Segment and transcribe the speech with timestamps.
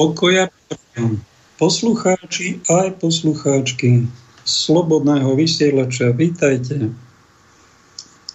[0.00, 0.48] Pokoja
[1.60, 4.08] poslucháči aj poslucháčky
[4.48, 6.88] Slobodného vysielača, vítajte.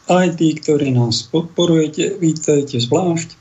[0.06, 3.34] Aj tí, ktorí nás podporujete, vítajte zvlášť.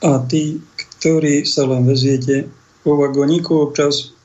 [0.00, 2.48] A tí, ktorí sa len veziete
[2.88, 4.16] vo vagóniku občas,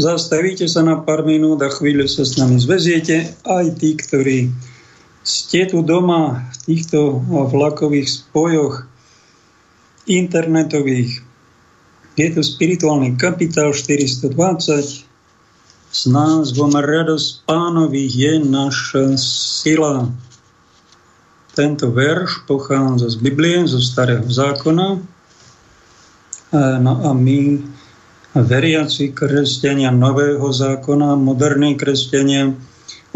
[0.00, 3.28] zastavíte sa na pár minút a chvíľu sa s nami zveziete.
[3.44, 4.48] Aj tí, ktorí
[5.20, 8.88] ste tu doma v týchto vlakových spojoch
[10.08, 11.27] internetových,
[12.18, 15.06] je to spirituálny kapitál 420
[15.88, 19.14] s názvom Radosť pánových je naša
[19.62, 20.10] sila.
[21.54, 24.98] Tento verš pochádza z Biblie, zo Starého zákona.
[26.82, 27.40] No a my,
[28.34, 32.52] veriaci kresťania Nového zákona, moderní kresťania,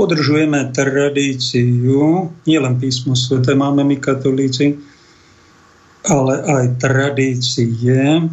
[0.01, 4.81] udržujeme tradíciu, nielen písmo svete máme my katolíci,
[6.09, 8.27] ale aj tradície,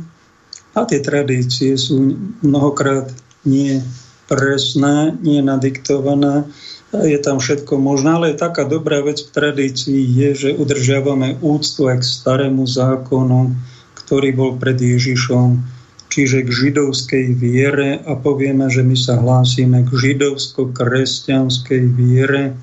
[0.80, 3.12] a tie tradície sú mnohokrát
[3.44, 3.84] nie
[4.32, 6.48] presné, nie nadiktované,
[6.90, 12.02] je tam všetko možné, ale taká dobrá vec v tradícii je, že udržiavame úctu aj
[12.02, 13.54] k starému zákonu,
[13.94, 15.62] ktorý bol pred Ježišom,
[16.10, 22.58] čiže k židovskej viere a povieme, že my sa hlásime k židovsko-kresťanskej viere.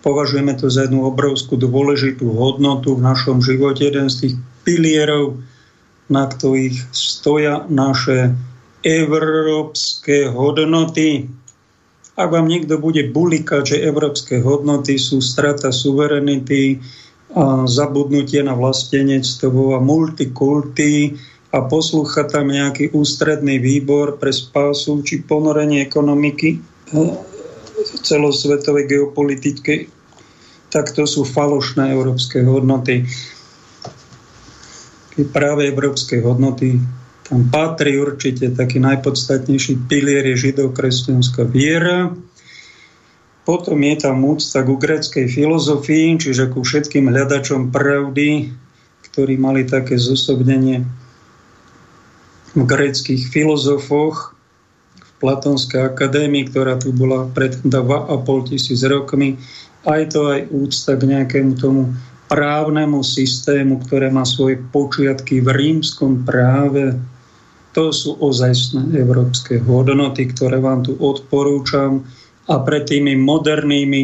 [0.00, 4.34] Považujeme to za jednu obrovskú dôležitú hodnotu v našom živote, jeden z tých
[4.64, 5.36] pilierov
[6.08, 8.36] na ktorých stoja naše
[8.84, 11.28] európske hodnoty.
[12.14, 16.78] Ak vám niekto bude bulikať, že európske hodnoty sú strata suverenity,
[17.34, 21.18] a zabudnutie na vlastenectvo a multikulty
[21.50, 26.62] a poslúcha tam nejaký ústredný výbor pre spásu či ponorenie ekonomiky
[28.06, 29.90] celosvetovej geopolitickej,
[30.70, 33.02] tak to sú falošné európske hodnoty
[35.22, 36.82] práve európskej hodnoty.
[37.24, 42.10] Tam patrí určite taký najpodstatnejší pilier je židov-kresťanská viera.
[43.46, 48.50] Potom je tam úcta ku gréckej filozofii, čiže ku všetkým hľadačom pravdy,
[49.08, 50.82] ktorí mali také zosobnenie
[52.54, 54.34] v gréckých filozofoch,
[54.98, 59.38] v Platonskej akadémii, ktorá tu bola pred 2,5 tisíc rokmi.
[59.84, 61.92] Aj to aj úcta k nejakému tomu
[62.34, 66.98] právnemu systému, ktoré má svoje počiatky v rímskom práve.
[67.78, 72.02] To sú ozajstné európske hodnoty, ktoré vám tu odporúčam
[72.50, 74.02] a pred tými modernými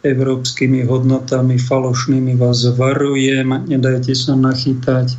[0.00, 5.12] európskymi hodnotami falošnými vás varujem, nedajte sa nachytať,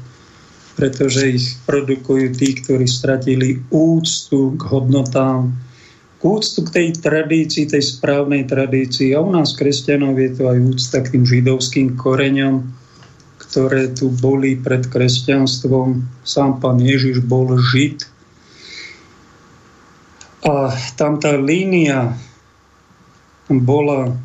[0.74, 5.54] pretože ich produkujú tí, ktorí stratili úctu k hodnotám,
[6.18, 9.14] k úctu k tej tradícii, tej správnej tradícii.
[9.14, 12.66] A u nás kresťanov je to aj úcta k tým židovským koreňom,
[13.38, 16.02] ktoré tu boli pred kresťanstvom.
[16.26, 18.10] Sám pán Ježiš bol žid.
[20.42, 22.18] A tam tá línia
[23.48, 24.18] bola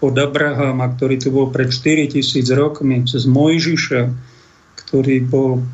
[0.00, 4.02] od Abrahama, ktorý tu bol pred 4000 rokmi, cez Mojžiša,
[4.84, 5.64] ktorý bol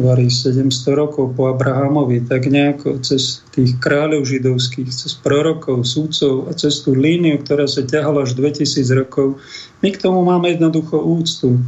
[0.00, 6.54] varí 700 rokov po Abrahamovi, tak nejako cez tých kráľov židovských, cez prorokov, súdcov a
[6.54, 9.42] cez tú líniu, ktorá sa ťahala až 2000 rokov,
[9.82, 11.58] my k tomu máme jednoducho úctu.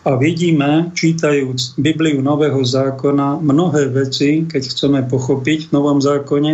[0.00, 6.52] A vidíme, čítajúc Bibliu Nového zákona, mnohé veci, keď chceme pochopiť v Novom zákone,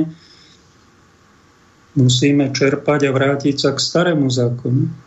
[1.95, 5.06] musíme čerpať a vrátiť sa k starému zákonu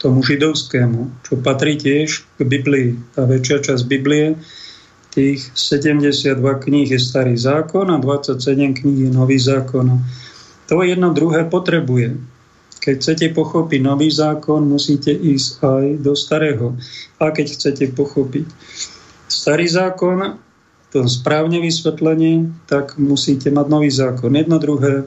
[0.00, 2.96] tomu židovskému, čo patrí tiež k Biblii.
[3.12, 4.40] Tá väčšia časť Biblie,
[5.12, 10.00] tých 72 kníh je starý zákon a 27 kníh je nový zákon.
[10.72, 12.16] To jedno druhé potrebuje.
[12.80, 16.80] Keď chcete pochopiť nový zákon, musíte ísť aj do starého.
[17.20, 18.48] A keď chcete pochopiť
[19.28, 20.40] starý zákon,
[20.90, 24.32] to správne vysvetlenie, tak musíte mať nový zákon.
[24.32, 25.04] Jedno druhé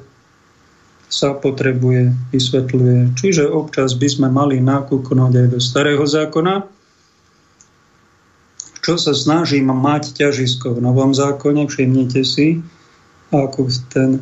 [1.14, 3.14] sa potrebuje, vysvetľuje.
[3.14, 6.66] Čiže občas by sme mali nakúknúť aj do starého zákona,
[8.84, 12.60] čo sa snažím mať ťažisko v novom zákone, všimnite si,
[13.32, 14.20] ako ten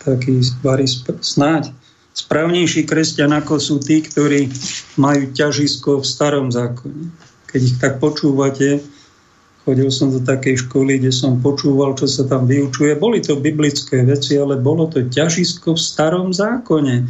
[0.00, 0.86] taký varí
[1.20, 1.74] snáď
[2.16, 4.48] správnejší kresťan, ako sú tí, ktorí
[4.96, 7.12] majú ťažisko v starom zákone.
[7.52, 8.80] Keď ich tak počúvate,
[9.62, 12.98] Chodil som do takej školy, kde som počúval, čo sa tam vyučuje.
[12.98, 17.06] Boli to biblické veci, ale bolo to ťažisko v starom zákone.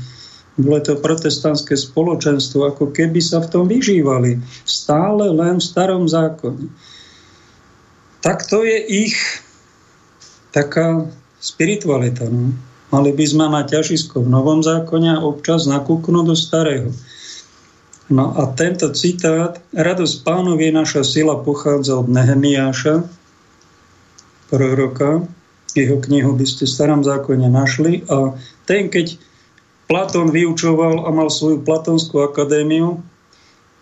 [0.60, 4.36] Bolo to protestantské spoločenstvo, ako keby sa v tom vyžívali.
[4.68, 6.68] Stále len v starom zákone.
[8.20, 9.16] Tak to je ich
[10.52, 11.08] taká
[11.40, 12.28] spiritualita.
[12.28, 12.52] No.
[12.92, 16.92] Mali by sme mať ťažisko v novom zákone a občas nakúknúť do starého.
[18.10, 23.06] No a tento citát, radosť pánov je naša sila, pochádza od Nehemiáša,
[24.50, 25.24] proroka.
[25.72, 28.04] Jeho knihu by ste v starom zákone našli.
[28.12, 28.36] A
[28.68, 29.16] ten, keď
[29.88, 33.00] Platón vyučoval a mal svoju Platónskú akadémiu,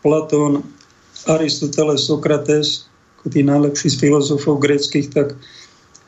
[0.00, 0.62] Platón,
[1.26, 2.86] Aristoteles, Sokrates,
[3.18, 5.36] ako tí najlepší z filozofov greckých, tak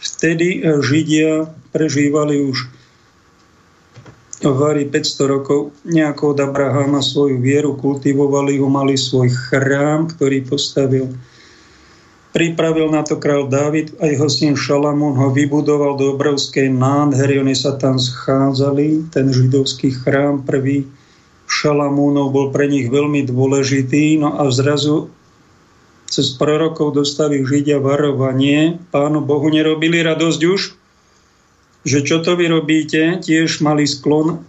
[0.00, 2.70] vtedy Židia prežívali už
[4.42, 11.14] Vari 500 rokov nejako od Abrahama svoju vieru, kultivovali ho, mali svoj chrám, ktorý postavil.
[12.32, 17.38] Pripravil na to král Dávid a jeho syn Šalamún ho vybudoval do obrovskej nádhery.
[17.38, 20.88] Oni sa tam schádzali, ten židovský chrám prvý
[21.44, 24.16] Šalamúnov bol pre nich veľmi dôležitý.
[24.16, 25.12] No a zrazu
[26.08, 28.80] cez prorokov dostali Židia varovanie.
[28.88, 30.60] Pánu Bohu nerobili radosť už,
[31.82, 34.42] že čo to vy robíte, tiež mali sklon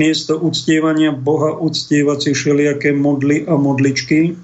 [0.00, 4.34] miesto uctievania Boha uctievať si všelijaké modly a modličky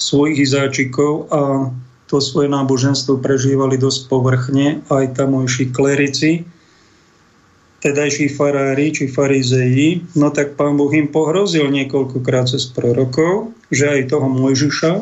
[0.00, 1.68] svojich izáčikov a
[2.08, 6.42] to svoje náboženstvo prežívali dosť povrchne aj tamojší klerici,
[7.80, 14.10] tedajší farári či farizeji, no tak pán Boh im pohrozil niekoľkokrát cez prorokov, že aj
[14.10, 14.92] toho Mojžiša,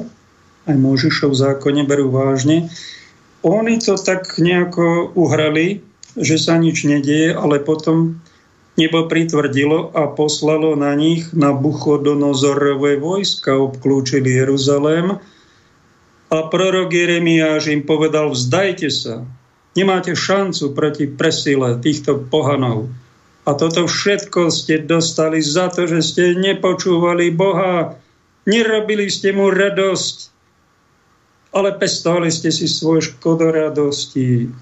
[0.68, 2.68] aj Mojžišov zákone berú vážne.
[3.40, 5.80] Oni to tak nejako uhrali,
[6.18, 8.18] že sa nič nedieje, ale potom
[8.78, 15.18] nebo pritvrdilo a poslalo na nich na Buchodonozorové vojska, obklúčili Jeruzalém
[16.30, 19.26] a prorok Jeremiáš im povedal, vzdajte sa,
[19.74, 22.86] nemáte šancu proti presile týchto pohanov.
[23.48, 27.96] A toto všetko ste dostali za to, že ste nepočúvali Boha,
[28.44, 30.16] nerobili ste mu radosť,
[31.56, 34.52] ale pestovali ste si svoje škodoradosti.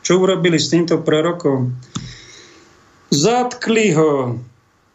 [0.00, 1.76] Čo urobili s týmto prorokom?
[3.10, 4.38] Zatkli ho,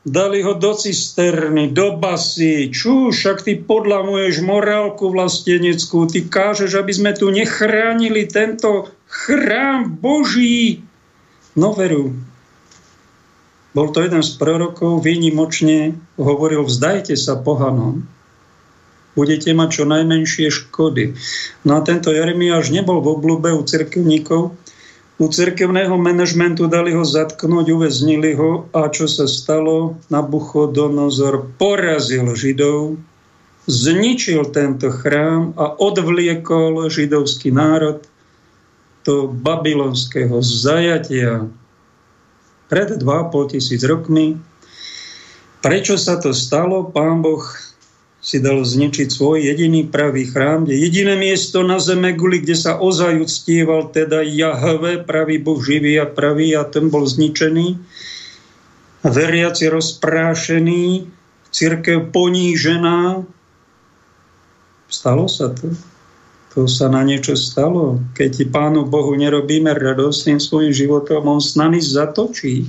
[0.05, 2.69] dali ho do cisterny, do basy.
[2.71, 10.85] Čú, však ty podlamuješ morálku vlasteneckú, ty kážeš, aby sme tu nechránili tento chrám Boží.
[11.57, 12.15] No veru,
[13.75, 18.07] bol to jeden z prorokov, výnimočne hovoril, vzdajte sa pohanom,
[19.19, 21.11] budete mať čo najmenšie škody.
[21.67, 24.55] No a tento Jeremiáš nebol v oblúbe u cirkevníkov,
[25.15, 29.95] u cirkevného manažmentu dali ho zatknúť, uväznili ho a čo sa stalo?
[30.11, 32.99] Nabuchodonozor porazil Židov,
[33.65, 38.03] zničil tento chrám a odvliekol židovský národ
[39.05, 41.47] do babylonského zajatia
[42.67, 44.35] pred 2,5 tisíc rokmi.
[45.61, 46.89] Prečo sa to stalo?
[46.89, 47.41] Pán Boh
[48.25, 52.81] si dal zničiť svoj jediný pravý chrám, kde jediné miesto na zeme guli, kde sa
[52.81, 57.77] ozaj uctieval teda Jahve, pravý Boh živý a pravý a ten bol zničený.
[59.05, 61.05] A veriaci rozprášený,
[61.53, 63.21] církev ponížená.
[64.89, 65.69] Stalo sa to.
[66.57, 68.01] To sa na niečo stalo.
[68.17, 72.65] Keď Pánu Bohu nerobíme radosť tým svojim životom, On s nami zatočí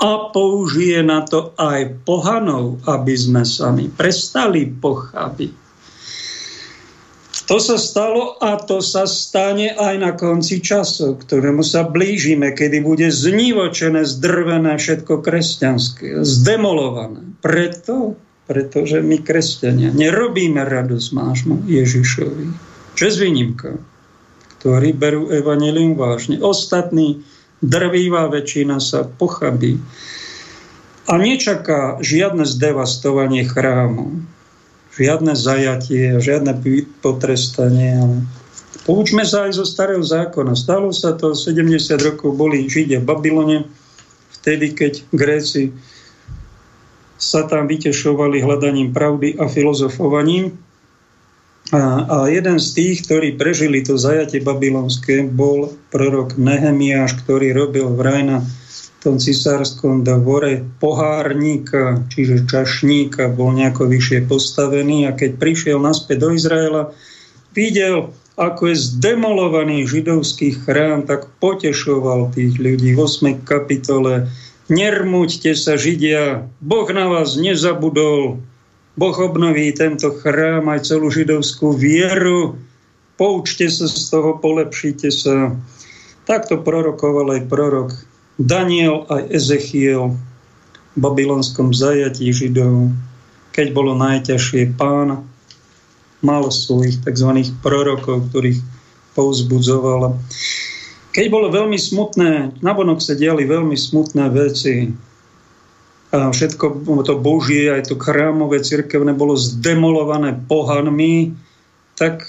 [0.00, 5.64] a použije na to aj pohanov, aby sme sami prestali pochábiť.
[7.44, 12.80] To sa stalo a to sa stane aj na konci času, ktorému sa blížime, kedy
[12.80, 17.36] bude znivočené, zdrvené všetko kresťanské, zdemolované.
[17.44, 18.16] Preto,
[18.48, 22.44] pretože my kresťania nerobíme radosť mášmu Ježišovi.
[22.96, 23.76] Čo s výnimkou,
[24.64, 26.40] ktorí berú evanelium vážne.
[26.40, 27.20] Ostatní
[27.64, 29.80] drvivá väčšina sa pochabí
[31.04, 34.24] a nečaká žiadne zdevastovanie chrámu,
[34.96, 36.56] žiadne zajatie, žiadne
[37.04, 38.24] potrestanie.
[38.88, 40.56] Poučme sa aj zo starého zákona.
[40.56, 43.58] Stalo sa to, 70 rokov boli Židia v Babylone,
[44.40, 45.72] vtedy, keď Gréci
[47.16, 50.56] sa tam vytešovali hľadaním pravdy a filozofovaním.
[51.72, 57.88] A, a jeden z tých, ktorí prežili to zajatie babylonské, bol prorok Nehemiáš, ktorý robil
[57.96, 58.44] vraj na
[59.00, 66.28] tom cisárskom dvore pohárníka, čiže čašníka, bol nejako vyššie postavený a keď prišiel naspäť do
[66.32, 66.92] Izraela,
[67.52, 73.44] videl, ako je zdemolovaný židovský chrám, tak potešoval tých ľudí v 8.
[73.44, 74.32] kapitole.
[74.72, 78.40] Nermuďte sa, Židia, Boh na vás nezabudol,
[78.94, 82.54] Boh obnoví tento chrám aj celú židovskú vieru.
[83.18, 85.54] Poučte sa z toho, polepšite sa.
[86.24, 87.90] Takto prorokoval aj prorok
[88.38, 90.14] Daniel aj Ezechiel
[90.94, 92.90] v babylonskom zajatí židov.
[93.54, 95.26] Keď bolo najťažšie, pán
[96.22, 97.30] mal svojich tzv.
[97.62, 98.58] prorokov, ktorých
[99.14, 100.18] pouzbudzoval.
[101.14, 104.90] Keď bolo veľmi smutné, nabonok sa diali veľmi smutné veci,
[106.14, 111.34] všetko to božie, aj to chrámové, cirkevné bolo zdemolované pohanmi,
[111.98, 112.22] tak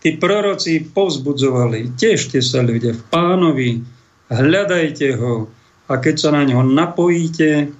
[0.00, 3.70] tí proroci povzbudzovali, tešte sa ľudia v pánovi,
[4.32, 5.48] hľadajte ho
[5.88, 7.72] a keď sa na ňo napojíte,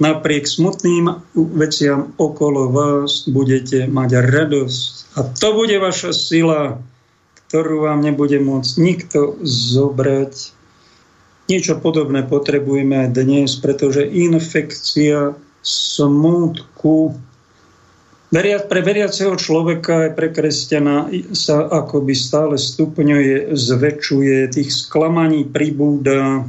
[0.00, 1.12] napriek smutným
[1.54, 4.90] veciam okolo vás budete mať radosť.
[5.14, 6.80] A to bude vaša sila,
[7.46, 10.59] ktorú vám nebude môcť nikto zobrať.
[11.50, 15.34] Niečo podobné potrebujeme aj dnes, pretože infekcia
[18.30, 26.46] Veriac, pre veriaceho človeka aj pre kresťana sa akoby stále stupňuje, zväčšuje, tých sklamaní pribúda,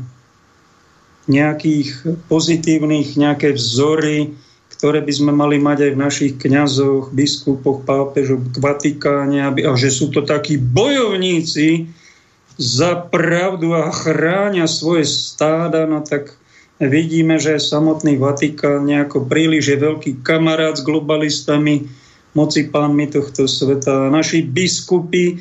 [1.25, 4.37] nejakých pozitívnych, nejaké vzory,
[4.77, 9.73] ktoré by sme mali mať aj v našich kňazoch, biskupoch, pápežoch, k Vatikáne, aby, a
[9.73, 11.89] že sú to takí bojovníci
[12.59, 16.35] za pravdu a chráňa svoje stáda, no tak
[16.81, 21.87] vidíme, že samotný Vatikán nejako príliš je veľký kamarát s globalistami,
[22.31, 24.07] moci pánmi tohto sveta.
[24.07, 25.39] Naši biskupy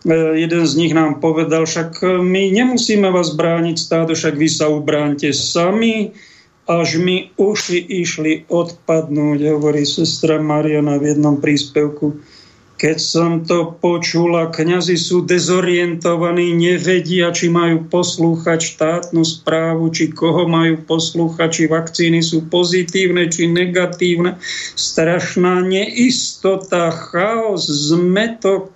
[0.00, 4.48] E, jeden z nich nám povedal, však e, my nemusíme vás brániť stádo, však vy
[4.48, 6.16] sa ubránte sami,
[6.64, 12.16] až mi uši išli odpadnúť, hovorí sestra Mariana v jednom príspevku.
[12.80, 20.48] Keď som to počula, kňazi sú dezorientovaní, nevedia, či majú poslúchať štátnu správu, či koho
[20.48, 24.40] majú poslúchať, či vakcíny sú pozitívne, či negatívne.
[24.80, 28.72] Strašná neistota, chaos, zmetok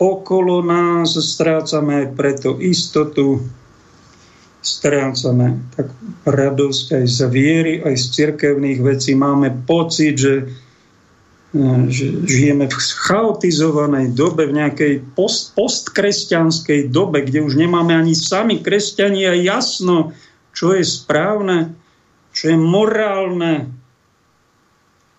[0.00, 3.44] okolo nás, strácame preto istotu,
[4.64, 5.92] strácame tak
[6.24, 9.12] radosť aj z viery, aj z cirkevných vecí.
[9.12, 10.48] Máme pocit, že,
[11.88, 18.60] že žijeme v chaotizovanej dobe, v nejakej post, postkresťanskej dobe, kde už nemáme ani sami
[18.60, 20.12] kresťania jasno,
[20.52, 21.72] čo je správne,
[22.36, 23.72] čo je morálne,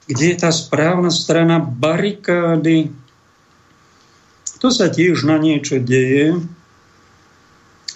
[0.06, 2.94] kde je tá správna strana barikády,
[4.60, 6.36] to sa tiež na niečo deje.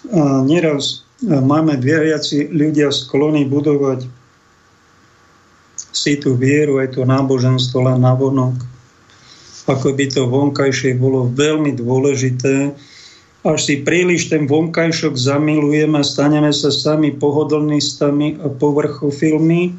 [0.10, 4.08] A neraz máme veriaci ľudia sklony budovať
[5.94, 8.58] si tú vieru, aj to náboženstvo len na vonok.
[9.70, 12.76] Ako by to vonkajšie bolo veľmi dôležité.
[13.48, 19.76] Až si príliš ten vonkajšok zamilujeme, staneme sa sami pohodlnistami a povrchofilmi,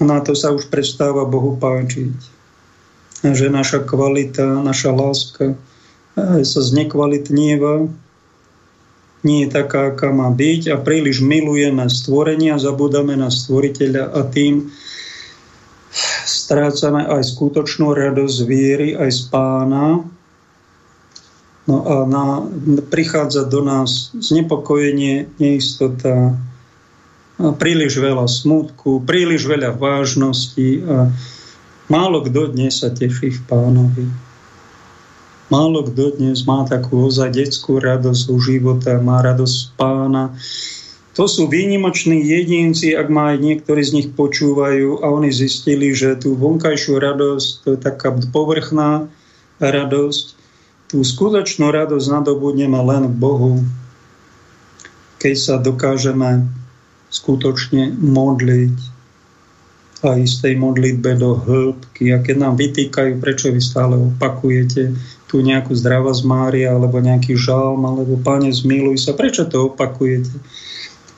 [0.00, 2.16] na to sa už prestáva Bohu páčiť.
[3.24, 5.56] A že naša kvalita, naša láska
[6.44, 7.88] sa znekvalitnieva,
[9.24, 14.70] nie je taká, aká má byť a príliš milujeme stvorenia, zabudáme na stvoriteľa a tým
[16.46, 20.06] strácame aj skutočnú radosť viery, aj z pána.
[21.66, 22.46] No a na,
[22.86, 26.38] prichádza do nás znepokojenie, neistota,
[27.36, 31.12] a príliš veľa smutku, príliš veľa vážnosti a
[31.90, 34.06] málo kto dnes sa teší v pánovi.
[35.52, 40.32] Málo kto dnes má takú ozaj detskú radosť u života, má radosť pána.
[41.16, 46.12] To sú výnimoční jedinci, ak ma aj niektorí z nich počúvajú a oni zistili, že
[46.20, 49.08] tú vonkajšiu radosť, to je taká povrchná
[49.56, 50.36] radosť,
[50.92, 53.52] tú skutočnú radosť nadobudneme len v Bohu,
[55.16, 56.44] keď sa dokážeme
[57.08, 58.76] skutočne modliť
[60.04, 62.12] a ísť tej modlitbe do hĺbky.
[62.12, 64.92] A keď nám vytýkajú, prečo vy stále opakujete
[65.26, 69.16] tu nejakú z Mária alebo nejaký žalm alebo Pane zmiluj sa.
[69.16, 70.30] Prečo to opakujete?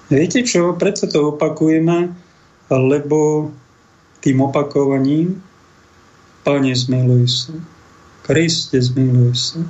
[0.09, 0.73] Viete čo?
[0.77, 2.13] Prečo to opakujeme?
[2.69, 3.49] Lebo
[4.25, 5.41] tým opakovaním
[6.49, 7.53] Pane zmiluj sa.
[8.25, 9.61] Kriste zmiluj sa.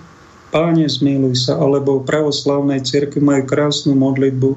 [0.54, 1.58] Páne zmiluj sa.
[1.58, 4.50] Alebo v pravoslavnej cirkvi majú krásnu modlitbu.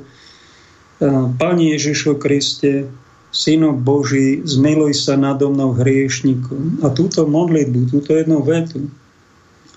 [1.41, 2.85] Pane Ježišu Kriste,
[3.33, 6.85] Syno Boží, zmiluj sa nado mnou hriešnikom.
[6.85, 8.85] A túto modlitbu, túto jednu vetu,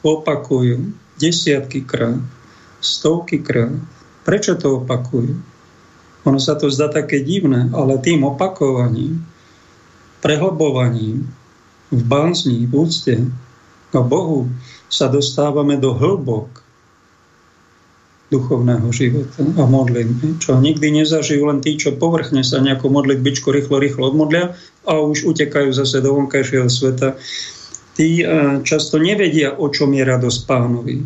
[0.04, 0.84] opakujú
[1.16, 2.20] desiatky krát,
[2.84, 3.72] stovky krát.
[4.28, 5.32] Prečo to opakujú?
[6.24, 9.20] Ono sa to zdá také divné, ale tým opakovaním,
[10.24, 11.28] prehlbovaním
[11.92, 13.14] v bázni, v úcte
[13.92, 14.48] k Bohu
[14.88, 16.64] sa dostávame do hĺbok
[18.32, 23.78] duchovného života a modlitby, čo nikdy nezažijú len tí, čo povrchne sa nejakú modlitbičku rýchlo,
[23.78, 27.14] rýchlo odmodlia a už utekajú zase do vonkajšieho sveta
[27.94, 28.24] tí e,
[28.66, 30.96] často nevedia, o čom je radosť pánovi.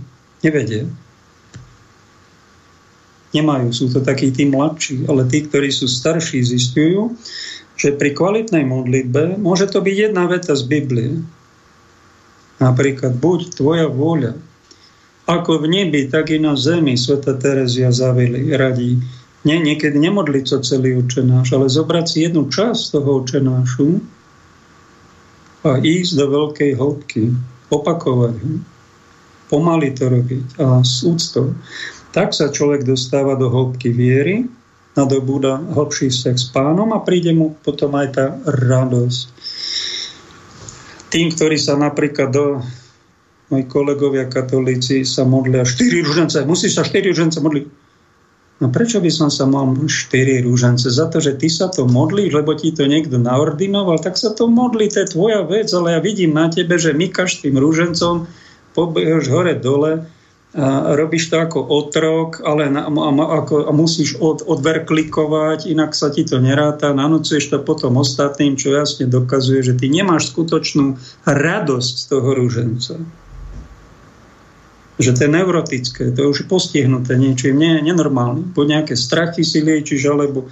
[0.41, 0.89] Nevedia.
[3.39, 7.15] Nemajú, sú to takí tí mladší, ale tí, ktorí sú starší, zistujú,
[7.79, 11.23] že pri kvalitnej modlitbe môže to byť jedna veta z Biblie.
[12.59, 14.35] Napríklad, buď tvoja vôľa,
[15.31, 18.99] ako v nebi, tak i na zemi, sveta Terezia zavili, radí.
[19.47, 24.03] Nie, niekedy nemodliť sa celý očenáš, ale zobrať si jednu časť toho očenášu,
[25.67, 27.35] a ísť do veľkej hĺbky,
[27.69, 28.53] opakovať ho.
[29.49, 31.57] pomaly to robiť a s úctou,
[32.13, 34.49] tak sa človek dostáva do hĺbky viery,
[34.99, 39.27] nadobúda hlbší vzťah s pánom a príde mu potom aj tá radosť.
[41.09, 42.61] Tým, ktorí sa napríklad do
[43.49, 47.65] moji kolegovia katolíci sa modlia 4 rúžence, musíš sa 4 rúžence modliť.
[48.59, 50.91] No prečo by som sa mal 4 rúžence?
[50.91, 54.51] Za to, že ty sa to modlíš, lebo ti to niekto naordinoval, tak sa to
[54.51, 58.27] modlí, to je tvoja vec, ale ja vidím na tebe, že mykaš tým rúžencom,
[58.75, 60.11] pobehaš hore-dole,
[60.57, 63.11] a robíš to ako otrok, ale na, a,
[63.45, 68.73] ako, a musíš od, odverklikovať, inak sa ti to neráta, nanocuješ to potom ostatným, čo
[68.73, 70.97] jasne dokazuje, že ty nemáš skutočnú
[71.29, 72.97] radosť z toho rúženca
[74.99, 78.51] že to je neurotické, to je už postihnuté niečím nie, nenormálne.
[78.51, 80.51] Po nejaké strachy si liečiš, alebo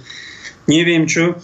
[0.71, 1.35] neviem čo.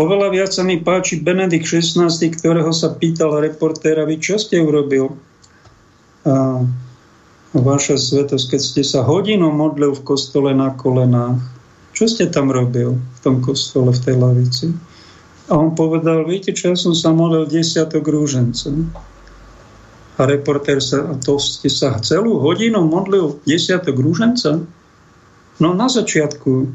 [0.00, 5.12] Oveľa viac sa mi páči Benedikt XVI, ktorého sa pýtal reportéra, vy čo ste urobil?
[6.24, 6.64] A
[7.56, 11.40] vaša svetosť, keď ste sa hodinu modlil v kostole na kolenách,
[11.96, 14.66] čo ste tam robil v tom kostole, v tej lavici?
[15.48, 18.68] A on povedal, viete čo, ja som sa modlil desiatok rúženca
[20.18, 24.60] a reportér sa, a to ste sa celú hodinu modlil desiatok rúženca?
[25.58, 26.68] No na začiatku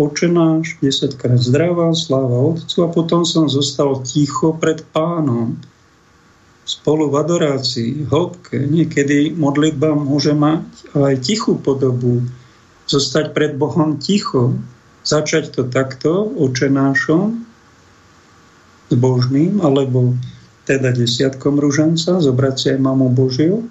[0.00, 5.60] Oče náš, desaťkrát zdravá, sláva Otcu a potom som zostal ticho pred pánom.
[6.62, 10.62] Spolu v adorácii, hĺbke, niekedy modlitba môže mať
[10.94, 12.22] aj tichú podobu.
[12.86, 14.54] Zostať pred Bohom ticho,
[15.02, 17.42] začať to takto, oče nášom,
[18.92, 20.14] s Božným, alebo
[20.68, 23.66] teda desiatkom ruženca, zobrať si aj mamu Božiu.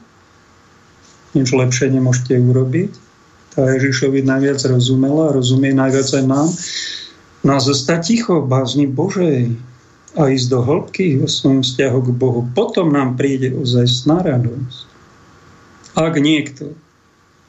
[1.31, 2.91] Nič lepšie nemôžete urobiť.
[3.55, 6.47] Tá Ježišovi najviac rozumela, rozumie najviac aj nám.
[7.47, 9.55] No a zostať ticho bázni Božej
[10.15, 12.41] a ísť do hĺbky vo svojom vzťahu k Bohu.
[12.51, 14.79] Potom nám príde ozajstná radosť.
[15.95, 16.75] Ak niekto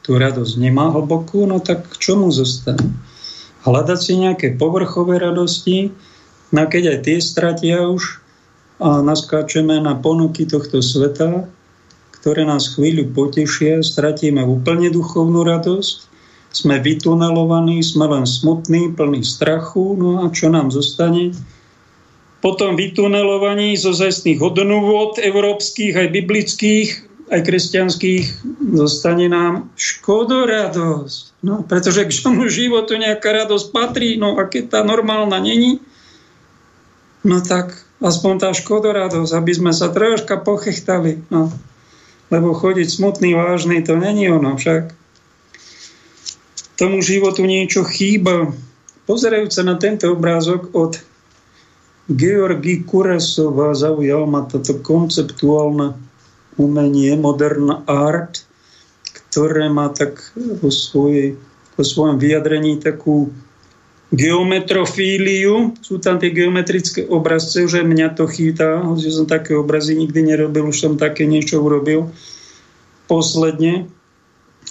[0.03, 2.91] tú radosť nemá hlbokú, no tak čo mu zostane?
[3.63, 5.95] Hľadať si nejaké povrchové radosti,
[6.51, 8.19] no keď aj tie stratia už,
[8.83, 11.47] a naskáčeme na ponuky tohto sveta,
[12.19, 16.11] ktoré nás chvíľu potešia, stratíme úplne duchovnú radosť,
[16.51, 21.31] sme vytunelovaní, sme len smutní, plní strachu, no a čo nám zostane?
[22.43, 26.89] Potom vytunelovaní zo zajstných hodnôt európskych, aj biblických,
[27.31, 28.25] aj kresťanských,
[28.75, 31.39] zostane nám škodoradosť.
[31.47, 35.79] No, pretože k tomu životu nejaká radosť patrí, no a keď tá normálna není,
[37.23, 41.23] no tak aspoň tá škodoradosť, aby sme sa troška pochechtali.
[41.31, 41.55] No.
[42.35, 44.91] Lebo chodiť smutný, vážny, to není ono však.
[46.75, 48.51] Tomu životu niečo chýba.
[49.07, 50.99] Pozerajúca na tento obrázok od
[52.11, 55.95] Georgi Kuresova zaujal ma toto konceptuálne
[56.59, 58.43] umenie, modern art,
[59.31, 61.39] ktoré má tak vo, svojej,
[61.79, 63.31] vo svojom vyjadrení takú
[64.13, 70.21] geometrofíliu, sú tam tie geometrické obrazce, že mňa to chýta, že som také obrazy nikdy
[70.37, 72.13] nerobil, už som také niečo urobil
[73.09, 73.89] posledne.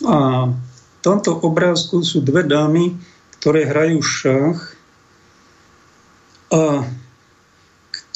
[0.06, 2.94] A v tomto obrázku sú dve dámy,
[3.41, 4.78] ktoré hrajú šach.
[6.54, 6.86] A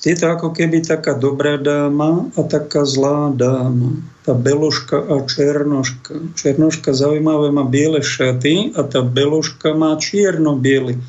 [0.05, 3.97] je to ako keby taká dobrá dáma a taká zlá dáma.
[4.21, 6.37] Tá beložka a černoška.
[6.37, 11.01] Černoška zaujímavé má biele šaty a tá beložka má čierno-biely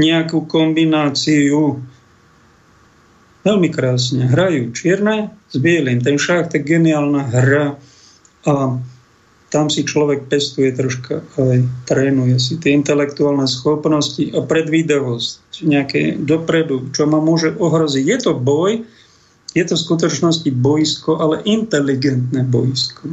[0.00, 1.84] nejakú kombináciu.
[3.44, 4.24] Veľmi krásne.
[4.32, 6.00] Hrajú čierne s bielým.
[6.00, 7.76] Ten šach, je geniálna hra.
[8.48, 8.80] A
[9.52, 16.88] tam si človek pestuje troška aj trénuje si tie intelektuálne schopnosti a predvídavosť nejaké dopredu,
[16.96, 18.04] čo ma môže ohroziť.
[18.08, 18.80] Je to boj,
[19.52, 23.12] je to v skutočnosti boisko, ale inteligentné boisko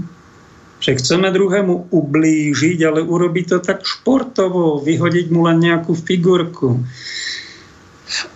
[0.79, 6.87] že chceme druhému ublížiť, ale urobiť to tak športovo, vyhodiť mu len nejakú figurku.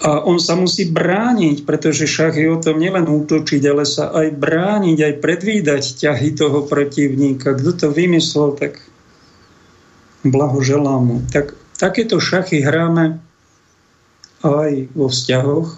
[0.06, 4.38] A on sa musí brániť, pretože šach je o tom nielen útočiť, ale sa aj
[4.38, 7.58] brániť, aj predvídať ťahy toho protivníka.
[7.58, 8.78] Kto to vymyslel, tak
[10.22, 11.18] blahoželám mu.
[11.34, 13.18] Tak, takéto šachy hráme
[14.46, 15.70] aj vo vzťahoch,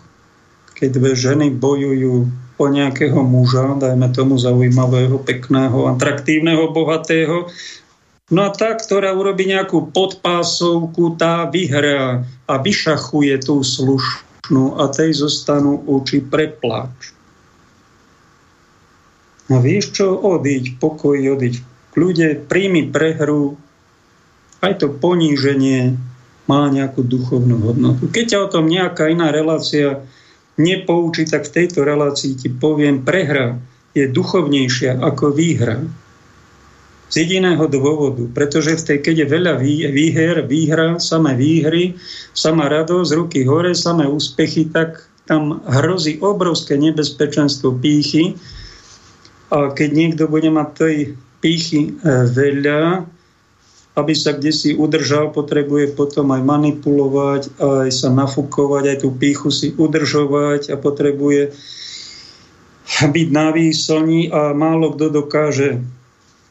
[0.75, 7.51] keď dve ženy bojujú o nejakého muža, dajme tomu zaujímavého, pekného, atraktívneho, bohatého.
[8.33, 15.13] No a tá, ktorá urobí nejakú podpásovku, tá vyhrá a vyšachuje tú slušnú a tej
[15.13, 17.13] zostanú oči prepláč.
[19.53, 20.17] A vieš čo?
[20.17, 23.55] Odiť, pokoj, odiť kľude, príjmi prehru,
[24.59, 25.95] aj to poníženie
[26.49, 28.11] má nejakú duchovnú hodnotu.
[28.11, 30.03] Keď ťa o tom nejaká iná relácia
[30.59, 33.61] nepoučí, tak v tejto relácii ti poviem, prehra
[33.95, 35.85] je duchovnejšia ako výhra.
[37.05, 39.53] Z jediného dôvodu, pretože v tej, keď je veľa
[39.93, 41.93] výher, výhra, samé výhry,
[42.33, 48.37] sama radosť, ruky hore, samé úspechy, tak tam hrozí obrovské nebezpečenstvo pýchy.
[49.53, 50.97] A keď niekto bude mať tej
[51.45, 53.05] pýchy e, veľa,
[53.95, 59.49] aby sa kde si udržal, potrebuje potom aj manipulovať, aj sa nafúkovať, aj tú pýchu
[59.53, 61.55] si udržovať a potrebuje
[63.15, 65.79] byť na výslni a málo kto dokáže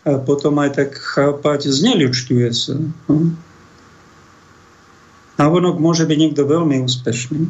[0.05, 2.77] potom aj tak chápať, zneličťuje sa.
[3.09, 3.41] Hm?
[5.41, 7.49] Navonok môže byť niekto veľmi úspešný.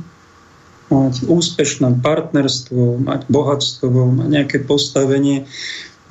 [0.94, 5.50] Mať úspešné partnerstvo, mať bohatstvo, mať nejaké postavenie.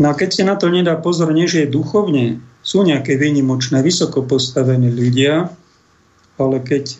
[0.01, 4.89] No a keď si na to nedá pozor, než duchovne, sú nejaké výnimočné, vysoko postavení
[4.91, 5.51] ľudia,
[6.39, 6.99] ale keď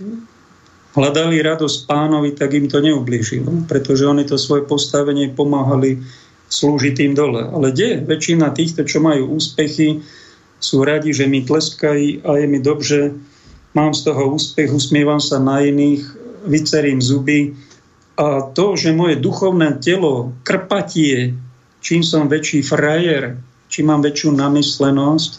[0.93, 6.05] hľadali radosť pánovi, tak im to neublížilo, pretože oni to svoje postavenie pomáhali
[6.53, 7.49] slúžiť tým dole.
[7.49, 10.05] Ale kde väčšina týchto, čo majú úspechy,
[10.61, 13.11] sú radi, že mi tleskajú a je mi dobře,
[13.73, 16.05] mám z toho úspech, usmievam sa na iných,
[16.45, 17.57] vycerím zuby.
[18.15, 21.33] A to, že moje duchovné telo krpatie,
[21.81, 25.31] čím som väčší frajer, čím mám väčšiu namyslenosť,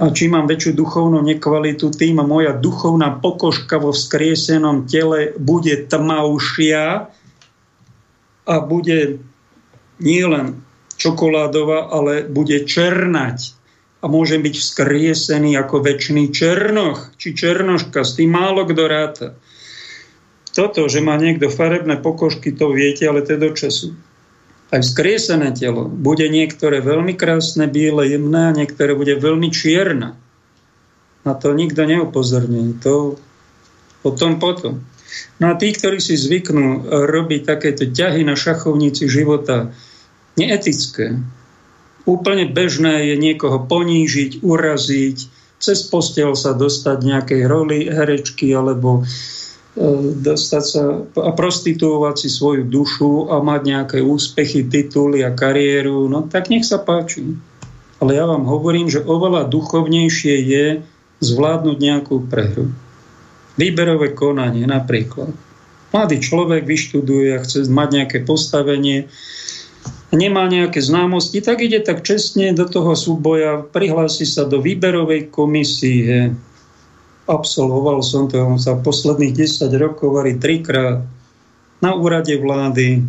[0.00, 7.12] a čím mám väčšiu duchovnú nekvalitu, tým moja duchovná pokožka vo vzkriesenom tele bude tmavšia
[8.42, 9.20] a bude
[10.00, 10.62] nielen
[10.96, 13.52] čokoládová, ale bude černať
[14.02, 19.28] a môžem byť vzkriesený ako väčší černoch či černoška, s tým málo kto ráta.
[20.52, 23.88] Toto, že má niekto farebné pokožky, to viete, ale to je do času
[24.72, 30.16] aj vzkriesené telo bude niektoré veľmi krásne, biele, jemné a niektoré bude veľmi čierne.
[31.22, 32.80] Na to nikto neupozorní.
[32.80, 33.20] To
[34.00, 34.80] potom, potom.
[35.40, 39.72] No a tí, ktorí si zvyknú robiť takéto ťahy na šachovnici života,
[40.38, 41.20] neetické,
[42.08, 45.16] úplne bežné je niekoho ponížiť, uraziť,
[45.62, 49.06] cez postel sa dostať nejakej roli herečky alebo
[49.72, 49.88] E,
[50.20, 56.28] dostať sa a prostituovať si svoju dušu a mať nejaké úspechy, tituly a kariéru, no
[56.28, 57.40] tak nech sa páči.
[57.96, 60.64] Ale ja vám hovorím, že oveľa duchovnejšie je
[61.24, 62.68] zvládnuť nejakú prehru.
[63.56, 65.32] Výberové konanie napríklad.
[65.92, 69.12] Mladý človek vyštuduje a chce mať nejaké postavenie,
[70.12, 76.32] nemá nejaké známosti, tak ide tak čestne do toho súboja, prihlási sa do výberovej komisie,
[77.28, 81.04] absolvoval som to za posledných 10 rokov ari trikrát
[81.84, 83.04] na úrade vlády,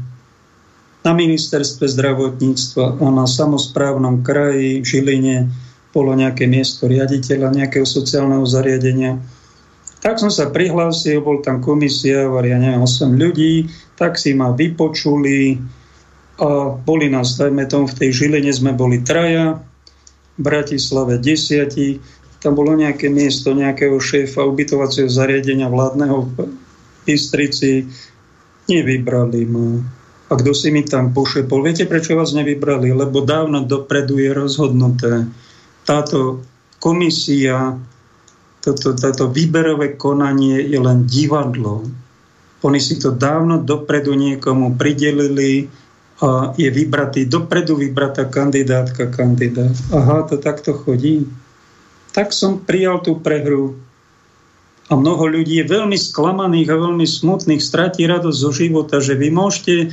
[1.03, 5.37] na ministerstve zdravotníctva a na samozprávnom kraji v Žiline
[5.91, 9.19] bolo nejaké miesto riaditeľa nejakého sociálneho zariadenia.
[10.03, 15.55] Tak som sa prihlásil, bol tam komisia, ja neviem, 8 ľudí, tak si ma vypočuli
[16.43, 19.63] a boli nás, dajme tomu, v tej Žiline sme boli traja,
[20.35, 22.03] v Bratislave desiati,
[22.43, 26.51] tam bolo nejaké miesto nejakého šéfa ubytovacieho zariadenia vládneho v
[27.07, 27.87] Bystrici.
[28.67, 29.79] Nevybrali ma.
[30.27, 31.63] A kto si mi tam pošepol?
[31.63, 32.91] Viete, prečo vás nevybrali?
[32.91, 35.31] Lebo dávno dopredu je rozhodnuté.
[35.87, 36.43] Táto
[36.83, 37.79] komisia,
[38.63, 41.83] toto, táto výberové konanie je len divadlo.
[42.63, 45.67] Oni si to dávno dopredu niekomu pridelili
[46.23, 49.75] a je vybratý, dopredu vybratá kandidátka, kandidát.
[49.91, 51.27] Aha, to takto chodí
[52.13, 53.75] tak som prijal tú prehru.
[54.87, 59.33] A mnoho ľudí je veľmi sklamaných a veľmi smutných, stratí radosť zo života, že vy
[59.33, 59.89] môžete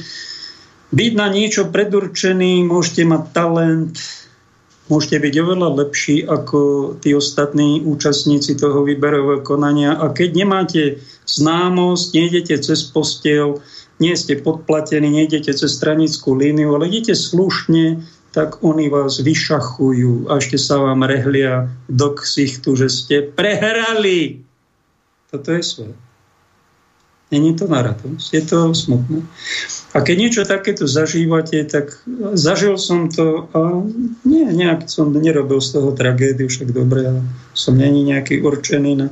[0.93, 3.97] byť na niečo predurčený, môžete mať talent,
[4.90, 6.59] môžete byť oveľa lepší ako
[6.98, 9.94] tí ostatní účastníci toho výberového konania.
[9.94, 10.83] A keď nemáte
[11.31, 13.62] známosť, nejdete cez postel,
[14.03, 18.03] nie ste podplatení, nejdete cez stranickú líniu, ale idete slušne,
[18.35, 24.42] tak oni vás vyšachujú a ešte sa vám rehlia do ksichtu, že ste prehrali.
[25.31, 25.96] Toto je svet.
[27.31, 29.22] Není to na radosť, je to smutné.
[29.90, 31.98] A keď niečo takéto zažívate, tak
[32.38, 33.83] zažil som to a
[34.22, 37.14] nie, nejak som nerobil z toho tragédiu, však dobre, ja
[37.59, 39.09] som není nejaký určený na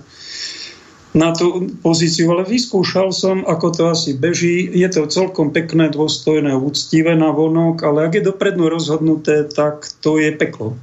[1.17, 4.69] na tú pozíciu, ale vyskúšal som, ako to asi beží.
[4.69, 10.21] Je to celkom pekné, dôstojné, úctivé na vonok, ale ak je dopredu rozhodnuté, tak to
[10.21, 10.77] je peklo.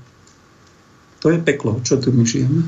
[1.22, 2.66] To je peklo, čo tu my žijeme.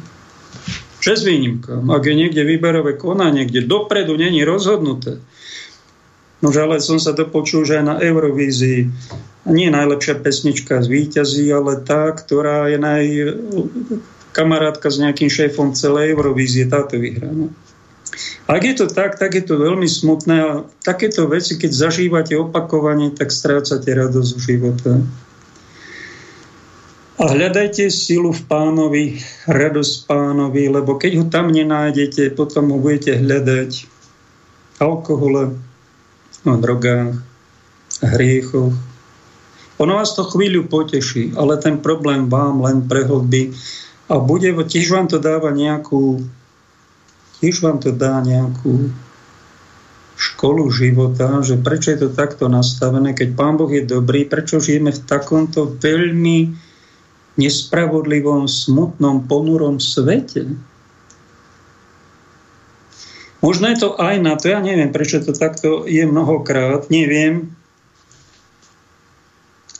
[1.02, 1.78] Čes výnimka.
[1.94, 5.22] Ak je niekde výberové konanie, kde dopredu není rozhodnuté,
[6.38, 8.94] No ale som sa dopočul, že aj na Eurovízii
[9.48, 13.04] nie najlepšia pesnička z výťazí, ale tá, ktorá je naj,
[14.36, 17.32] kamarátka s nejakým šéfom celej Eurovízie, táto vyhrá.
[17.32, 17.50] No.
[18.48, 20.52] Ak je to tak, tak je to veľmi smutné a
[20.86, 24.94] takéto veci, keď zažívate opakovane, tak strácate radosť v života.
[27.18, 29.06] A hľadajte silu v pánovi,
[29.50, 33.90] radosť pánovi, lebo keď ho tam nenájdete, potom ho budete hľadať
[34.78, 35.58] alkohole,
[36.56, 37.12] v drogách,
[38.16, 38.72] hriechoch.
[39.78, 43.52] Ono vás to chvíľu poteší, ale ten problém vám len prehlbí
[44.08, 46.24] a bude, tiež vám to dáva nejakú
[47.38, 48.90] tiež vám to dá nejakú
[50.18, 54.90] školu života, že prečo je to takto nastavené, keď Pán Boh je dobrý, prečo žijeme
[54.90, 56.58] v takomto veľmi
[57.38, 60.58] nespravodlivom, smutnom, ponurom svete.
[63.38, 67.54] Možno je to aj na to, ja neviem, prečo to takto je mnohokrát, neviem,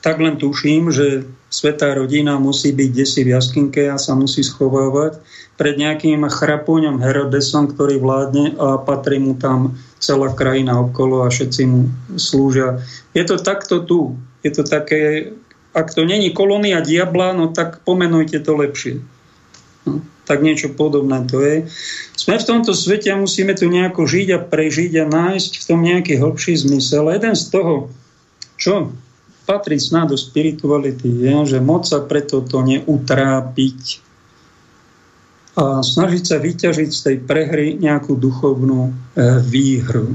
[0.08, 5.20] tak len tuším, že svetá rodina musí byť desi v jaskinke a sa musí schovávať
[5.58, 11.62] pred nejakým chrapúňom Herodesom, ktorý vládne a patrí mu tam celá krajina okolo a všetci
[11.66, 12.80] mu slúžia.
[13.18, 14.16] Je to takto tu.
[14.46, 15.34] Je to také,
[15.74, 19.02] ak to není kolónia diabla, no tak pomenujte to lepšie.
[19.90, 21.56] No, tak niečo podobné to je.
[22.20, 25.80] Sme v tomto svete a musíme tu nejako žiť a prežiť a nájsť v tom
[25.80, 27.08] nejaký hlbší zmysel.
[27.08, 27.88] Jeden z toho,
[28.60, 28.92] čo
[29.48, 34.04] patrí snáď do spirituality, je, že moc sa preto to neutrápiť
[35.58, 40.14] a snažiť sa vyťažiť z tej prehry nejakú duchovnú e, výhru.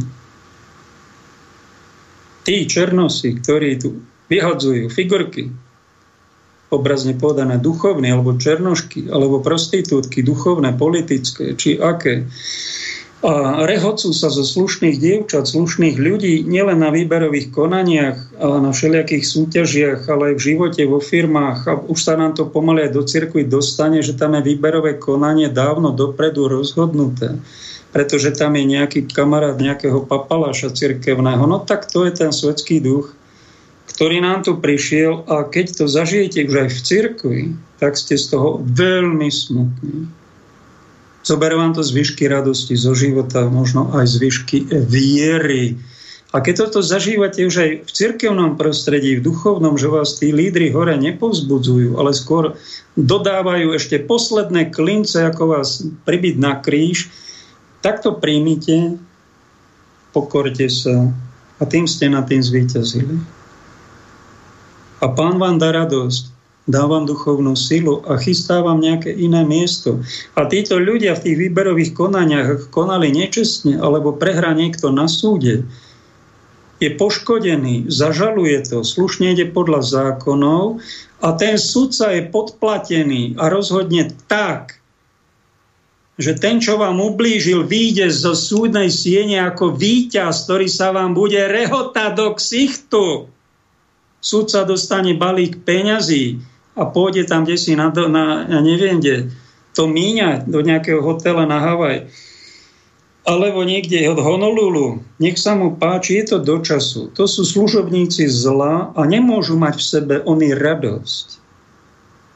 [2.46, 5.50] Tí černosi, ktorí tu vyhadzujú figurky,
[6.72, 12.26] obrazne povedané duchovné, alebo černošky, alebo prostitútky, duchovné, politické, či aké,
[13.22, 19.22] a rehocú sa zo slušných dievčat, slušných ľudí, nielen na výberových konaniach, ale na všelijakých
[19.22, 21.58] súťažiach, ale aj v živote, vo firmách.
[21.70, 25.46] A už sa nám to pomaly aj do cirkvi dostane, že tam je výberové konanie
[25.46, 27.38] dávno dopredu rozhodnuté
[27.92, 31.44] pretože tam je nejaký kamarát nejakého papaláša cirkevného.
[31.44, 33.12] No tak to je ten svetský duch,
[33.92, 37.42] ktorý nám tu prišiel a keď to zažijete už aj v cirkvi,
[37.76, 40.08] tak ste z toho veľmi smutní.
[41.22, 45.78] Zoberú vám to zvyšky radosti zo života, možno aj zvyšky viery.
[46.32, 50.72] A keď toto zažívate už aj v cirkevnom prostredí, v duchovnom, že vás tí lídry
[50.72, 52.56] hore nepovzbudzujú, ale skôr
[52.96, 57.12] dodávajú ešte posledné klince, ako vás pribiť na kríž,
[57.84, 58.96] tak to príjmite,
[60.16, 61.12] pokorte sa
[61.60, 63.41] a tým ste na tým zvíťazili.
[65.02, 66.32] A pán vám dá radosť
[66.66, 69.98] dávam duchovnú silu a chystávam nejaké iné miesto.
[70.38, 75.66] A títo ľudia v tých výberových konaniach konali nečestne alebo prehrá niekto na súde,
[76.82, 80.82] je poškodený, zažaluje to, slušne ide podľa zákonov
[81.22, 84.82] a ten sudca je podplatený a rozhodne tak,
[86.18, 91.38] že ten, čo vám ublížil, vyjde zo súdnej siene ako víťaz, ktorý sa vám bude
[91.38, 93.30] rehotať do ksichtu.
[94.22, 96.38] Sudca dostane balík peňazí,
[96.72, 99.28] a pôjde tam kde si na, na ja neviem kde,
[99.76, 102.08] to míňať do nejakého hotela na Havaj,
[103.22, 107.10] alebo niekde od Honolulu, nech sa mu páči, je to do času.
[107.14, 111.26] To sú služobníci zla a nemôžu mať v sebe oni radosť,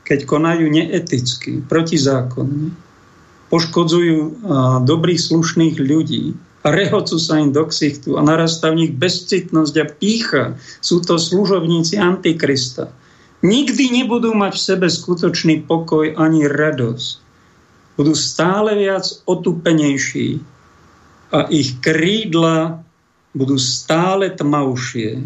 [0.07, 2.70] keď konajú neeticky, protizákonne.
[3.46, 4.42] Poškodzujú
[4.87, 6.35] dobrých, slušných ľudí
[6.72, 10.44] rehocú sa im do ksichtu a narastá v nich bezcitnosť a pícha.
[10.83, 12.90] Sú to služobníci Antikrista
[13.46, 17.11] nikdy nebudú mať v sebe skutočný pokoj ani radosť.
[17.96, 20.40] Budú stále viac otupenejší
[21.33, 22.85] a ich krídla
[23.33, 25.24] budú stále tmavšie.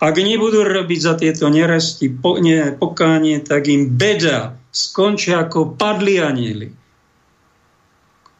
[0.00, 6.16] Ak nebudú robiť za tieto neresti po, ne, pokánie, tak im beda skončia ako padli
[6.16, 6.68] anieli.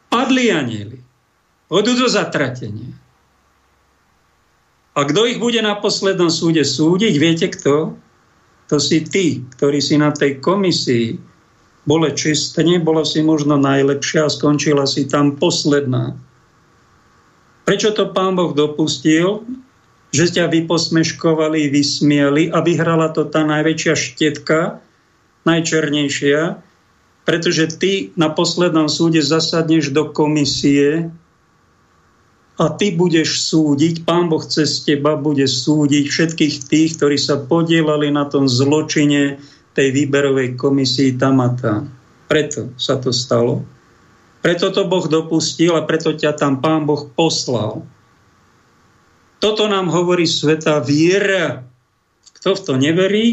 [0.09, 0.97] Padli anieli.
[1.71, 2.91] Pôjdu do zatratenia.
[4.91, 7.95] A kto ich bude na poslednom súde súdiť, viete kto?
[8.71, 11.19] to si ty, ktorý si na tej komisii
[11.83, 16.15] bole čistne, bola si možno najlepšia a skončila si tam posledná.
[17.67, 19.43] Prečo to pán Boh dopustil?
[20.15, 24.79] Že ťa vyposmeškovali, vysmieli a vyhrala to tá najväčšia štetka,
[25.43, 26.63] najčernejšia,
[27.27, 31.11] pretože ty na poslednom súde zasadneš do komisie
[32.61, 38.13] a ty budeš súdiť, Pán Boh cez teba bude súdiť všetkých tých, ktorí sa podielali
[38.13, 39.41] na tom zločine
[39.73, 41.89] tej výberovej komisii tam a tam.
[42.29, 43.65] Preto sa to stalo.
[44.45, 47.81] Preto to Boh dopustil a preto ťa tam Pán Boh poslal.
[49.41, 51.65] Toto nám hovorí sveta viera.
[52.37, 53.27] Kto v to neverí,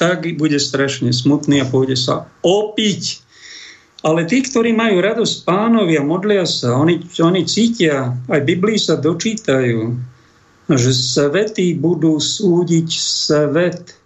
[0.00, 3.27] tak bude strašne smutný a pôjde sa opiť
[3.98, 8.94] Ale tí, ktorí majú radosť pánovi a modlia sa, oni, oni cítia, aj Biblii sa
[8.94, 9.98] dočítajú,
[10.70, 13.98] že svety budú súdiť svet.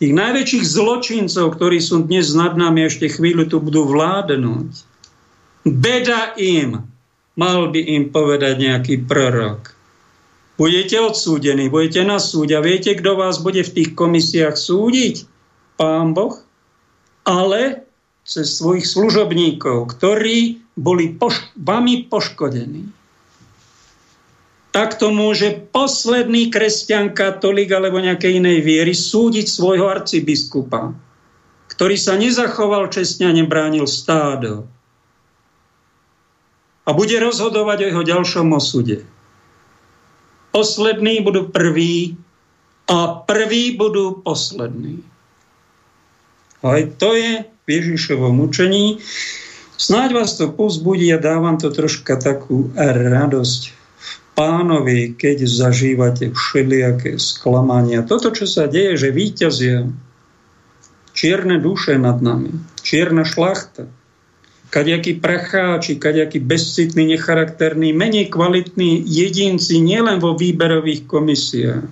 [0.00, 4.70] Tých najväčších zločincov, ktorí sú dnes nad nami, ešte chvíľu tu budú vládnuť.
[5.68, 6.88] Beda im,
[7.36, 9.76] mal by im povedať nejaký prorok.
[10.56, 15.28] Budete odsúdení, budete na súď a viete, kto vás bude v tých komisiách súdiť?
[15.76, 16.36] Pán Boh.
[17.24, 17.89] Ale
[18.24, 22.88] cez svojich služobníkov, ktorí boli poš- vami poškodení.
[24.70, 30.94] Takto môže posledný kresťan, katolík alebo nejakej inej viery súdiť svojho arcibiskupa,
[31.74, 34.70] ktorý sa nezachoval čestne a nebránil stádo.
[36.86, 39.02] A bude rozhodovať o jeho ďalšom osude.
[40.54, 42.14] Poslední budú prví
[42.90, 45.02] a prví budú poslední.
[46.60, 49.00] Aj to je v Ježišovom učení.
[49.80, 53.72] Snáď vás to pozbudí a dávam to troška takú radosť
[54.36, 58.04] pánovi, keď zažívate všelijaké sklamania.
[58.04, 59.88] Toto, čo sa deje, že víťazia
[61.16, 63.88] čierne duše nad nami, čierna šlachta,
[64.70, 71.84] kaďakí pracháči, kaďakí bezcitní, necharakterní, menej kvalitní jedinci, nielen vo výberových komisiách,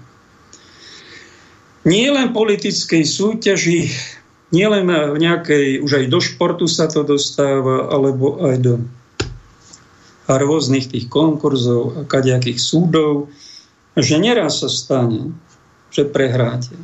[1.85, 3.93] nielen politickej súťaži,
[4.53, 8.75] nielen v nejakej, už aj do športu sa to dostáva, alebo aj do
[10.29, 13.33] rôznych tých konkurzov a kadejakých súdov,
[13.97, 15.33] že neraz sa stane,
[15.89, 16.77] že prehráte.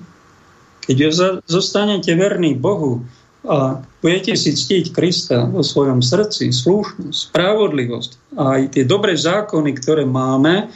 [0.84, 0.96] Keď
[1.44, 3.04] zostanete verní Bohu
[3.44, 9.70] a budete si ctiť Krista vo svojom srdci, slušnosť, spravodlivosť a aj tie dobré zákony,
[9.76, 10.72] ktoré máme,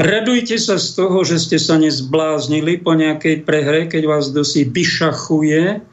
[0.00, 5.84] Radujte sa z toho, že ste sa nezbláznili po nejakej prehre, keď vás dosi vyšachuje,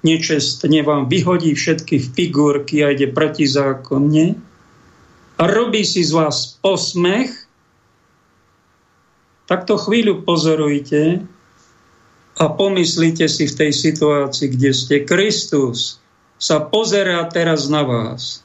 [0.00, 4.40] nečestne vám vyhodí všetky figurky a ide protizákonne.
[5.36, 7.36] A robí si z vás posmech,
[9.44, 11.20] tak to chvíľu pozorujte
[12.40, 14.96] a pomyslite si v tej situácii, kde ste.
[15.04, 16.00] Kristus
[16.40, 18.40] sa pozerá teraz na vás,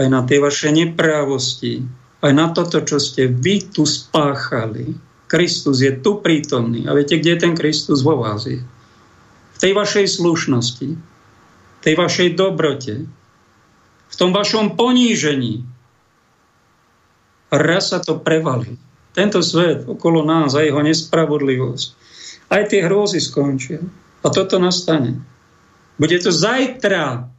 [0.00, 1.84] aj na tie vaše neprávosti,
[2.24, 4.96] aj na toto, čo ste vy tu spáchali.
[5.26, 6.86] Kristus je tu prítomný.
[6.86, 8.46] A viete, kde je ten Kristus vo vás?
[8.46, 8.62] Je?
[9.56, 10.88] V tej vašej slušnosti,
[11.82, 13.04] tej vašej dobrote,
[14.06, 15.66] v tom vašom ponížení.
[17.50, 18.78] Raz sa to prevalí.
[19.16, 21.88] Tento svet okolo nás a jeho nespravodlivosť.
[22.52, 23.82] Aj tie hrôzy skončia.
[24.22, 25.18] A toto nastane.
[25.96, 27.32] Bude to zajtra,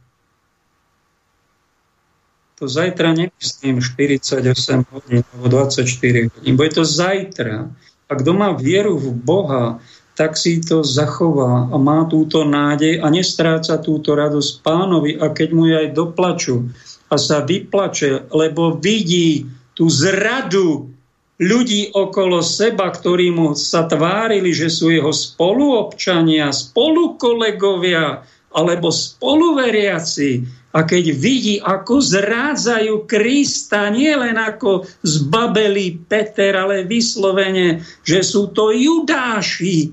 [2.58, 4.42] to zajtra nemyslím 48
[4.90, 7.70] hodín alebo 24 hodín, bude to zajtra.
[8.08, 9.78] A kto má vieru v Boha,
[10.18, 15.48] tak si to zachová a má túto nádej a nestráca túto radosť pánovi a keď
[15.54, 16.66] mu aj doplaču
[17.06, 19.46] a sa vyplače, lebo vidí
[19.78, 20.90] tú zradu
[21.38, 30.42] ľudí okolo seba, ktorí mu sa tvárili, že sú jeho spoluobčania, spolukolegovia alebo spoluveriaci,
[30.78, 38.54] a keď vidí, ako zrádzajú Krista, nie len ako zbabelý Peter, ale vyslovene, že sú
[38.54, 39.90] to judáši,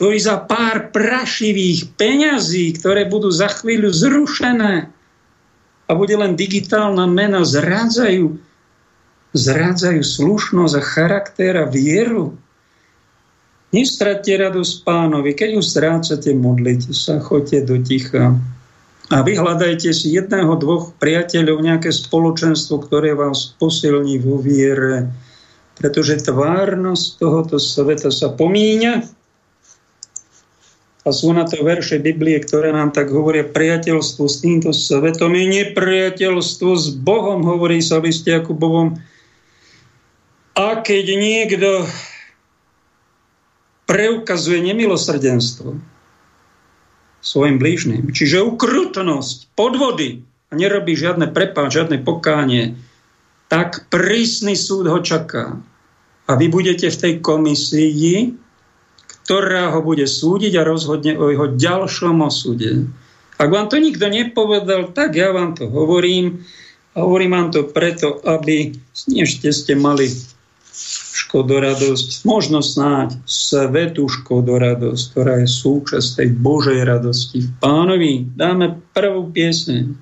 [0.00, 4.88] ktorí za pár prašivých peňazí, ktoré budú za chvíľu zrušené
[5.84, 8.40] a bude len digitálna mena, zrádzajú,
[9.36, 12.40] zrádzajú slušnosť a charakter a vieru.
[13.68, 15.36] Nestratte radosť pánovi.
[15.36, 18.55] Keď ju strácate, modlite sa, choďte do ticha
[19.06, 25.14] a vyhľadajte si jedného, dvoch priateľov, nejaké spoločenstvo, ktoré vás posilní vo viere,
[25.78, 29.06] pretože tvárnosť tohoto sveta sa pomíňa
[31.06, 35.46] a sú na to verše Biblie, ktoré nám tak hovoria, priateľstvo s týmto svetom je
[35.62, 38.98] nepriateľstvo s Bohom, hovorí sa v liste Jakubovom.
[40.58, 41.86] A keď niekto
[43.86, 45.78] preukazuje nemilosrdenstvo,
[47.26, 48.14] svojim blížnym.
[48.14, 52.78] Čiže ukrutnosť, podvody a nerobí žiadne prepáč, žiadne pokánie,
[53.50, 55.58] tak prísny súd ho čaká.
[56.30, 58.34] A vy budete v tej komisii,
[59.26, 62.86] ktorá ho bude súdiť a rozhodne o jeho ďalšom osude.
[63.42, 66.46] Ak vám to nikto nepovedal, tak ja vám to hovorím.
[66.94, 70.08] A hovorím vám to preto, aby ešte ste mali
[71.16, 78.12] škodoradosť, možno snáď svetú škodoradosť, ktorá je súčasť tej Božej radosti v pánovi.
[78.36, 79.96] Dáme prvú piesne.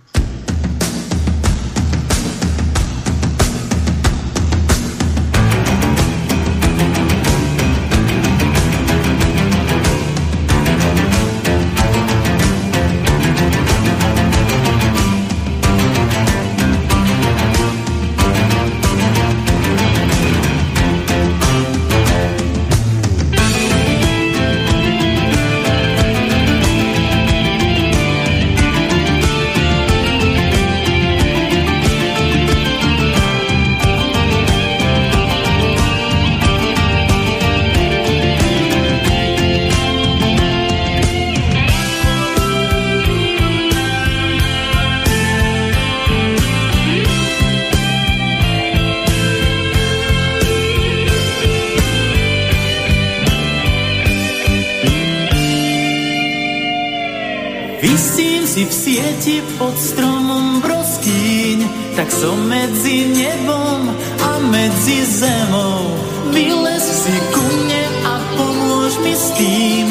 [57.84, 63.92] Vysím si v sieti pod stromom broskýň, tak som medzi nebom
[64.24, 65.92] a medzi zemou.
[66.32, 69.86] Vylez si ku mne a pomôž mi s tým,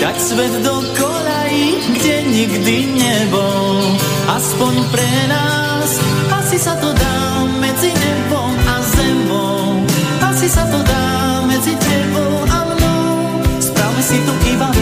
[0.00, 3.92] dať svet do kolají, kde nikdy nebol.
[4.24, 6.00] Aspoň pre nás,
[6.40, 9.84] asi sa to dá medzi nebom a zemou.
[10.32, 11.04] Asi sa to dá
[11.44, 13.44] medzi tebou a mnou.
[13.60, 14.72] Spravme si tu iba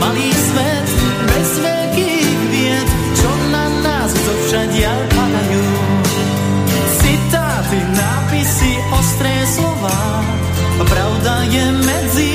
[0.00, 0.97] malý svet,
[4.48, 5.66] nás zo všadia padajú.
[7.04, 10.24] Citáty, nápisy, ostré slova,
[10.88, 12.30] pravda je medzi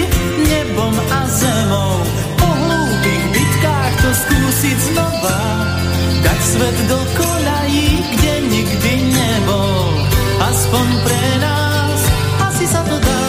[0.46, 1.94] nebom a zemou.
[2.38, 5.42] Po hlúbých bitkách to skúsiť znova,
[6.22, 9.82] dať svet do kolají, kde nikdy nebol.
[10.54, 12.00] Aspoň pre nás,
[12.46, 13.23] asi sa to dá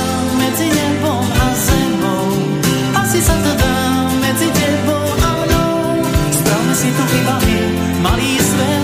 [8.04, 8.83] malý svet,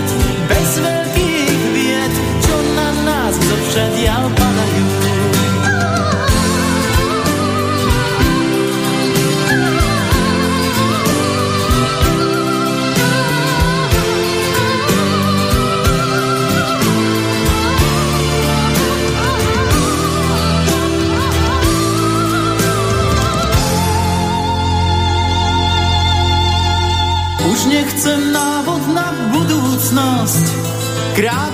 [31.21, 31.50] krátko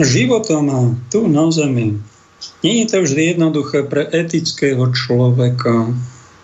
[0.00, 1.96] životom tu na Zemi.
[2.60, 5.92] Nie je to vždy jednoduché pre etického človeka,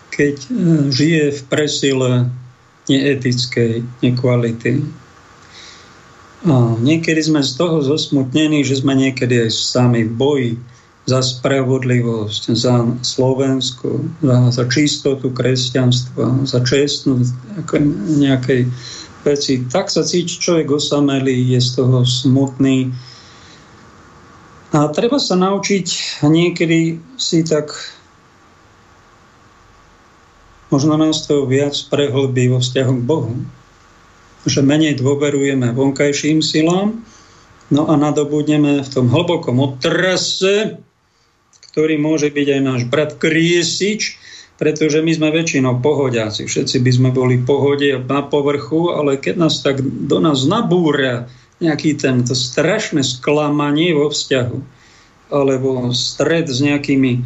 [0.09, 0.47] keď e,
[0.89, 2.11] žije v presile
[2.89, 4.83] neetickej nekvality.
[6.43, 10.51] A niekedy sme z toho zosmutnení, že sme niekedy aj sami v boji
[11.07, 17.31] za spravodlivosť, za Slovensku, za, za čistotu kresťanstva, za čestnosť
[18.19, 18.71] nejakej
[19.23, 19.53] veci.
[19.67, 22.91] Tak sa cíti človek osamelý, je z toho smutný.
[24.73, 27.77] A treba sa naučiť niekedy si tak
[30.73, 33.37] možno nás to viac prehlbí vo vzťahu k Bohu.
[34.49, 37.05] Že menej dôverujeme vonkajším silám,
[37.69, 40.81] no a nadobudneme v tom hlbokom otrase,
[41.69, 44.17] ktorý môže byť aj náš brat Kriesič,
[44.57, 46.49] pretože my sme väčšinou pohodiaci.
[46.49, 51.29] Všetci by sme boli pohode na povrchu, ale keď nás tak do nás nabúra
[51.63, 54.57] nejaký tento strašné sklamanie vo vzťahu
[55.33, 57.25] alebo stred s nejakými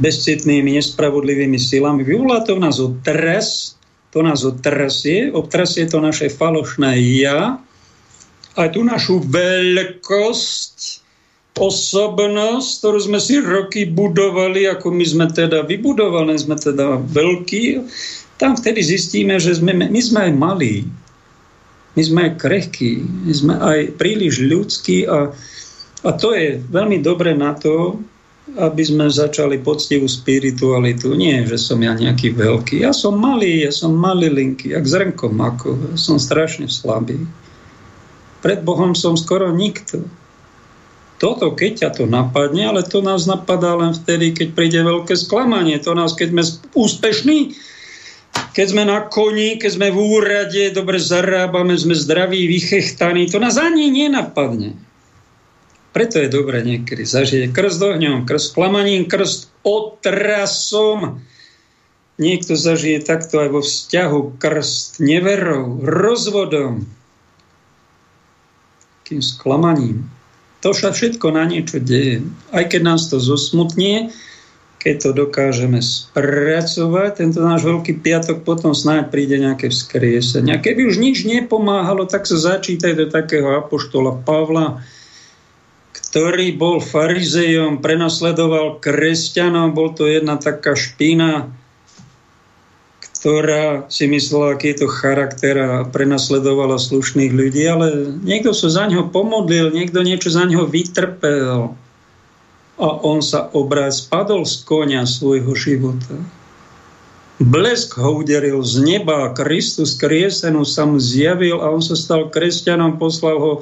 [0.00, 2.02] bezcitnými, nespravodlivými silami.
[2.02, 3.78] Vyvolá to v nás otres,
[4.10, 7.62] to nás otrasie, obtrasie to naše falošné ja,
[8.58, 10.98] aj tú našu veľkosť,
[11.60, 17.84] osobnosť, ktorú sme si roky budovali, ako my sme teda vybudovali, sme teda veľkí,
[18.40, 20.88] tam vtedy zistíme, že sme, my sme aj malí.
[21.98, 25.34] My sme krehkí, my sme aj príliš ľudskí a,
[26.06, 27.98] a to je veľmi dobre na to,
[28.58, 31.14] aby sme začali poctivú spiritualitu.
[31.14, 32.82] Nie, že som ja nejaký veľký.
[32.82, 35.94] Ja som malý, ja som malilinky, jak zrnko mako.
[35.94, 37.22] Ja som strašne slabý.
[38.42, 40.02] Pred Bohom som skoro nikto.
[41.20, 45.76] Toto, keď ťa to napadne, ale to nás napadá len vtedy, keď príde veľké sklamanie.
[45.84, 47.38] To nás, keď sme úspešní,
[48.50, 53.54] keď sme na koni, keď sme v úrade, dobre zarábame, sme zdraví, vychechtaní, to nás
[53.54, 54.74] ani nenapadne.
[55.90, 61.22] Preto je dobré niekedy zažiť krst ohňom, krst klamaním, krst otrasom.
[62.20, 66.86] Niekto zažije takto aj vo vzťahu krst neverou, rozvodom,
[69.08, 70.06] tým sklamaním.
[70.62, 72.22] To sa všetko na niečo deje.
[72.54, 74.14] Aj keď nás to zosmutnie,
[74.80, 80.56] keď to dokážeme spracovať, tento náš veľký piatok, potom snáď príde nejaké vzkriesenie.
[80.56, 84.80] A keby už nič nepomáhalo, tak sa začítaj do takého apoštola Pavla,
[85.92, 91.52] ktorý bol farizejom, prenasledoval kresťanov, bol to jedna taká špina,
[93.20, 98.88] ktorá si myslela, aký je to charakter a prenasledovala slušných ľudí, ale niekto sa za
[98.88, 101.76] ňo pomodlil, niekto niečo za ňo vytrpel
[102.80, 106.16] a on sa obraz spadol z konia svojho života.
[107.40, 112.96] Blesk ho uderil z neba, Kristus kriesenú sa mu zjavil a on sa stal kresťanom,
[112.96, 113.52] poslal ho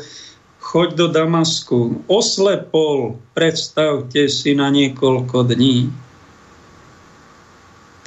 [0.63, 2.07] choď do Damasku.
[2.11, 5.91] Oslepol, predstavte si na niekoľko dní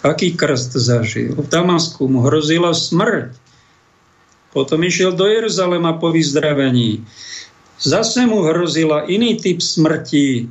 [0.01, 1.37] Aký krst zažil?
[1.37, 3.37] V Damasku mu hrozila smrť.
[4.49, 7.05] Potom išiel do Jeruzalema po vyzdravení.
[7.77, 10.49] Zase mu hrozila iný typ smrti.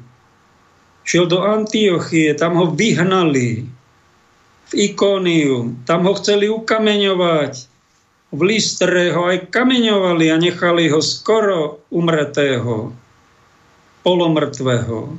[1.11, 3.67] Šiel do Antiochie, tam ho vyhnali.
[4.71, 7.67] V Ikóniu, tam ho chceli ukameňovať.
[8.31, 12.95] V Listre ho aj kameňovali a nechali ho skoro umretého,
[14.07, 15.19] polomrtvého.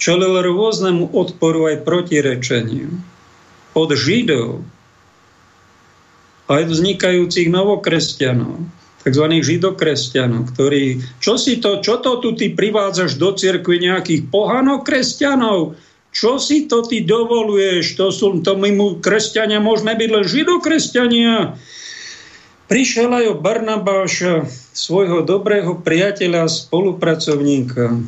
[0.00, 2.88] Čelil rôznemu odporu aj protirečeniu
[3.76, 4.64] od Židov,
[6.48, 8.64] aj vznikajúcich novokresťanov,
[9.00, 9.24] tzv.
[9.40, 15.76] židokresťanov, ktorí, čo si to, čo to tu ty privádzaš do cirkvi nejakých pohanok kresťanov,
[16.10, 21.36] čo si to ty dovoluješ, to sú, to my mu kresťania môžeme byť len židokresťania.
[22.66, 27.98] Prišiel aj o Barnabáša, svojho dobrého priateľa spolupracovníka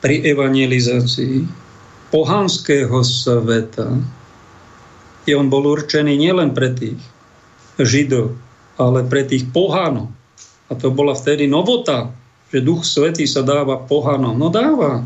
[0.00, 1.44] pri evangelizácii
[2.08, 4.00] pohanského sveta,
[5.24, 7.00] kde on bol určený nielen pre tých
[7.80, 8.36] Židov,
[8.76, 10.08] ale pre tých pohanov.
[10.68, 12.08] A to bola vtedy novota,
[12.52, 14.36] že Duch Svetý sa dáva pohanom.
[14.36, 15.04] No dáva.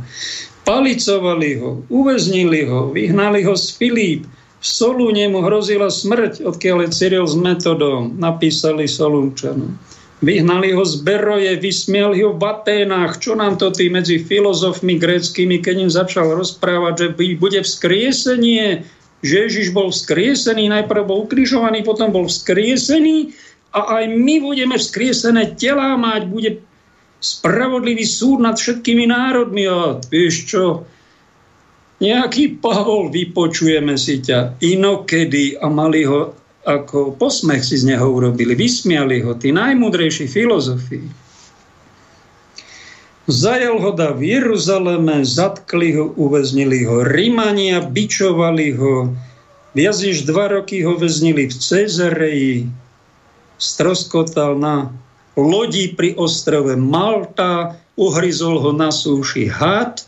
[0.67, 4.23] Palicovali ho, uväznili ho, vyhnali ho z Filip,
[4.57, 9.79] v Solúne mu hrozila smrť, odkiaľ je Cyril s metodom, napísali Solúnčanom.
[10.25, 13.21] Vyhnali ho z Beroje, vysmiali ho v Aténách.
[13.21, 18.83] Čo nám to tí medzi filozofmi gréckými, keď im začal rozprávať, že bude vzkriesenie,
[19.21, 23.37] že Ježiš bol vzkriesený, najprv bol ukrižovaný, potom bol vzkriesený
[23.75, 26.51] a aj my budeme vzkriesené telá mať, bude
[27.21, 29.67] spravodlivý súd nad všetkými národmi.
[29.67, 30.64] A vieš čo,
[32.01, 36.37] nejaký Pavol, vypočujeme si ťa inokedy a mali ho
[36.67, 41.07] ako posmech si z neho urobili, vysmiali ho, tí najmudrejší filozofii.
[43.27, 49.14] Zajal ho da v Jeruzaleme, zatkli ho, uväznili ho Rimania, bičovali ho,
[49.79, 52.57] viac než dva roky ho väznili v Cezareji,
[53.57, 54.92] stroskotal na
[55.36, 60.04] lodi pri ostrove Malta, uhryzol ho na súši had,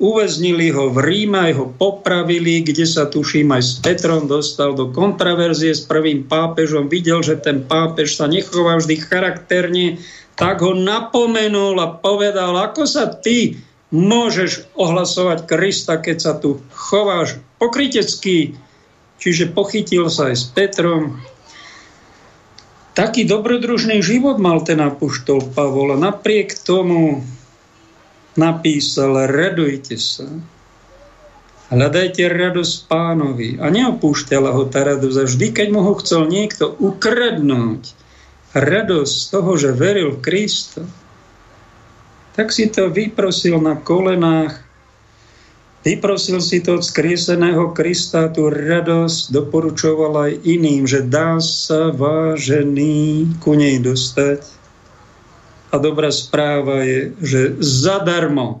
[0.00, 5.76] uväznili ho v Ríme, ho popravili, kde sa tuším aj s Petrom dostal do kontraverzie
[5.76, 10.00] s prvým pápežom, videl, že ten pápež sa nechová vždy charakterne,
[10.40, 13.60] tak ho napomenul a povedal, ako sa ty
[13.92, 18.56] môžeš ohlasovať Krista, keď sa tu chováš pokrytecky.
[19.20, 21.20] Čiže pochytil sa aj s Petrom.
[22.90, 27.22] Taký dobrodružný život mal ten apoštol Pavol a napriek tomu
[28.34, 30.26] napísal, radujte sa.
[31.70, 33.62] Hľadajte radosť pánovi.
[33.62, 35.16] A neopúšťala ho tá radosť.
[35.22, 37.94] A vždy, keď mu ho chcel niekto ukradnúť,
[38.58, 40.82] radosť z toho, že veril v Krista,
[42.34, 44.58] tak si to vyprosil na kolenách,
[45.84, 53.36] vyprosil si to od skrieseného Krista, tú radosť doporučoval aj iným, že dá sa vážený
[53.40, 54.44] ku nej dostať.
[55.70, 58.60] A dobrá správa je, že zadarmo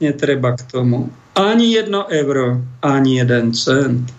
[0.00, 4.12] netreba k tomu ani jedno euro, ani jeden cent.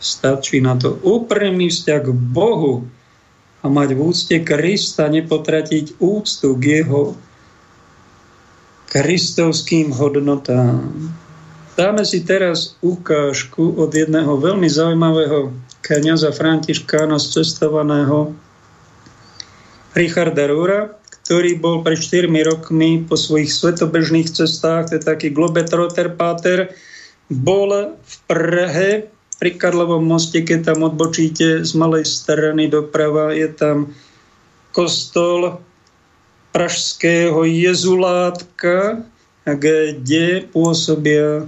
[0.00, 2.84] Stačí na to úprimný vzťah k Bohu,
[3.64, 7.18] a mať v úcte Krista, nepotratiť úctu k jeho
[8.86, 10.94] kristovským hodnotám.
[11.76, 15.52] Dáme si teraz ukážku od jedného veľmi zaujímavého
[15.84, 18.32] kniaza Františkána cestovaného
[19.92, 26.16] Richarda Rúra, ktorý bol pred 4 rokmi po svojich svetobežných cestách, to je taký globetrotter
[26.16, 26.72] páter,
[27.28, 33.92] bol v Prahe pri Karlovom moste, keď tam odbočíte z malej strany doprava, je tam
[34.72, 35.60] kostol
[36.56, 39.04] pražského jezulátka,
[39.44, 41.44] kde pôsobia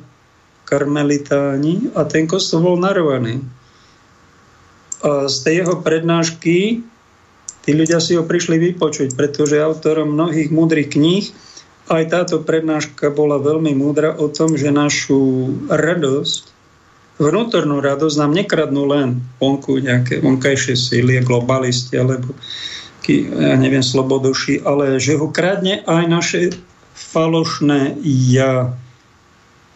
[0.68, 3.40] karmelitáni a ten kostol bol narvaný.
[5.00, 6.84] A z tej jeho prednášky
[7.64, 11.32] tí ľudia si ho prišli vypočuť, pretože autorom mnohých múdrych kníh
[11.88, 16.52] aj táto prednáška bola veľmi múdra o tom, že našu radosť,
[17.16, 22.36] vnútornú radosť nám nekradnú len vonku nejaké vonkajšie síly, globalisti alebo
[23.08, 26.40] ja neviem, sloboduši, ale že ho kradne aj naše
[26.92, 28.76] falošné ja,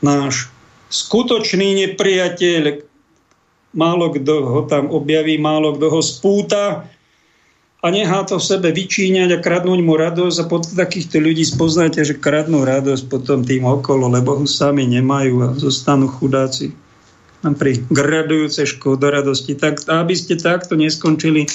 [0.05, 0.52] náš
[0.93, 2.84] skutočný nepriateľ,
[3.72, 6.84] málo kto ho tam objaví, málo kto ho spúta
[7.82, 12.05] a nechá to v sebe vyčíňať a kradnúť mu radosť a pod takýchto ľudí spoznáte,
[12.05, 16.70] že kradnú radosť potom tým okolo, lebo ho sami nemajú a zostanú chudáci
[17.43, 19.59] pri gradujúcej škodoradosti.
[19.59, 21.51] Tak aby ste takto neskončili,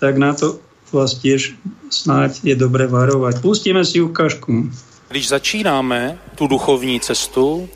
[0.00, 0.56] tak na to
[0.88, 1.52] vás tiež
[1.92, 3.44] snáď je dobré varovať.
[3.44, 4.72] Pustíme si ukážku.
[5.12, 7.68] Když začínáme tu duchovní cestu,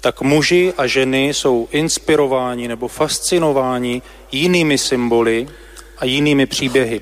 [0.00, 5.48] tak muži a ženy jsou inspirováni nebo fascinováni jinými symboly
[5.98, 7.00] a jinými příběhy.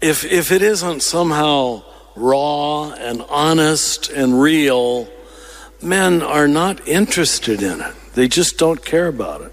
[0.00, 1.80] If, if it isn't somehow
[2.16, 5.06] raw and honest and real,
[5.82, 8.14] men are not interested in it.
[8.14, 9.52] They just don't care about it.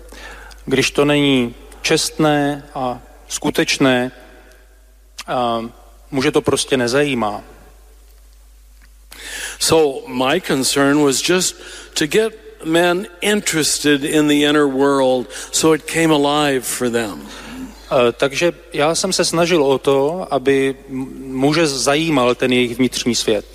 [0.66, 4.12] Když to není čestné a skutečné,
[5.28, 5.62] a
[6.12, 7.44] muže to prostě nezajímá.
[9.64, 11.56] So my concern was just
[11.96, 12.34] to get
[12.66, 17.22] men interested in the inner world so it came alive for them.
[17.92, 20.76] Uh, takže já jsem se snažil o to, aby
[21.20, 23.46] muže zajímal ten jejich vnitřní svět.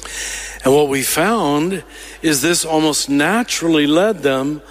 [0.65, 1.85] And what we found
[2.23, 4.63] is this almost naturally led them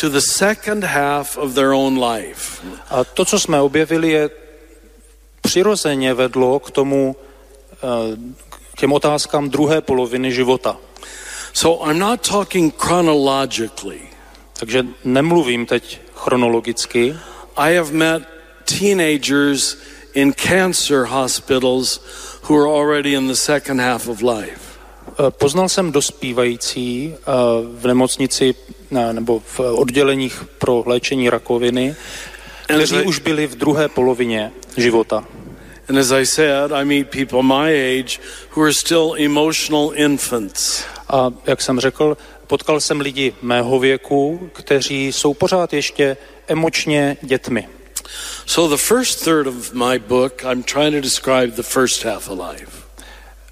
[0.00, 2.62] to the second half of their own life.
[2.90, 4.30] A to, co jsme objevili, je
[5.40, 7.16] přirozeně vedlo k tomu,
[7.82, 8.34] uh,
[8.74, 10.85] k těm otázkám druhé poloviny života.
[11.56, 14.00] So I'm not talking chronologically.
[14.60, 17.16] Takže nemluvím teď chronologicky.
[17.56, 18.22] I have met
[18.78, 19.76] teenagers
[20.14, 22.00] in cancer hospitals
[22.42, 24.60] who are already in the second half of life.
[25.08, 27.22] Eh, poznal jsem dospívající eh,
[27.78, 28.54] v nemocnici
[29.12, 31.96] nebo v odděleních pro léčení rakoviny,
[32.62, 35.24] kteří už byli v druhé polovině života.
[35.88, 38.18] And as I said, I meet people my age
[38.56, 40.84] who are still emotional infants.
[41.08, 46.16] A jak jsem řekl, potkal jsem lidi mého věku, kteří jsou pořád ještě
[46.48, 47.68] emočně dětmi.
[48.46, 52.38] So the first third of my book, I'm trying to describe the first half of
[52.50, 52.72] life.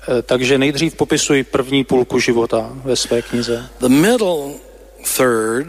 [0.08, 3.68] E, takže nejdřív popisuji první půlku života ve své knize.
[3.80, 4.54] The middle
[5.16, 5.66] third,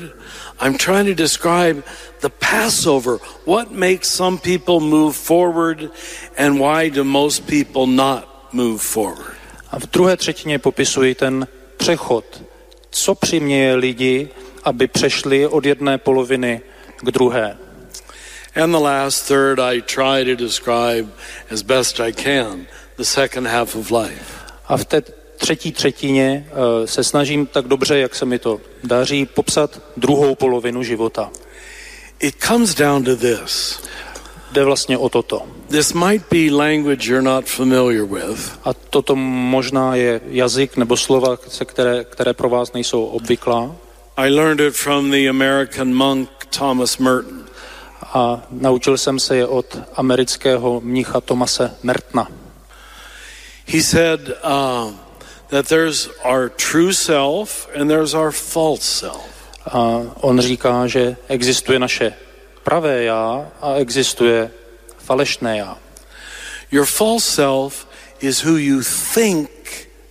[0.66, 1.84] I'm trying to describe
[2.22, 3.18] the Passover.
[3.46, 5.92] What makes some people move forward
[6.38, 9.36] and why do most people not move forward?
[9.72, 11.48] A v druhé třetině popisuji ten
[11.86, 12.42] přechod.
[12.90, 14.30] Co přiměje lidi,
[14.64, 16.62] aby přešli od jedné poloviny
[16.98, 17.58] k druhé?
[18.56, 21.10] And the last third I try to describe
[21.52, 22.66] as best I can
[22.98, 24.26] the second half of life.
[24.68, 25.02] A v té
[25.38, 30.84] třetí třetině uh, se snažím tak dobře, jak se mi to daří, popsat druhou polovinu
[30.84, 31.32] života.
[32.20, 33.80] It comes down to this.
[34.56, 35.42] Jde vlastně o toto.
[35.68, 38.60] This might be language you're not familiar with.
[38.64, 43.76] A toto možná je jazyk nebo slova, které, které pro vás nejsou obvyklá.
[44.18, 47.46] I learned it from the American monk Thomas Merton.
[48.14, 52.28] A naučil jsem se je od amerického mnicha Tomase Mertna.
[53.68, 54.92] He said uh,
[55.48, 59.30] that there's our true self and there's our false self.
[59.72, 62.14] A on říká, že existuje naše
[62.66, 64.52] pravé já a existuje
[64.98, 65.78] falešné já.
[66.72, 67.88] Your false self
[68.20, 68.82] is who you
[69.14, 69.50] think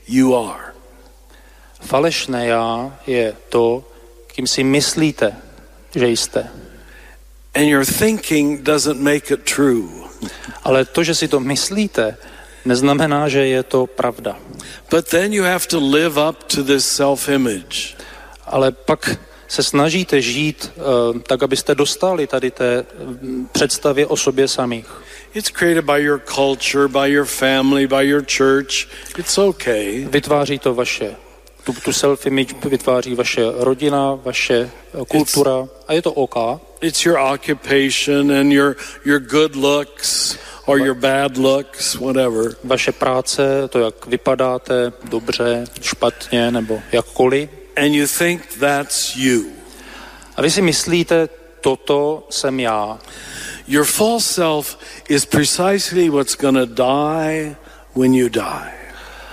[0.09, 0.73] you are.
[1.81, 3.85] Falešné já je to,
[4.27, 5.37] kým si myslíte,
[5.95, 6.51] že jste.
[7.55, 10.07] And your thinking doesn't make it true.
[10.63, 12.17] Ale to, že si to myslíte,
[12.65, 14.39] neznamená, že je to pravda.
[14.91, 17.99] But then you have to live up to this self-image.
[18.47, 24.49] Ale pak se snažíte žít uh, tak, abyste dostali tady té mm, představě o sobě
[24.49, 24.86] samých.
[25.34, 28.86] It's created by your culture, by your family, by your church.
[29.18, 30.07] It's okay.
[30.11, 31.16] Vytváří to vaše,
[31.64, 36.61] tu, tu self-image vytváří vaše rodina, vaše eh, kultura it's, a je to OK.
[36.80, 42.57] It's your occupation and your, your good looks or your bad looks, whatever.
[42.64, 47.64] Vaše práce, to, jak vypadáte, dobře, špatně nebo jakkoliv.
[47.77, 49.53] And you think that's you.
[50.37, 51.29] A vy si myslíte,
[51.61, 52.99] toto jsem já.
[53.68, 57.57] Your false self is precisely what's going to die
[57.95, 58.72] when you die.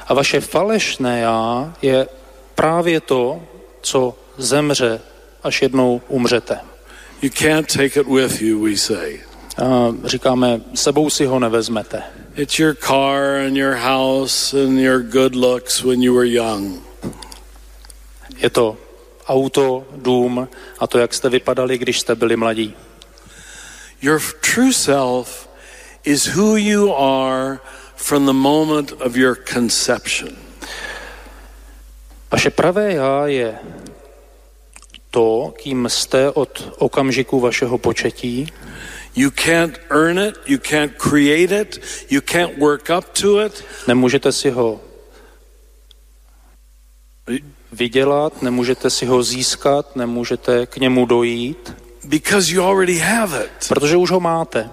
[0.08, 2.08] A vaše falešné já je
[2.56, 3.42] právě to,
[3.82, 5.02] co zemře,
[5.44, 6.60] až jednou umřete.
[7.22, 9.20] You can't take it with you, we say.
[9.58, 12.04] A říkáme, sebou si ho nevezmete.
[12.36, 16.91] It's your car and your house and your good looks when you were young.
[18.38, 18.78] Je to
[19.28, 22.76] auto, dům a to, jak jste vypadali, když jste byli mladí.
[24.02, 24.22] Your
[24.54, 25.50] true self
[26.04, 27.60] is who you are
[27.96, 30.30] from the moment of your conception.
[32.32, 33.60] Vaše pravé já je
[35.12, 38.48] to, kým jste od okamžiku vašeho početí.
[39.16, 43.66] You can't earn it, you can't create it, you can't work up to it.
[43.88, 44.82] Nemůžete si ho
[47.72, 53.68] vydělat, nemůžete si ho získat, nemůžete k němu dojít, Because you already have it.
[53.68, 54.70] protože už ho máte.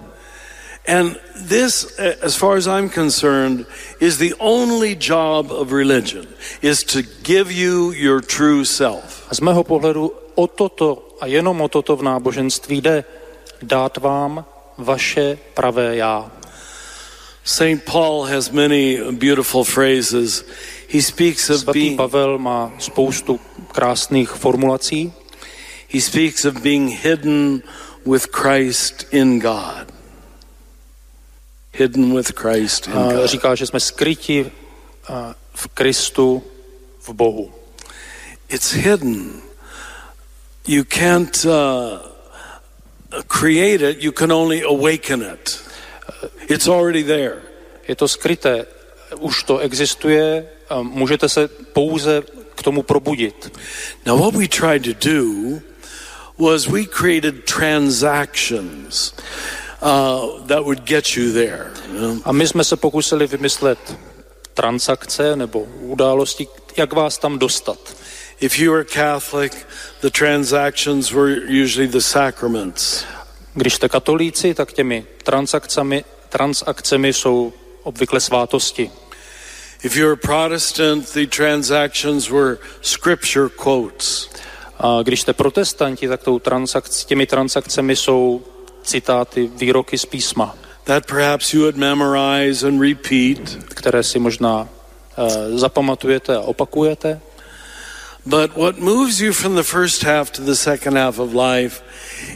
[0.87, 1.17] And
[1.49, 1.87] this,
[2.21, 3.67] as far as I'm concerned,
[3.99, 6.25] is the only job of religion,
[6.61, 9.27] is to give you your true self.
[9.29, 13.03] A z mého pohledu o toto a jenom o toto v náboženství jde
[13.61, 14.45] dát vám
[14.77, 16.31] vaše pravé já.
[17.43, 17.83] St.
[17.91, 20.45] Paul has many beautiful phrases.
[20.89, 23.39] He speaks of Svatý being, Pavel má spoustu
[23.71, 25.13] krásných formulací.
[25.87, 27.63] he speaks of being hidden
[28.05, 29.91] with Christ in God.
[31.73, 33.29] Hidden with Christ in God.
[33.29, 34.51] říká, že jsme skryti
[35.53, 36.43] v Kristu
[36.99, 37.53] v Bohu.
[38.49, 39.41] It's hidden.
[40.67, 41.99] You can't uh,
[43.27, 45.61] create it, you can only awaken it.
[46.49, 47.41] It's already there.
[47.87, 48.65] Je to skryté,
[49.19, 50.49] už to existuje,
[50.81, 52.23] můžete se pouze
[52.55, 53.59] k tomu probudit.
[54.05, 55.59] Now, what we tried to do
[56.37, 59.13] was we created transactions
[59.81, 61.71] uh, that would get you there.
[61.93, 62.21] you know.
[62.23, 63.79] A my jsme se pokusili vymyslet
[64.53, 66.47] transakce nebo události,
[66.77, 67.95] jak vás tam dostat.
[68.39, 69.53] If you were Catholic,
[70.01, 73.05] the transactions were usually the sacraments.
[73.53, 77.53] Když jste katolíci, tak těmi transakcemi, transakcemi jsou
[77.83, 78.91] obvykle svátosti.
[79.83, 84.29] If you were Protestant, the transactions were scripture quotes.
[84.79, 88.41] A když jste protestanti, tak tou transakc, těmi transakcemi jsou
[88.83, 93.57] citáty, výroky z písma, That perhaps you would memorize and repeat.
[93.69, 94.67] které si možná
[95.17, 97.21] uh, zapamatujete a opakujete.
[98.25, 101.81] But what moves you from the first half to the second half of life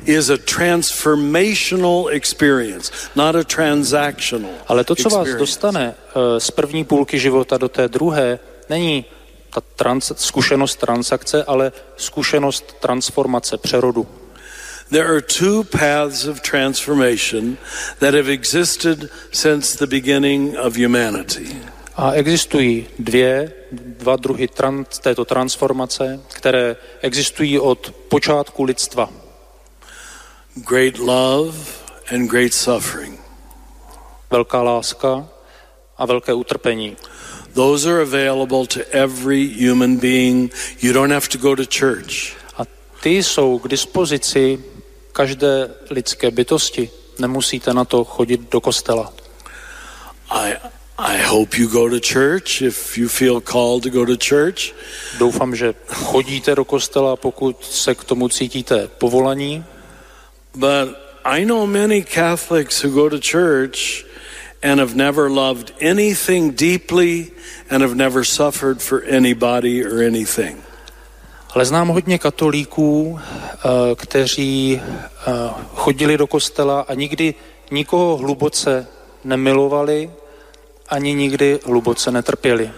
[0.06, 6.84] is a transformational experience, not a transactional Ale to, co vás dostane uh, z první
[6.84, 9.06] půlky života do té druhé, není
[9.54, 14.08] ta trans, zkušenost transakce, ale zkušenost transformace, přerodu.
[14.90, 17.58] There are two paths of transformation
[18.00, 21.58] that have existed since the beginning of humanity.
[21.96, 29.10] A existují dvě, dva druhy trans, této transformace, které existují od počátku lidstva.
[30.56, 31.58] Great love
[32.14, 33.20] and great suffering.
[34.32, 35.28] Velká láska
[35.98, 36.98] a velké utrpení.
[37.54, 40.54] Those are available to every human being.
[40.82, 42.36] You don't have to go to church.
[42.58, 42.66] A
[43.02, 44.64] ty jsou k dispozici
[45.12, 46.90] každé lidské bytosti.
[47.20, 49.14] Nemusíte na to chodit do kostela.
[50.30, 50.54] I
[50.98, 54.74] I hope you go to church if you feel called to go to church.
[55.18, 59.66] Doufám, že chodíte do kostela, pokud se k tomu cítíte povolaní.
[60.56, 60.90] But
[61.26, 64.06] I know many Catholics who go to church
[64.62, 67.32] and have never loved anything deeply
[67.70, 70.58] and have never suffered for anybody or anything.
[71.56, 75.32] Ale znám hodně katolíků, eh, kteří eh,
[75.76, 77.34] chodili do kostela a nikdy
[77.72, 78.88] nikoho hluboce
[79.24, 80.10] nemilovali,
[80.94, 82.72] ani nikdy hluboce netrpěli.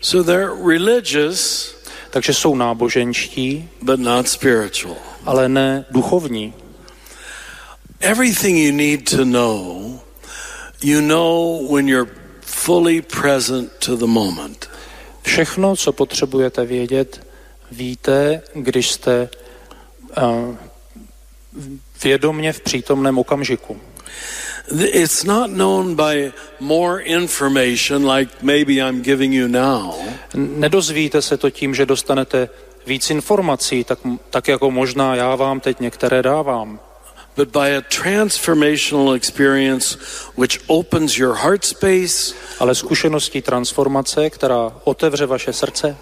[0.00, 1.70] So they're religious,
[2.10, 4.96] Takže jsou náboženští, but not spiritual.
[5.26, 6.54] ale ne duchovní.
[8.00, 9.98] Everything you need to know,
[10.82, 12.10] you know when you're
[12.40, 14.70] fully present to the moment.
[15.22, 17.26] Všechno, co potřebujete vědět,
[17.72, 19.28] víte, když jste
[20.22, 20.56] uh,
[22.04, 23.80] vědomně v přítomném okamžiku.
[24.70, 29.94] It's not known by more information like maybe I'm giving you now.
[30.34, 32.48] Nedozvíte se to tím, že dostanete
[32.86, 33.98] víc informací, tak,
[34.30, 36.80] tak jako možná já vám teď některé dávám.
[37.36, 39.96] but by a transformational experience
[40.36, 45.96] which opens your heart space, ale zkušeností transformace, která otevře vaše srdce,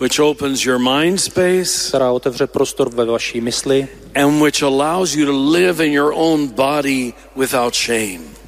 [0.00, 5.26] which opens your mind space, která otevře prostor ve vaší mysli and which allows you
[5.26, 8.40] to live in your own body without shame.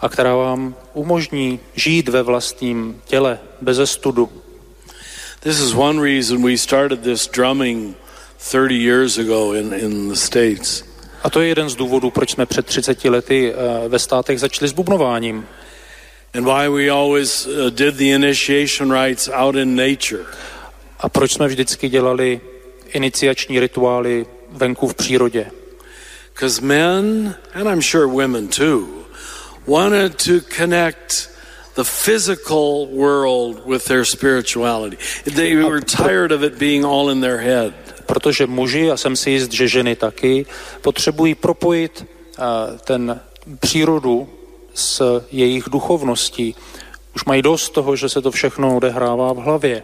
[0.00, 4.28] a která vám umožní žít ve vlastním těle, bez studu.
[5.40, 7.96] This is one reason we started this drumming
[8.50, 10.84] 30 years ago in, in the States.
[11.22, 14.68] A to je jeden z důvodů, proč jsme před 30 lety uh, ve státech začali
[14.68, 15.46] s bubnováním.
[16.34, 20.24] And why we always uh, did the initiation rites out in nature.
[20.98, 22.40] A proč jsme vždycky dělali
[22.92, 25.50] iniciační rituály venku v přírodě?
[26.34, 28.86] Because men, and I'm sure women too,
[29.66, 31.30] wanted to connect
[31.76, 34.96] the physical world with their spirituality.
[35.24, 37.72] They were tired of it being all in their head.
[38.06, 40.46] Protože muži, a jsem si jist, že ženy taky,
[40.80, 42.04] potřebují propojit
[42.38, 43.20] uh, ten
[43.60, 44.28] přírodu
[44.74, 46.54] s jejich duchovností.
[47.16, 49.82] Už mají dost toho, že se to všechno odehrává v hlavě.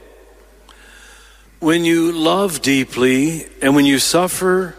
[1.64, 4.74] When you love deeply and when you suffer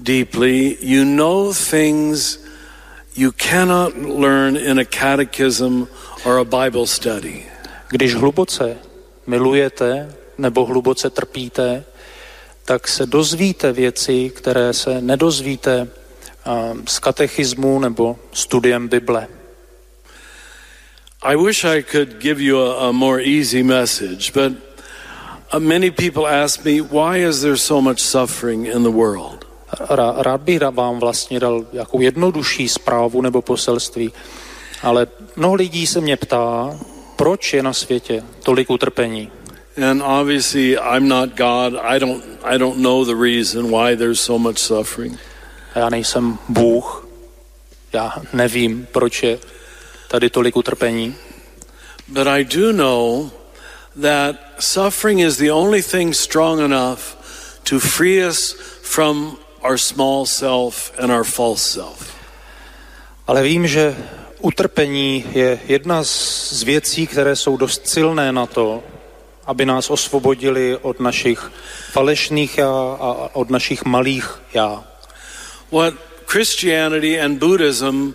[0.00, 2.38] deeply, you know things
[3.16, 5.88] you cannot learn in a catechism
[6.24, 7.46] or a Bible study.
[7.88, 8.78] Když hluboce
[9.26, 11.84] milujete nebo hluboce trpíte,
[12.64, 15.88] tak se dozvíte věci, které se nedozvíte
[16.86, 19.28] z katechismu nebo studiem Bible.
[21.22, 24.65] I wish I could give you a, a more easy message, but
[25.58, 29.44] many people ask me, why is there so much suffering in the world?
[30.16, 34.12] Rád bych vám vlastně dal jakou jednodušší zprávu nebo poselství,
[34.82, 36.78] ale mnoho lidí se mě ptá,
[37.16, 39.30] proč je na světě tolik utrpení.
[39.90, 41.74] And obviously I'm not God.
[41.82, 45.18] I don't I don't know the reason why there's so much suffering.
[45.74, 47.06] Já nejsem Bůh.
[47.92, 49.38] Já nevím, proč je
[50.08, 51.14] tady tolik utrpení.
[52.08, 53.30] But I do know
[53.96, 57.16] that suffering is the only thing strong enough
[57.64, 62.16] to free us from our small self and our false self.
[63.26, 63.96] Ale vím, že
[64.40, 68.82] utrpení je jedna z věcí, které jsou dost silné na to,
[69.46, 71.52] aby nás osvobodili od našich
[71.92, 74.84] falešných já a od našich malých já.
[75.72, 75.94] What
[76.26, 78.12] Christianity and Buddhism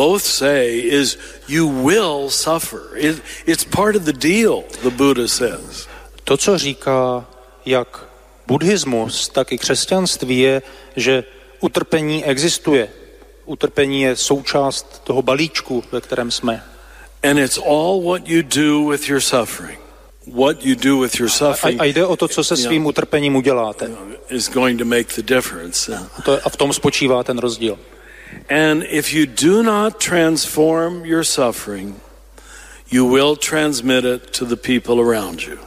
[0.00, 2.96] both say is you will suffer.
[2.96, 5.86] It, it's part of the deal, the Buddha says.
[6.24, 7.26] To, co říká
[7.66, 8.04] jak
[8.46, 10.62] buddhismus, tak i křesťanství je,
[10.96, 11.24] že
[11.60, 12.88] utrpení existuje.
[13.44, 16.64] Utrpení je součást toho balíčku, ve kterém jsme.
[17.22, 19.80] And it's all what you do with your suffering.
[20.26, 23.36] What you do with your suffering a, a jde o to, co se svým utrpením
[23.36, 23.90] uděláte.
[24.28, 25.96] Is going to make the difference.
[26.18, 27.78] A, to, a v tom spočívá ten rozdíl.
[28.48, 31.94] And if you do not transform your suffering,
[32.90, 35.58] you will transmit it to the people around you.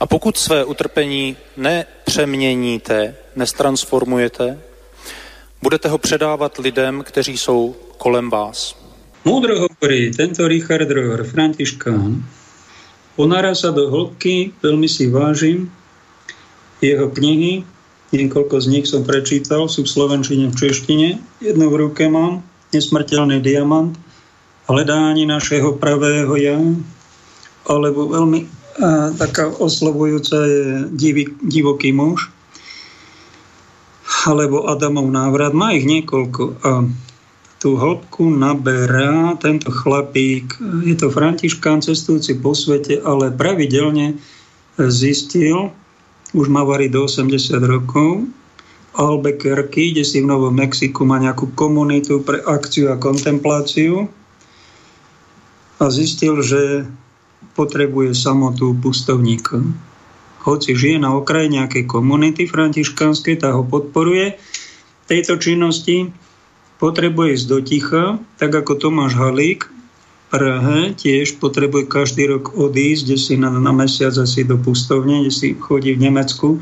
[0.00, 4.60] A pokud své utrpení nepřeměníte, nestransformujete,
[5.62, 8.76] budete ho předávat lidem, kteří jsou kolem vás.
[9.24, 12.22] Múdro hovorí tento Richard Rohr, františkán.
[13.16, 15.72] Ponára sa do hĺbky, veľmi si vážim
[16.84, 17.64] jeho knihy,
[18.14, 21.08] niekoľko z nich som prečítal, sú v slovenčine, v češtine.
[21.42, 22.42] Jednu v ruke mám,
[22.74, 23.94] Nesmrteľný diamant,
[24.66, 26.58] hledání našeho pravého ja,
[27.70, 32.28] alebo veľmi a, taká oslovujúca je divý, divoký muž,
[34.26, 35.54] alebo Adamov návrat.
[35.54, 36.84] Má ich niekoľko a
[37.62, 40.58] tú hĺbku naberá tento chlapík.
[40.84, 44.18] Je to františkán cestujúci po svete, ale pravidelne
[44.76, 45.72] zistil,
[46.34, 48.26] už má varí do 80 rokov,
[48.96, 54.08] Albuquerque, kde si v Novom Mexiku má nejakú komunitu pre akciu a kontempláciu.
[55.76, 56.88] A zistil, že
[57.52, 59.60] potrebuje samotu pustovníka.
[60.48, 64.40] Hoci žije na okraji nejakej komunity františkanskej, tá ho podporuje.
[65.04, 66.08] Tejto činnosti,
[66.80, 68.04] potrebuje ísť do ticha,
[68.40, 69.68] tak ako Tomáš Halík
[70.26, 75.32] Prahe tiež potrebuje každý rok odísť, kde si na, na mesiac asi do pustovne, kde
[75.32, 76.58] si chodí v Nemecku.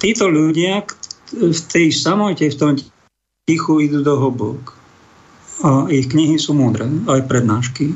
[0.00, 0.88] Títo ľudia
[1.30, 2.72] v tej samote, v tom
[3.44, 4.72] tichu idú do hobok.
[5.60, 7.92] A ich knihy sú múdre, aj prednášky.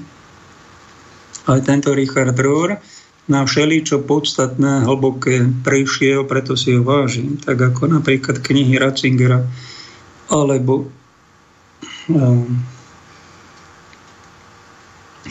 [1.49, 2.77] Aj tento Richard Rohr
[3.25, 7.41] na všeličo podstatné, hlboké prišiel, preto si ho vážim.
[7.41, 9.41] Tak ako napríklad knihy Ratzingera
[10.29, 10.89] alebo
[12.09, 12.61] um,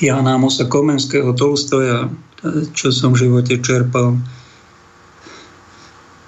[0.02, 2.10] Jana Mosa Komenského, Tolstoja,
[2.74, 4.18] čo som v živote čerpal.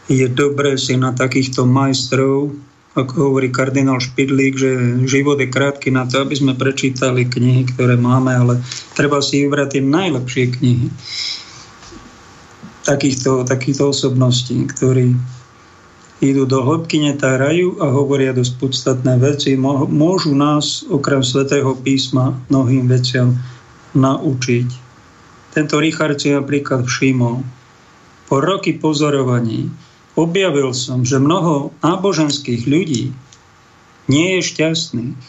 [0.05, 2.53] Je dobré si na takýchto majstrov,
[2.93, 4.71] ako hovorí kardinál Špidlík, že
[5.09, 8.53] život je krátky na to, aby sme prečítali knihy, ktoré máme, ale
[8.93, 10.87] treba si vybrať tie najlepšie knihy
[12.85, 15.17] takýchto, takýchto osobností, ktorí
[16.23, 19.57] idú do hĺbky netárajú a hovoria dosť podstatné veci.
[19.59, 23.35] Môžu nás okrem svätého písma mnohým veciam
[23.95, 24.67] naučiť.
[25.55, 27.41] Tento Richard si napríklad všimol.
[28.27, 29.71] Po roky pozorovaní
[30.19, 33.15] objavil som, že mnoho náboženských ľudí
[34.11, 35.21] nie je šťastných.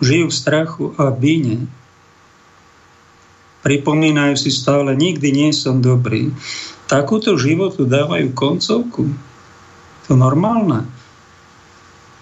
[0.00, 1.68] Žijú v strachu a víne.
[3.60, 6.32] Pripomínajú si stále, nikdy nie som dobrý
[6.90, 9.14] takúto životu dávajú koncovku.
[10.10, 10.90] To normálne.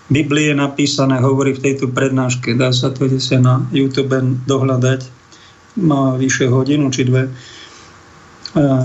[0.09, 4.17] Biblie napísané, hovorí v tejto prednáške, dá sa to sa na YouTube
[4.49, 5.01] dohľadať,
[5.79, 7.29] má vyše hodinu či dve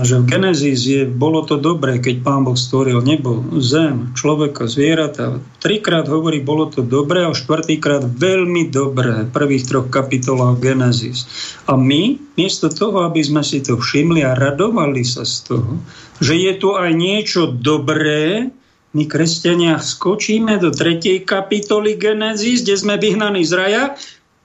[0.04, 5.40] že v Genesis je, bolo to dobré, keď Pán Boh stvoril nebo, zem, človeka, zvieratá.
[5.58, 11.24] Trikrát hovorí, bolo to dobré a štvrtýkrát veľmi dobré v prvých troch kapitolách Genesis.
[11.64, 15.80] A my, miesto toho, aby sme si to všimli a radovali sa z toho,
[16.20, 18.52] že je tu aj niečo dobré,
[18.94, 23.84] my, kresťania, skočíme do tretej kapitoly Genesis, kde sme vyhnaní z raja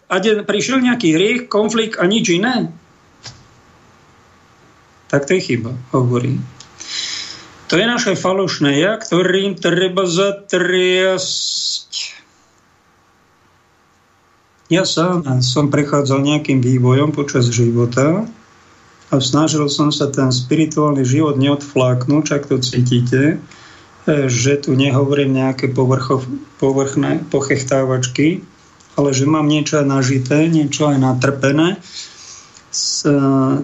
[0.10, 2.74] a kde prišiel nejaký hriech, konflikt a nič iné.
[5.14, 6.42] Tak to je chyba, hovorí.
[7.70, 11.90] To je naše falošné ja, ktorým treba zatriasť.
[14.74, 18.26] Ja sám som prechádzal nejakým vývojom počas života
[19.10, 23.42] a snažil som sa ten spirituálny život neodfláknuť, čak to cítite,
[24.30, 26.26] že tu nehovorím nejaké povrchov,
[26.58, 28.42] povrchné pochechtávačky,
[28.98, 31.78] ale že mám niečo aj nažité, niečo aj natrpené
[32.70, 33.14] E,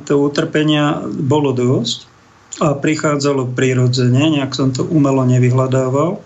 [0.01, 2.09] toho utrpenia bolo dosť
[2.57, 6.23] a prichádzalo prirodzene, nejak som to umelo nevyhľadával.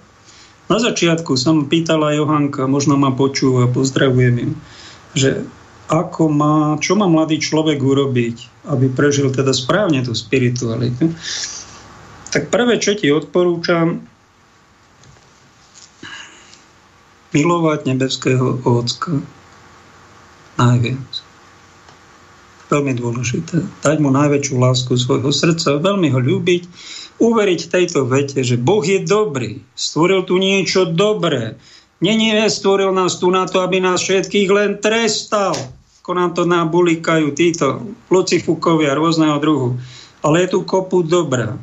[0.69, 4.51] Na začiatku som pýtala Johanka, možno ma počúva, pozdravujem ju,
[5.17, 5.29] že
[5.89, 11.09] ako má, čo má mladý človek urobiť, aby prežil teda správne tú spiritualitu.
[12.29, 14.05] Tak prvé, čo ti odporúčam,
[17.31, 19.21] milovať nebeského Ocka
[20.57, 21.29] najviac
[22.69, 23.65] veľmi dôležité.
[23.81, 26.63] Dať mu najväčšiu lásku svojho srdca, veľmi ho ľúbiť,
[27.17, 31.57] uveriť tejto vete, že Boh je dobrý, stvoril tu niečo dobré.
[31.99, 35.51] Není stvoril nás tu na to, aby nás všetkých len trestal,
[35.99, 39.75] ako nám to nabulikajú títo lucifúkovia rôzneho druhu.
[40.23, 41.59] Ale je tu kopu dobrá.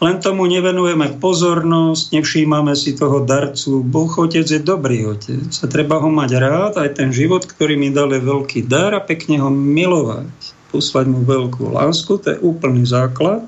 [0.00, 3.84] Len tomu nevenujeme pozornosť, nevšímame si toho darcu.
[3.84, 5.52] Boh Otec je dobrý Otec.
[5.60, 9.04] A treba ho mať rád, aj ten život, ktorý mi dal je veľký dar a
[9.04, 10.32] pekne ho milovať.
[10.72, 13.44] Poslať mu veľkú lásku, to je úplný základ.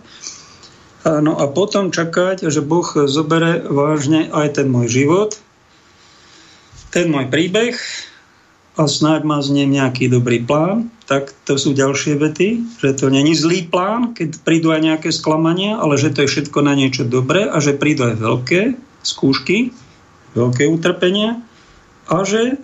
[1.03, 5.35] No a potom čakať, že Boh zobere vážne aj ten môj život,
[6.93, 7.75] ten môj príbeh
[8.77, 13.13] a snáď má z nej nejaký dobrý plán, tak to sú ďalšie vety, že to
[13.13, 17.05] není zlý plán, keď prídu aj nejaké sklamania, ale že to je všetko na niečo
[17.05, 18.61] dobré a že prídu aj veľké
[19.05, 19.77] skúšky,
[20.33, 21.37] veľké utrpenia
[22.09, 22.57] a že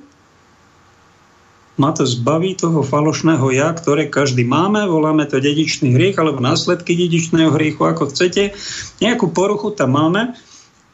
[1.77, 6.97] ma to zbaví toho falošného ja, ktoré každý máme, voláme to dedičný hriech alebo následky
[6.97, 8.57] dedičného hriechu, ako chcete.
[9.05, 10.33] Nejakú poruchu tam máme,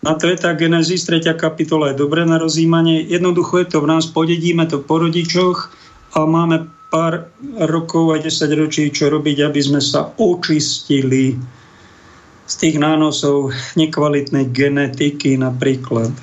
[0.03, 1.23] na tá Genesis, 3.
[1.39, 3.01] kapitola je dobré na rozjímanie.
[3.09, 5.73] Jednoducho je to v nás, podedíme to po rodičoch
[6.13, 7.26] a máme pár
[7.59, 11.34] rokov a 10 ročí, čo robiť, aby sme sa očistili
[12.47, 16.14] z tých nánosov nekvalitnej genetiky napríklad.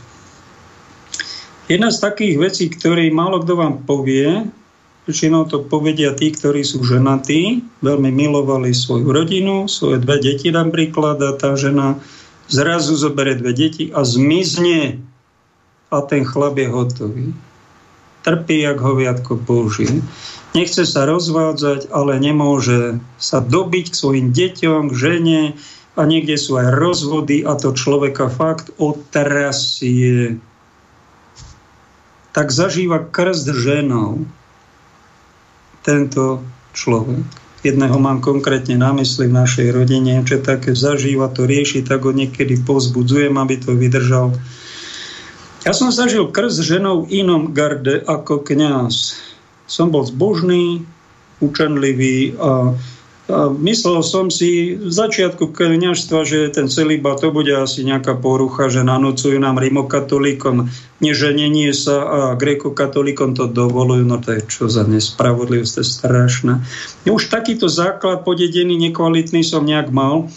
[1.67, 4.47] Jedna z takých vecí, ktoré málo kto vám povie,
[5.11, 11.19] väčšinou to povedia tí, ktorí sú ženatí, veľmi milovali svoju rodinu, svoje dve deti napríklad
[11.19, 11.99] a tá žena
[12.47, 15.03] zrazu zoberie dve deti a zmizne
[15.91, 17.27] a ten chlap je hotový.
[18.21, 19.99] Trpí, jak hoviatko Boží.
[20.51, 25.41] Nechce sa rozvádzať, ale nemôže sa dobiť k svojim deťom, k žene
[25.95, 30.43] a niekde sú aj rozvody a to človeka fakt otrasie.
[32.35, 34.27] Tak zažíva krst ženou
[35.81, 36.43] tento
[36.75, 42.05] človek jedného mám konkrétne na mysli v našej rodine, čo také zažíva, to rieši, tak
[42.05, 44.33] ho niekedy povzbudzujem, aby to vydržal.
[45.61, 49.21] Ja som zažil krst ženou inom garde ako kňaz.
[49.71, 50.83] Som bol zbožný,
[51.39, 52.75] učenlivý a
[53.31, 58.67] a myslel som si v začiatku kniažstva, že ten celíba to bude asi nejaká porucha,
[58.67, 60.67] že nanúcujú nám rimokatolíkom
[60.99, 64.03] neženenie sa a grekokatolíkom to dovolujú.
[64.03, 66.53] No to je čo za nespravodlivosť, to je strašné.
[67.07, 70.27] Už takýto základ podedený, nekvalitný som nejak mal.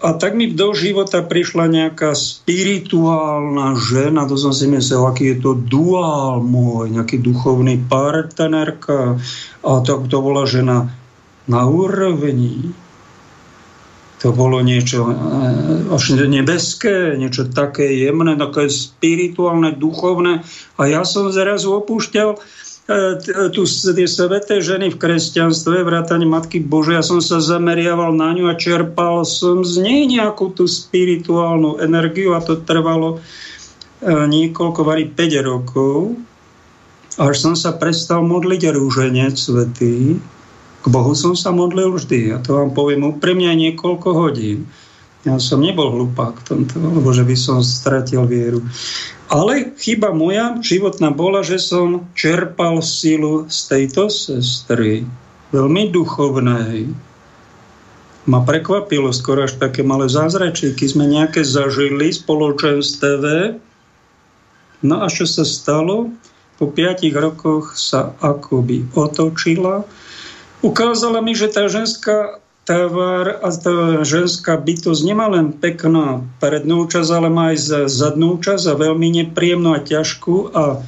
[0.00, 5.44] A tak mi do života prišla nejaká spirituálna žena, to som si myslel, aký je
[5.44, 9.20] to duál môj, nejaký duchovný partnerka.
[9.60, 10.88] A to, to bola žena
[11.44, 12.72] na úrovni
[14.20, 15.14] to bolo niečo e,
[15.88, 20.44] až nebeské, niečo také jemné, také spirituálne, duchovné.
[20.76, 22.36] A ja som zrazu opúšťal
[23.54, 28.50] tu tie sveté ženy v kresťanstve, vrátane Matky Bože, ja som sa zameriaval na ňu
[28.50, 33.18] a čerpal som z nej nejakú tú spirituálnu energiu a to trvalo e,
[34.10, 36.18] niekoľko, varí 5 rokov,
[37.14, 40.18] až som sa prestal modliť rúženec svetý,
[40.80, 42.32] k Bohu som sa modlil vždy.
[42.34, 44.66] Ja to vám poviem úprimne niekoľko hodín.
[45.28, 48.64] Ja som nebol hlupák v tomto, lebo že by som stratil vieru.
[49.30, 55.06] Ale chyba moja životná bola, že som čerpal silu z tejto sestry,
[55.54, 56.90] veľmi duchovnej.
[58.26, 60.82] Ma prekvapilo skoro až také malé zázračíky.
[60.90, 63.56] Sme nejaké zažili spoločenstve.
[64.82, 66.10] No a čo sa stalo?
[66.58, 69.86] Po piatich rokoch sa akoby otočila
[70.60, 77.10] ukázala mi, že tá ženská tvar a tá ženská bytosť nemá len pekná prednú časť,
[77.10, 80.54] ale má aj zadnú časť a veľmi nepríjemnú a ťažkú.
[80.54, 80.78] A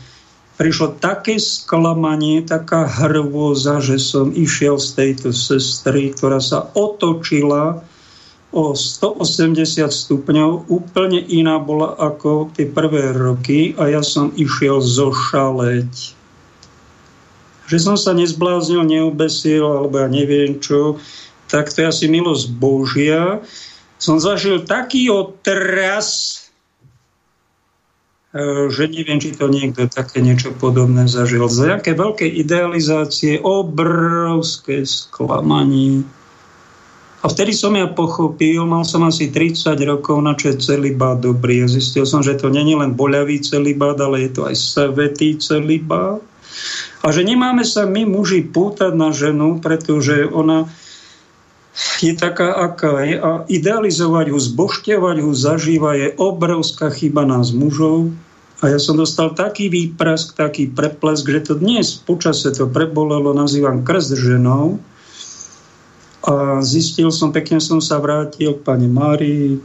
[0.62, 7.82] prišlo také sklamanie, taká hrôza, že som išiel z tejto sestry, ktorá sa otočila
[8.54, 16.22] o 180 stupňov, úplne iná bola ako tie prvé roky a ja som išiel zošaleť
[17.72, 21.00] že som sa nezbláznil, neobesil, alebo ja neviem čo,
[21.52, 23.44] tak to je asi milosť Božia.
[24.00, 26.40] Som zažil taký otras,
[28.32, 31.44] e, že neviem, či to niekto také niečo podobné zažil.
[31.52, 36.08] Za nejaké veľké idealizácie, obrovské sklamanie.
[37.22, 41.62] A vtedy som ja pochopil, mal som asi 30 rokov, na čo je celibát dobrý.
[41.62, 46.18] A zistil som, že to není len boľavý celibát, ale je to aj svetý celibát.
[47.06, 50.66] A že nemáme sa my muži pútať na ženu, pretože ona
[52.04, 53.16] je taká, aká je.
[53.16, 58.12] A idealizovať ho, zbošťovať ho, zažíva je obrovská chyba nás mužov.
[58.62, 63.82] A ja som dostal taký výprask, taký preplesk, že to dnes počase to prebolelo, nazývam
[63.82, 64.78] krst ženou.
[66.22, 69.58] A zistil som, pekne som sa vrátil k pani Márii,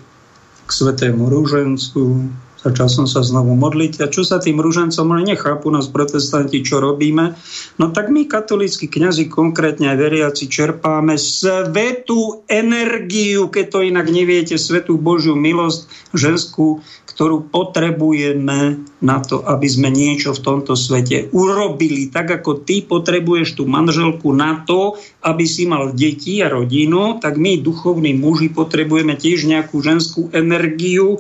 [0.66, 2.26] k svetému rúžencu,
[2.58, 4.02] Začal som sa znovu modliť.
[4.02, 7.38] A čo sa tým ružencom, ale nechápu nás protestanti, čo robíme.
[7.78, 14.58] No tak my, katolícky kňazi, konkrétne aj veriaci, čerpáme svetú energiu, keď to inak neviete,
[14.58, 15.86] svetú Božiu milosť
[16.18, 16.82] ženskú,
[17.18, 22.14] ktorú potrebujeme na to, aby sme niečo v tomto svete urobili.
[22.14, 27.42] Tak ako ty potrebuješ tú manželku na to, aby si mal deti a rodinu, tak
[27.42, 31.18] my, duchovní muži, potrebujeme tiež nejakú ženskú energiu,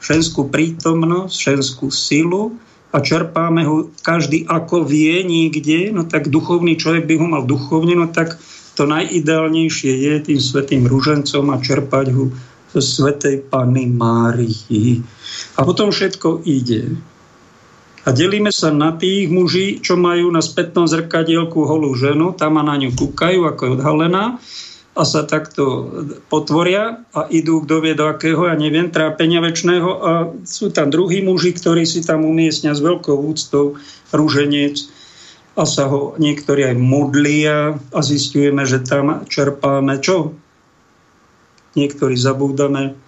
[0.00, 2.56] ženskú prítomnosť, ženskú silu
[2.90, 7.94] a čerpáme ho každý ako vie niekde, no tak duchovný človek by ho mal duchovne,
[7.94, 8.40] no tak
[8.74, 12.32] to najideálnejšie je tým svetým rúžencom a čerpať ho
[12.70, 15.02] zo svetej Pany Márii.
[15.58, 16.96] A potom všetko ide.
[18.06, 22.64] A delíme sa na tých muží, čo majú na spätnom zrkadielku holú ženu, tam a
[22.64, 24.24] na ňu kúkajú, ako je odhalená
[24.90, 25.86] a sa takto
[26.26, 30.12] potvoria a idú kto vie do akého, ja neviem, trápenia väčšného a
[30.42, 33.78] sú tam druhí muži, ktorí si tam umiestnia s veľkou úctou
[34.10, 34.82] rúženec
[35.54, 40.34] a sa ho niektorí aj modlia a zistujeme, že tam čerpáme čo?
[41.78, 42.98] Niektorí zabúdame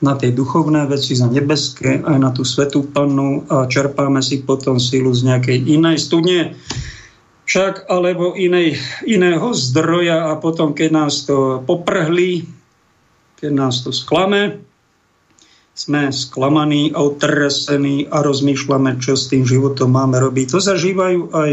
[0.00, 4.76] na tie duchovné veci, za nebeské, aj na tú svetú pannu a čerpáme si potom
[4.80, 6.56] sílu z nejakej inej studne
[7.46, 12.44] však alebo inej, iného zdroja a potom, keď nás to poprhli,
[13.38, 14.66] keď nás to sklame,
[15.76, 20.56] sme sklamaní, otresení a rozmýšľame, čo s tým životom máme robiť.
[20.56, 21.52] To zažívajú aj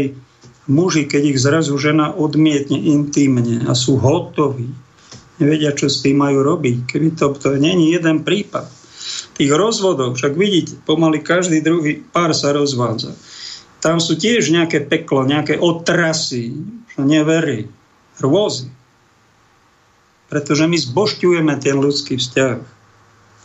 [0.66, 4.72] muži, keď ich zrazu žena odmietne intimne a sú hotoví.
[5.36, 6.88] Nevedia, čo s tým majú robiť.
[6.88, 8.64] Keby to, to není jeden prípad.
[9.36, 13.12] Tých rozvodov, však vidíte, pomaly každý druhý pár sa rozvádza
[13.84, 16.56] tam sú tiež nejaké peklo, nejaké otrasy,
[16.96, 17.68] čo neverí,
[18.16, 18.72] hrôzy.
[20.32, 22.64] Pretože my zbošťujeme ten ľudský vzťah.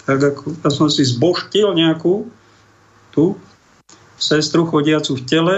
[0.07, 2.31] Tak ako ja som si zboštil nejakú
[3.11, 3.35] tú
[4.15, 5.55] sestru chodiacu v tele,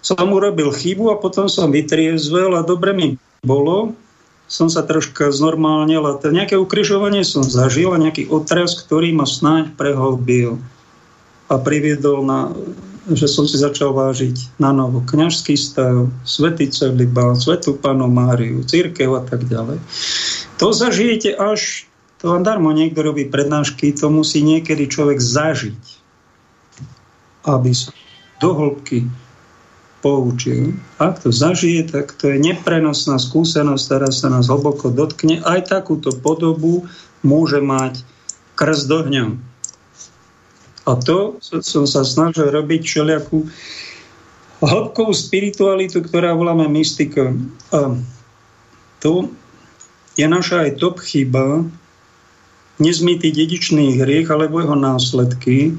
[0.00, 3.08] som urobil chybu a potom som vytriezvel a dobre mi
[3.44, 3.92] bolo,
[4.48, 9.76] som sa troška znormálnil a nejaké ukrižovanie som zažil a nejaký otras, ktorý ma snáď
[9.76, 10.56] prehlbil
[11.52, 12.52] a priviedol na
[13.10, 19.18] že som si začal vážiť na novo kňažský stav, svetý celibát, svetú panu Máriu, církev
[19.18, 19.82] a tak ďalej.
[20.62, 21.90] To zažijete až,
[22.22, 25.82] to vám darmo niekto robí prednášky, to musí niekedy človek zažiť,
[27.50, 27.90] aby sa
[28.38, 29.10] do hĺbky
[30.02, 30.74] poučil.
[30.98, 35.42] Ak to zažije, tak to je neprenosná skúsenosť, ktorá sa nás hlboko dotkne.
[35.46, 36.90] Aj takúto podobu
[37.22, 38.02] môže mať
[38.58, 39.51] krst ohňom.
[40.82, 43.46] A to som sa snažil robiť všelijakú
[44.62, 47.34] hĺbkovú spiritualitu, ktorá voláme mystikou.
[47.74, 47.98] A
[49.02, 49.30] to
[50.14, 51.66] je naša aj top chyba,
[52.78, 55.74] nezmytý dedičný hriech alebo jeho následky,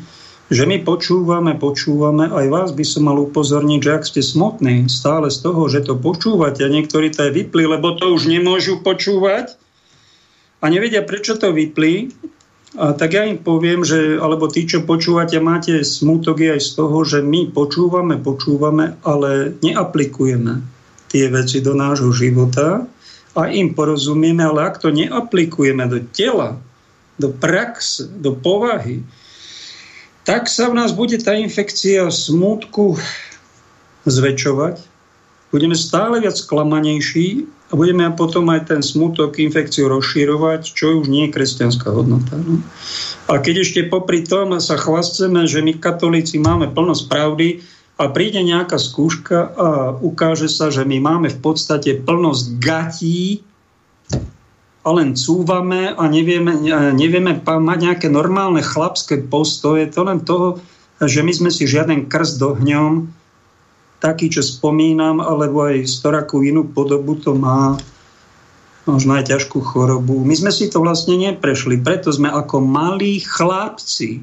[0.52, 5.32] že my počúvame, počúvame, aj vás by som mal upozorniť, že ak ste smutní stále
[5.32, 9.56] z toho, že to počúvate a niektorí to aj vypli, lebo to už nemôžu počúvať
[10.60, 12.12] a nevedia, prečo to vypli,
[12.74, 16.98] a tak ja im poviem, že, alebo tí, čo počúvate, máte smutok aj z toho,
[17.06, 20.58] že my počúvame, počúvame, ale neaplikujeme
[21.14, 22.90] tie veci do nášho života
[23.38, 26.58] a im porozumieme, ale ak to neaplikujeme do tela,
[27.22, 29.06] do praxe, do povahy,
[30.26, 32.98] tak sa v nás bude tá infekcia smútku
[34.10, 34.82] zväčšovať.
[35.54, 41.26] Budeme stále viac klamanejší a budeme potom aj ten smutok, infekciu rozširovať, čo už nie
[41.26, 42.38] je kresťanská hodnota.
[42.38, 42.62] No.
[43.26, 47.66] A keď ešte popri tom sa chvastceme, že my katolíci máme plnosť pravdy
[47.98, 53.41] a príde nejaká skúška a ukáže sa, že my máme v podstate plnosť gatí,
[54.84, 56.60] a len cúvame a nevieme,
[56.91, 59.88] nevieme mať nejaké normálne chlapské postoje.
[59.95, 60.60] To len toho,
[61.00, 63.08] že my sme si žiaden krst dohňom,
[64.04, 67.80] taký, čo spomínam, alebo aj storakú inú podobu to má
[68.84, 70.28] možno aj ťažkú chorobu.
[70.28, 74.20] My sme si to vlastne neprešli, preto sme ako malí chlapci.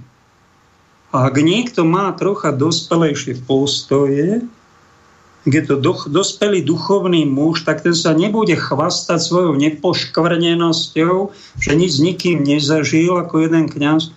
[1.10, 4.44] A ak niekto má trocha dospelejšie postoje,
[5.48, 11.16] je to do, dospelý duchovný muž, tak ten sa nebude chvastať svojou nepoškvrnenosťou,
[11.56, 14.12] že nič s nikým nezažil ako jeden kňaz.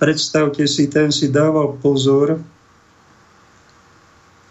[0.00, 2.40] Predstavte si, ten si dával pozor.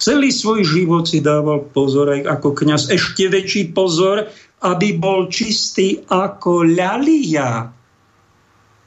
[0.04, 2.92] Celý svoj život si dával pozor aj ako kňaz.
[2.92, 4.28] Ešte väčší pozor,
[4.60, 7.72] aby bol čistý ako ľalia.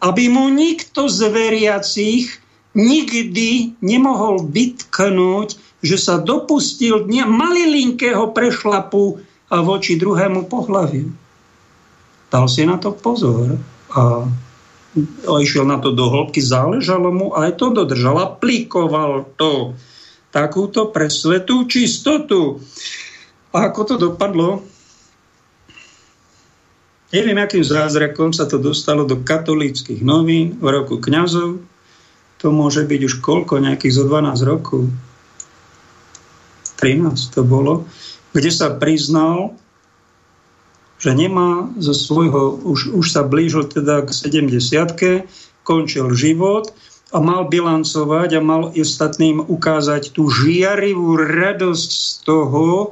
[0.05, 2.29] Aby mu nikto z veriacich
[2.77, 9.23] nikdy nemohol bytknúť že sa dopustil malilinkého prešlapu
[9.53, 11.09] a voči druhému pohľaviu.
[12.27, 13.55] Dal si na to pozor
[13.95, 14.27] a
[15.39, 19.79] išiel na to do hĺbky, záležalo mu a aj to dodržal, aplikoval to
[20.37, 22.61] takúto presvetú čistotu.
[23.57, 24.61] A ako to dopadlo?
[27.09, 31.65] Neviem, akým zázrakom sa to dostalo do katolíckých novín v roku kňazov.
[32.45, 34.93] To môže byť už koľko, nejakých zo 12 rokov.
[36.77, 37.89] 13 to bolo,
[38.37, 39.57] kde sa priznal,
[41.01, 45.25] že nemá zo svojho, už, už sa blížil teda k 70
[45.65, 46.77] končil život
[47.15, 52.87] a mal bilancovať a mal ostatným ukázať tú žiarivú radosť z toho, e,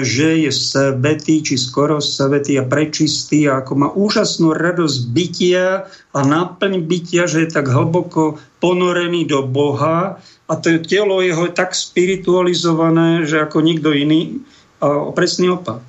[0.00, 6.20] že je svetý, či skoro svetý a prečistý a ako má úžasnú radosť bytia a
[6.24, 11.74] náplň bytia, že je tak hlboko ponorený do Boha, a to telo jeho je tak
[11.74, 14.46] spiritualizované, že ako nikto iný.
[14.78, 15.82] A presný opak.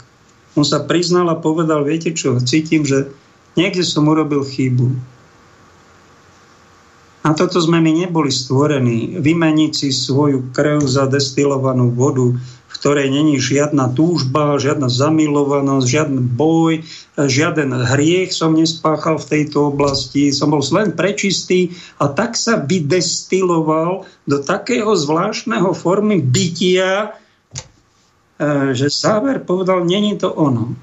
[0.57, 3.13] On sa priznal a povedal, viete čo, cítim, že
[3.53, 4.97] niekde som urobil chybu.
[7.27, 9.19] A toto sme my neboli stvorení.
[9.19, 16.23] Vymeniť si svoju krv za destilovanú vodu, v ktorej není žiadna túžba, žiadna zamilovanosť, žiadny
[16.23, 16.87] boj,
[17.19, 24.07] žiaden hriech som nespáchal v tejto oblasti, som bol len prečistý a tak sa vydestiloval
[24.23, 27.11] do takého zvláštneho formy bytia,
[28.39, 30.79] e, že Sáver povedal, není to ono.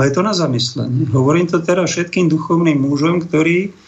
[0.00, 1.04] A je to na zamyslenie.
[1.12, 3.84] Hovorím to teraz všetkým duchovným mužom, ktorí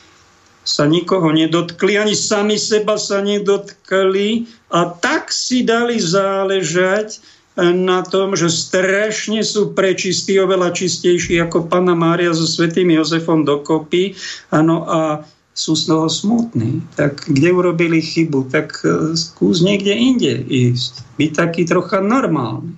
[0.69, 8.05] sa nikoho nedotkli, ani sami seba sa nedotkli a tak si dali záležať eh, na
[8.05, 14.13] tom, že strašne sú prečistí, oveľa čistejší ako Pana Mária so svetým Jozefom dokopy.
[14.53, 15.25] Ano, a
[15.59, 16.87] sú z toho smutní.
[16.95, 21.17] Tak kde urobili chybu, tak eh, skús niekde inde ísť.
[21.17, 22.77] Byť taký trocha normálny.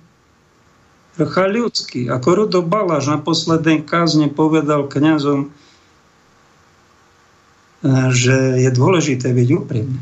[1.19, 2.07] Trocha ľudský.
[2.07, 5.51] Ako Rudo Baláš na poslednej kázne povedal kňazom,
[8.13, 10.01] že je dôležité byť úprimný.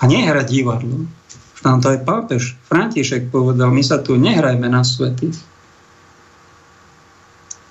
[0.00, 1.08] A nehrať divadlo.
[1.56, 5.32] Už nám to aj pápež František povedal, my sa tu nehrajme na svety.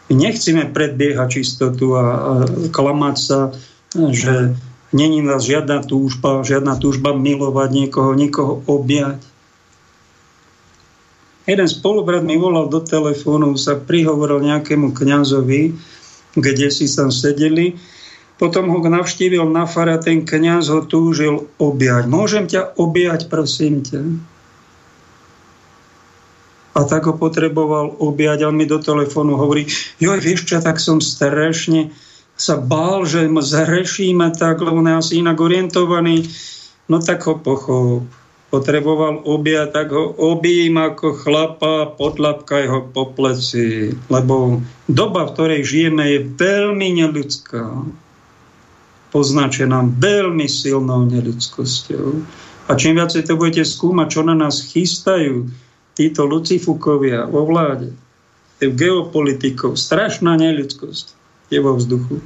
[0.09, 2.05] My nechceme predbiehať čistotu a, a
[2.73, 3.39] klamať sa,
[3.93, 4.57] že
[4.93, 9.21] není nás žiadna túžba, žiadna túžba milovať niekoho, niekoho objať.
[11.43, 15.75] Jeden spolubrat mi volal do telefónu, sa prihovoril nejakému kňazovi,
[16.33, 17.77] kde si tam sedeli
[18.43, 22.09] Potom ho navštívil na fara, ten kniaz ho túžil objať.
[22.09, 24.01] Môžem ťa objať, prosím ťa?
[26.73, 29.69] A tak ho potreboval objať, on mi do telefónu hovorí,
[30.01, 31.93] joj, vieš čo, tak som strašne
[32.33, 36.25] sa bál, že zhrešíme tak, lebo on je asi inak orientovaný.
[36.89, 38.09] No tak ho pochop.
[38.53, 43.89] Potreboval objať, tak ho obím ako chlapa, potlapkaj ho po pleci.
[44.13, 47.65] Lebo doba, v ktorej žijeme, je veľmi neľudská
[49.09, 52.07] poznačená veľmi silnou neľudskosťou.
[52.69, 55.49] A čím viacej to budete skúmať, čo na nás chystajú
[55.93, 57.93] títo lucifúkovia vo vláde,
[58.57, 61.13] geopolitikov, strašná neľudskosť
[61.53, 62.17] je vo vzduchu.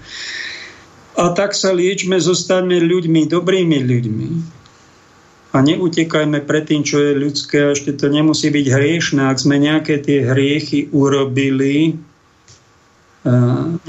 [1.17, 4.27] A tak sa liečme, zostaňme ľuďmi, dobrými ľuďmi.
[5.57, 9.25] A neutekajme pred tým, čo je ľudské, ešte to nemusí byť hriešne.
[9.25, 11.97] Ak sme nejaké tie hriechy urobili,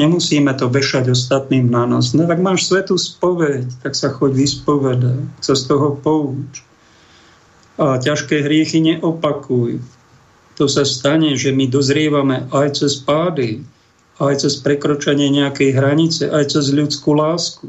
[0.00, 2.16] nemusíme to vešať ostatným na nos.
[2.16, 6.64] No tak máš svetú spoveď, tak sa choď vyspovedať, sa z toho pouč.
[7.76, 9.84] A ťažké hriechy neopakuj.
[10.56, 13.60] To sa stane, že my dozrievame aj cez pády,
[14.16, 17.68] aj cez prekročenie nejakej hranice, aj cez ľudskú lásku,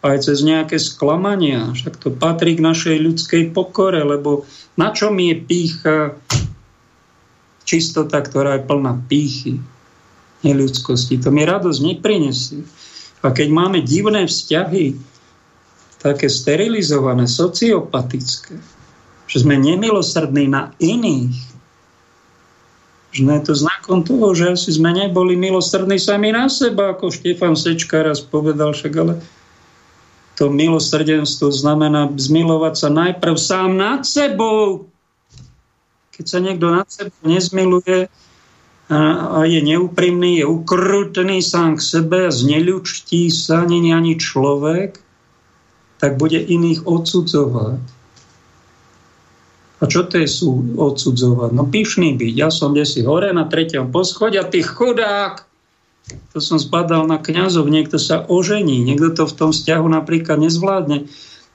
[0.00, 1.72] aj cez nejaké sklamania.
[1.76, 4.48] Však to patrí k našej ľudskej pokore, lebo
[4.80, 6.16] na čom je pícha
[7.68, 9.60] čistota, ktorá je plná pýchy
[10.40, 11.20] neľudskosti.
[11.20, 12.64] To mi radosť neprinesie.
[13.20, 14.96] A keď máme divné vzťahy,
[16.00, 18.56] také sterilizované, sociopatické,
[19.28, 21.36] že sme nemilosrdní na iných,
[23.10, 27.58] že je to znakom toho, že asi sme neboli milosrdní sami na seba, ako Štefan
[27.58, 29.20] Sečka raz povedal, však ale
[30.40, 34.88] to milosrdenstvo znamená zmilovať sa najprv sám nad sebou.
[36.16, 38.08] Keď sa niekto nad sebou nezmiluje,
[38.90, 44.98] a je neúprimný, je ukrutný sám k sebe, zneľučtí sa, není ani človek,
[46.00, 47.84] tak bude iných odsudzovať.
[49.80, 51.52] A čo to je sú odsudzovať?
[51.52, 52.32] No pyšný byť.
[52.32, 55.49] Ja som si hore na treťom poschodí a ty chudák,
[56.34, 61.06] to som spadal na kňazov, niekto sa ožení, niekto to v tom vzťahu napríklad nezvládne.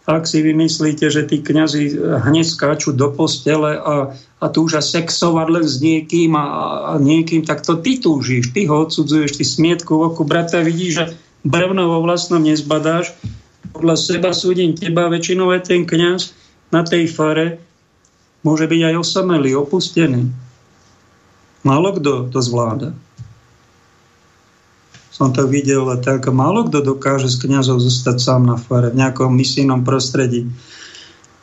[0.06, 5.66] Ak si vymyslíte, že tí kňazi hneď skáču do postele a, a túža sexovať len
[5.66, 6.46] s niekým a,
[6.94, 10.92] a niekým, tak to ty túžiš, ty ho odsudzuješ, ty smietku v oku brata vidíš,
[10.94, 11.06] že
[11.42, 13.18] brevno vo vlastnom nezbadáš,
[13.74, 16.38] podľa seba súdim teba, väčšinou je ten kňaz
[16.70, 17.58] na tej fare
[18.46, 20.30] môže byť aj osamelý, opustený.
[21.66, 22.94] Málo kto to zvláda
[25.16, 29.32] som to videl, tak málo kto dokáže z kniazov zostať sám na fare v nejakom
[29.32, 30.44] misijnom prostredí.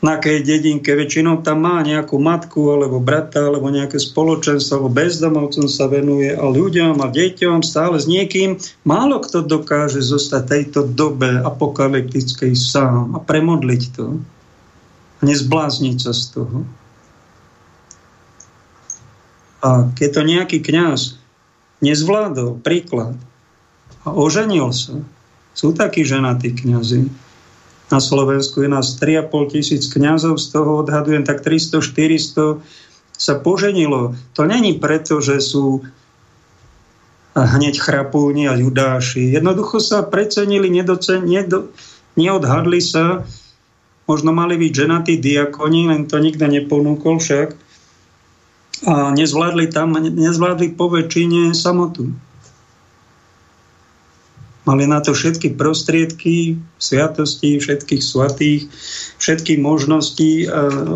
[0.03, 5.65] Na akej dedinke väčšinou tam má nejakú matku, alebo brata, alebo nejaké spoločenstvo, alebo bezdomovcom
[5.65, 8.61] sa venuje a ľuďom a deťom stále s niekým.
[8.85, 14.21] Málo kto dokáže zostať tejto dobe apokalyptickej sám a premodliť to.
[15.17, 16.67] A nezblázniť sa z toho.
[19.65, 21.15] A keď to nejaký kňaz
[21.79, 23.15] nezvládol, príklad,
[24.03, 24.99] a oženil sa.
[25.53, 27.07] Sú takí ženatí kňazi.
[27.93, 32.63] Na Slovensku je nás 3,5 tisíc kňazov, z toho odhadujem tak 300-400
[33.13, 34.17] sa poženilo.
[34.33, 35.85] To není preto, že sú
[37.37, 39.33] hneď chrapúni a judáši.
[39.33, 41.69] Jednoducho sa precenili, nedocen, nedo,
[42.17, 43.25] neodhadli sa.
[44.09, 47.55] Možno mali byť ženatí diakoni, len to nikto neponúkol však.
[48.83, 52.11] A nezvládli tam, nezvládli po väčšine samotu.
[54.63, 58.61] Mali na to všetky prostriedky, sviatosti, všetkých svatých,
[59.19, 60.47] všetky možnosti,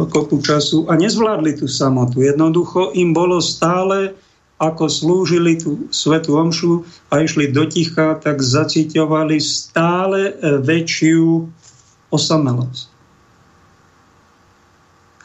[0.07, 2.23] kopu času a nezvládli tú samotu.
[2.23, 4.15] Jednoducho im bolo stále,
[4.57, 10.33] ako slúžili tú svetú omšu a išli do ticha, tak zaciťovali stále
[10.63, 11.45] väčšiu
[12.09, 12.96] osamelosť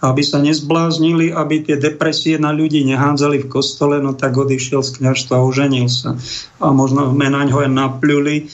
[0.03, 4.99] aby sa nezbláznili, aby tie depresie na ľudí nehádzali v kostole, no tak odišiel z
[4.99, 6.19] kniažstva a oženil sa.
[6.59, 8.51] A možno menaň ho aj napľuli,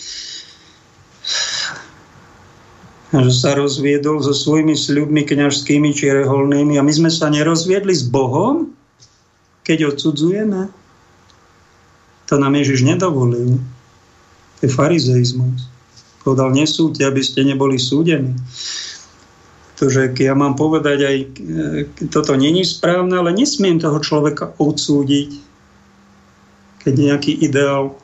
[3.08, 6.76] že sa rozviedol so svojimi sľubmi kňažskými či reholnými.
[6.76, 8.76] A my sme sa nerozviedli s Bohom,
[9.64, 10.68] keď odsudzujeme.
[12.28, 13.56] To nám Ježiš nedovolil.
[14.60, 15.72] To je farizeizmus.
[16.20, 18.36] Povedal, nesúďte, aby ste neboli súdení.
[19.78, 25.38] Pretože ja mám povedať aj, e, toto není správne, ale nesmiem toho človeka odsúdiť,
[26.82, 27.94] keď nejaký ideál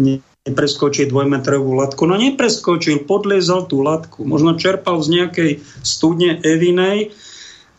[0.00, 2.08] nepreskočí dvojmetrovú latku.
[2.08, 4.24] No nepreskočil, podliezal tú latku.
[4.24, 5.50] Možno čerpal z nejakej
[5.84, 7.12] studne Evinej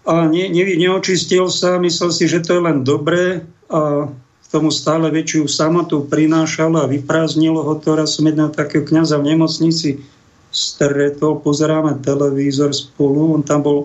[0.05, 4.13] a ne, ne, neočistil sa, myslel si, že to je len dobré a
[4.53, 7.97] tomu stále väčšiu samotu prinášalo a vyprázdnilo ho to.
[7.97, 10.05] Raz som jedného takého kniaza v nemocnici
[10.53, 13.79] stretol, pozeráme televízor spolu, on tam bol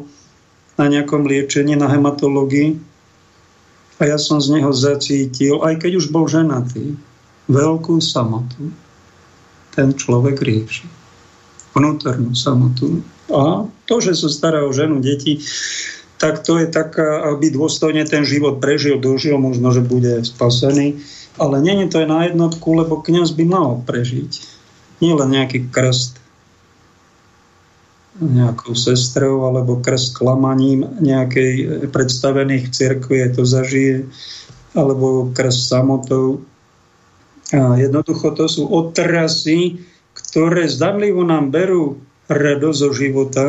[0.76, 2.76] na nejakom liečení na hematológii
[3.98, 6.94] a ja som z neho zacítil, aj keď už bol ženatý,
[7.48, 8.70] veľkú samotu.
[9.74, 10.86] Ten človek rieši.
[11.72, 13.00] Vnútornú samotu.
[13.32, 15.40] A to, že sa stará o ženu, deti,
[16.20, 21.00] tak to je taká, aby dôstojne ten život prežil, dožil, možno, že bude spasený.
[21.38, 24.58] Ale je to aj na jednotku, lebo kniaz by mal prežiť.
[24.98, 26.18] Nie len nejaký krst
[28.18, 34.06] nejakou sestrou alebo krst klamaním nejakej predstavených v cirkvi, to zažije,
[34.74, 36.42] alebo krst samotou.
[37.54, 39.80] A jednoducho to sú otrasy,
[40.12, 43.46] ktoré zdanlivo nám berú radosť zo života,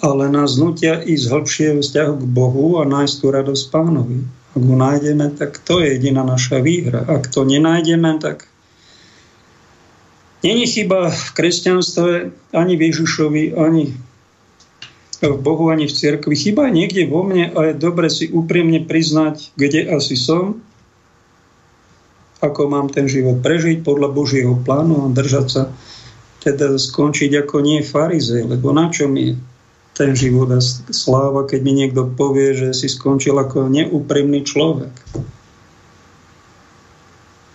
[0.00, 4.18] ale nás nutia ísť hlbšie vzťahu k Bohu a nájsť tú radosť pánovi.
[4.50, 7.06] Ak ho nájdeme, tak to je jediná naša výhra.
[7.06, 8.49] Ak to nenájdeme, tak
[10.44, 12.10] není chyba v kresťanstve
[12.52, 13.94] ani v Ježišovi, ani
[15.20, 16.32] v Bohu, ani v cirkvi.
[16.32, 20.64] Chyba je niekde vo mne a je dobre si úprimne priznať, kde asi som,
[22.40, 25.62] ako mám ten život prežiť podľa Božieho plánu a držať sa,
[26.40, 29.38] teda skončiť ako nie farizej, lebo na čo mi je
[29.92, 34.96] ten život a sláva, keď mi niekto povie, že si skončil ako neúprimný človek.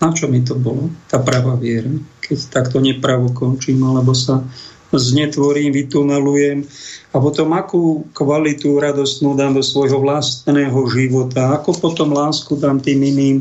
[0.05, 1.89] Na čo mi to bolo, tá pravá viera,
[2.21, 4.45] keď takto nepravo končím, alebo sa
[4.93, 6.61] znetvorím, vytunelujem
[7.09, 13.01] a potom akú kvalitu radostnú dám do svojho vlastného života, ako potom lásku dám tým
[13.01, 13.37] iným,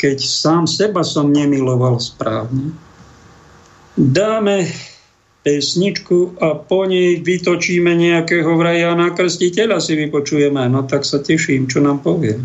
[0.00, 2.72] keď sám seba som nemiloval správne.
[3.92, 4.72] Dáme
[5.44, 10.64] pesničku a po nej vytočíme nejakého vraja na krstiteľa si vypočujeme.
[10.72, 12.40] No tak sa teším, čo nám povie.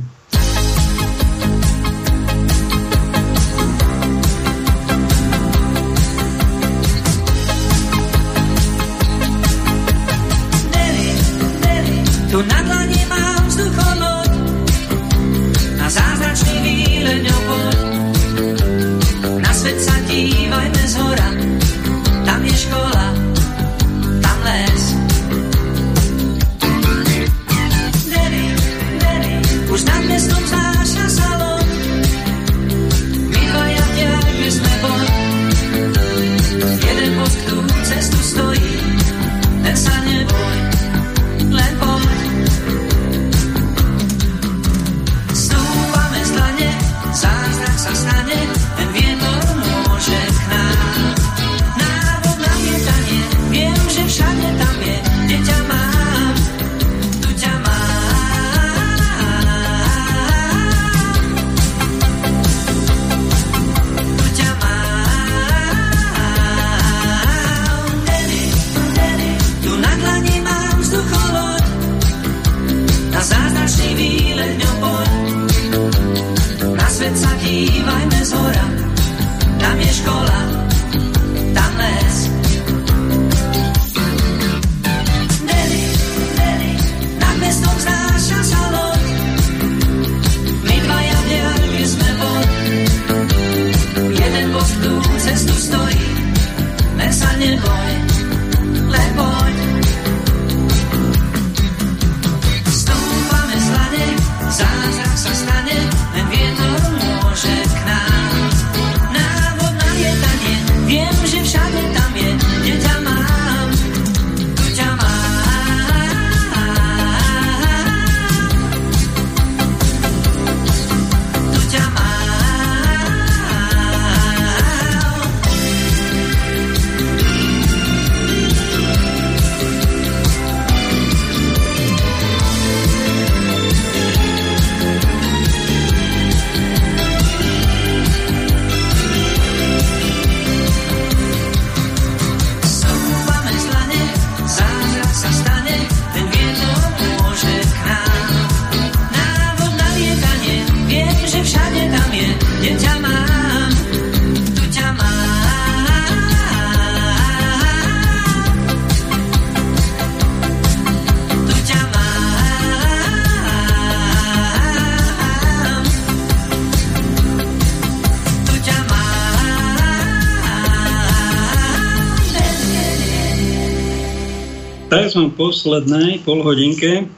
[175.41, 177.09] Poslednej polhodinke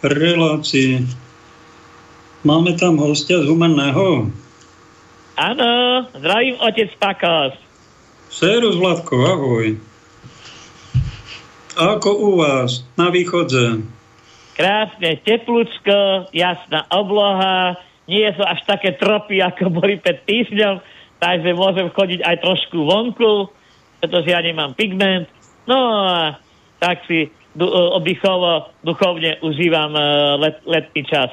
[0.00, 1.04] relácie.
[2.40, 4.32] Máme tam hostia z Humenného.
[5.36, 5.72] Áno,
[6.16, 7.52] zdravím otec Pakos.
[8.32, 9.76] Serus, Vladko, ahoj.
[11.76, 13.84] Ako u vás na východze?
[14.56, 17.76] Krásne, teplúčko, jasná obloha,
[18.08, 20.80] nie sú až také tropy, ako boli pred týždňom,
[21.20, 23.52] takže môžem chodiť aj trošku vonku,
[24.00, 25.28] pretože ja nemám pigment.
[25.68, 25.76] No
[26.08, 26.40] a
[26.80, 27.28] tak si
[27.64, 30.02] oddychovo, duchovne užívam e,
[30.40, 31.32] let, letný čas.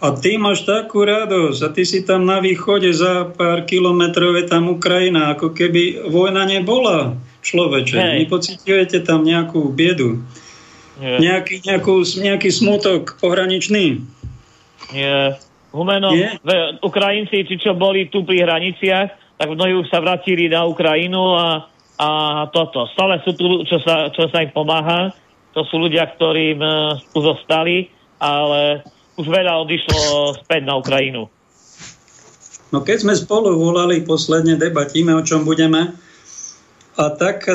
[0.00, 4.48] A ty máš takú radosť a ty si tam na východe za pár kilometrov je
[4.48, 8.24] tam Ukrajina, ako keby vojna nebola človeče.
[8.24, 9.04] Hej.
[9.04, 10.24] Tam nejakú biedu?
[10.96, 11.20] Nie.
[11.20, 14.00] Nejaký, nejakú, nejaký smutok pohraničný?
[14.96, 15.36] Nie.
[15.70, 16.34] Humeno, Nie?
[16.82, 21.70] Ukrajinci, či čo boli tu pri hraniciach, tak mnohí už sa vrátili na Ukrajinu a,
[21.96, 22.08] a
[22.50, 22.90] toto.
[22.92, 25.14] Stále sú tu, čo sa, čo sa im pomáha.
[25.54, 27.90] To sú ľudia, ktorým uh, tu zostali,
[28.22, 28.86] ale
[29.18, 29.98] už veľa odišlo
[30.46, 31.26] späť na Ukrajinu.
[32.70, 35.90] No keď sme spolu volali, posledne debatíme, o čom budeme,
[37.00, 37.48] a tak,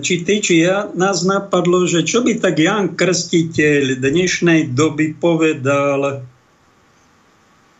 [0.00, 6.24] či ty, či ja, nás napadlo, že čo by tak Jan Krstiteľ dnešnej doby povedal,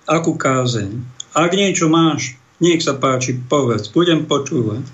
[0.04, 0.92] akú kázeň.
[1.32, 4.84] Ak niečo máš, nech sa páči, povedz, budem počúvať.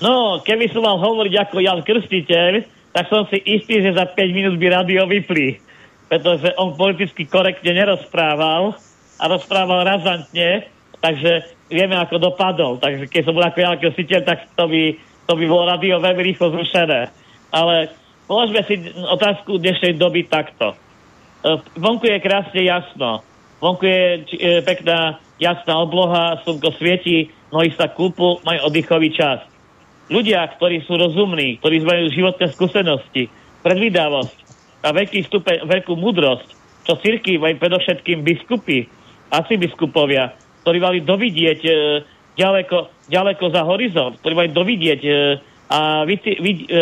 [0.00, 4.16] No, keby som mal hovoriť ako Jan Krstiteľ, tak som si istý, že za 5
[4.34, 5.70] minút by radio vypli
[6.10, 8.74] pretože on politicky korektne nerozprával
[9.22, 10.66] a rozprával razantne,
[10.98, 12.82] takže vieme, ako dopadol.
[12.82, 14.98] Takže keď som bol ako Jan Krstiteľ, tak to by,
[15.30, 17.14] to by bolo radio veľmi rýchlo zrušené.
[17.54, 17.94] Ale
[18.26, 20.74] položme si otázku dnešnej doby takto.
[20.74, 23.22] E, vonku je krásne jasno.
[23.62, 24.02] Vonku je
[24.34, 29.46] e, pekná jasná obloha, slnko svieti, mnohí sa kúpu, majú oddychový čas.
[30.10, 33.30] Ľudia, ktorí sú rozumní, ktorí majú životné skúsenosti,
[33.62, 34.50] predvídavosť,
[34.80, 36.48] a veľký stupeň, veľkú múdrosť,
[36.88, 38.88] čo cirky aj predovšetkým biskupy,
[39.30, 40.32] asi biskupovia,
[40.64, 41.70] ktorí mali dovidieť e,
[42.34, 45.10] ďaleko, ďaleko za horizont, ktorí mali dovidieť e,
[45.70, 46.16] a e,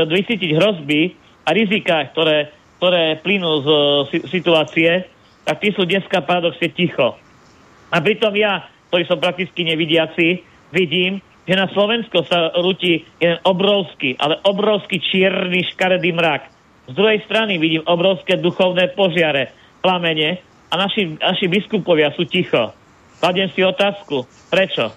[0.07, 1.13] vysítiť hrozby
[1.45, 3.79] a rizika, ktoré, ktoré plynú z e,
[4.31, 5.05] situácie,
[5.45, 7.19] tak tí sú dneska paradoxne ticho.
[7.91, 14.21] A pritom ja, ktorý som prakticky nevidiaci, vidím, že na Slovensko sa rúti jeden obrovský,
[14.21, 16.59] ale obrovský čierny škaredý mrak
[16.89, 19.53] z druhej strany vidím obrovské duchovné požiare,
[19.85, 20.41] plamene
[20.73, 22.73] a naši, naši biskupovia sú ticho.
[23.21, 24.89] Kladiem si otázku, prečo?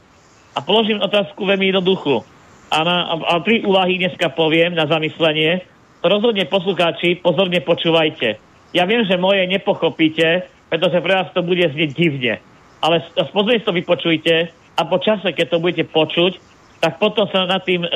[0.55, 2.23] A položím otázku veľmi jednoduchú.
[2.71, 5.67] A, na, a, tri úvahy dneska poviem na zamyslenie.
[5.99, 8.39] Rozhodne poslucháči, pozorne počúvajte.
[8.71, 12.39] Ja viem, že moje nepochopíte, pretože pre vás to bude znieť divne.
[12.79, 13.03] Ale
[13.35, 14.47] pozorne to vypočujte
[14.81, 16.41] a po čase, keď to budete počuť,
[16.81, 17.89] tak potom sa nad tým e,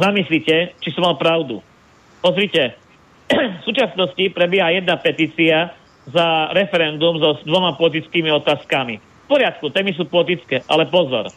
[0.00, 1.60] zamyslíte, či som mal pravdu.
[2.24, 2.80] Pozrite,
[3.60, 5.76] v súčasnosti prebieha jedna petícia
[6.08, 8.96] za referendum so s dvoma politickými otázkami.
[8.96, 11.28] V poriadku, témy sú politické, ale pozor.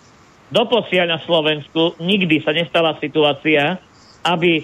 [0.47, 3.75] Doposiaľ na Slovensku nikdy sa nestala situácia,
[4.23, 4.63] aby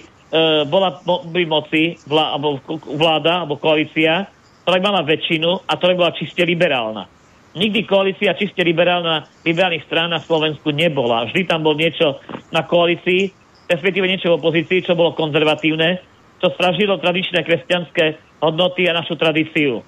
[0.64, 2.56] bola pri moci vlá, alebo
[2.96, 4.24] vláda alebo koalícia,
[4.64, 7.19] ktorá by mala väčšinu a ktorá by bola čiste liberálna.
[7.50, 11.26] Nikdy koalícia čiste liberálna liberálnych strán na Slovensku nebola.
[11.26, 12.22] Vždy tam bol niečo
[12.54, 13.34] na koalícii,
[13.66, 16.10] respektíve niečo v opozícii, čo bolo konzervatívne
[16.40, 19.84] čo stražilo tradičné kresťanské hodnoty a našu tradíciu.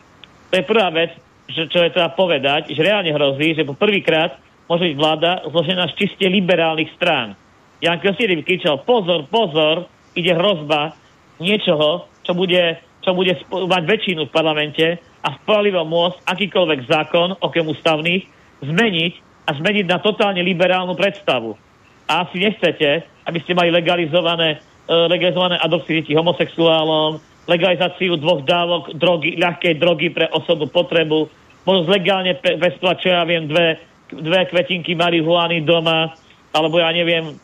[0.53, 1.17] To je prvá vec,
[1.49, 4.37] že, čo je treba povedať, že reálne hrozí, že po prvýkrát
[4.69, 7.35] môže byť vláda zložená z čiste liberálnych strán.
[7.81, 10.93] Jan Krstýry kričal, pozor, pozor, ide hrozba
[11.41, 14.87] niečoho, čo bude, čo bude mať väčšinu v parlamente
[15.23, 18.25] a spolahlivo môcť akýkoľvek zákon, okrem ústavných,
[18.63, 19.13] zmeniť
[19.47, 21.59] a zmeniť na totálne liberálnu predstavu.
[22.07, 28.99] A asi nechcete, aby ste mali legalizované E, legalizované adopcie detí homosexuálom, legalizáciu dvoch dávok
[28.99, 31.31] drogy, ľahkej drogy pre osobnú potrebu,
[31.63, 33.79] možno legálne pestovať, čo ja viem, dve,
[34.11, 36.11] dve kvetinky marihuany doma,
[36.51, 37.39] alebo ja neviem,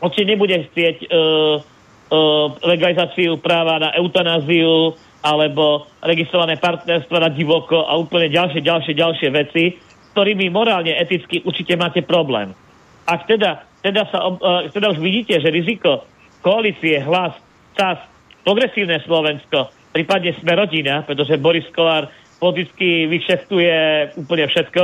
[0.00, 1.56] určite nebude chcieť uh, uh,
[2.64, 9.64] legalizáciu práva na eutanáziu alebo registrované partnerstvo na divoko a úplne ďalšie, ďalšie, ďalšie veci,
[10.14, 12.54] ktorými morálne, eticky určite máte problém.
[13.04, 16.06] Ak teda, teda, sa, uh, teda už vidíte, že riziko
[16.40, 17.34] koalície hlas,
[17.76, 17.98] čas,
[18.46, 22.08] progresívne Slovensko, prípadne sme rodina, pretože Boris Kolár
[22.38, 23.76] politicky vyšeftuje
[24.16, 24.82] úplne všetko,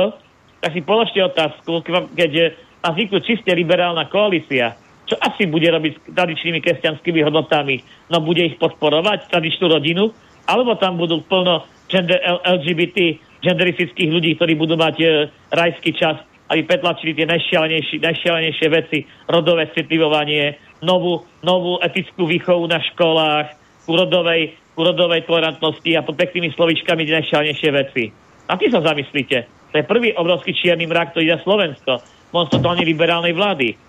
[0.59, 1.81] tak si položte otázku,
[2.13, 4.75] keď má vzniknúť čiste liberálna koalícia,
[5.05, 7.81] čo asi bude robiť s tradičnými kresťanskými hodnotami?
[8.09, 10.09] No bude ich podporovať, tradičnú rodinu,
[10.49, 15.05] alebo tam budú plno gender, LGBT, genderistických ľudí, ktorí budú mať e,
[15.53, 16.17] rajský čas,
[16.49, 23.53] aby pretlačili tie najšialenejšie, najšialenejšie veci, rodové citlivovanie, novú, novú etickú výchovu na školách,
[23.85, 28.03] úrodovej, úrodovej tolerantnosti a pod peknými slovičkami najšťalnejšie veci.
[28.49, 29.45] A ty sa zamyslíte.
[29.73, 31.93] To je prvý obrovský čierny mrak, ktorý na Slovensko.
[32.31, 33.84] totálne liberálnej vlády.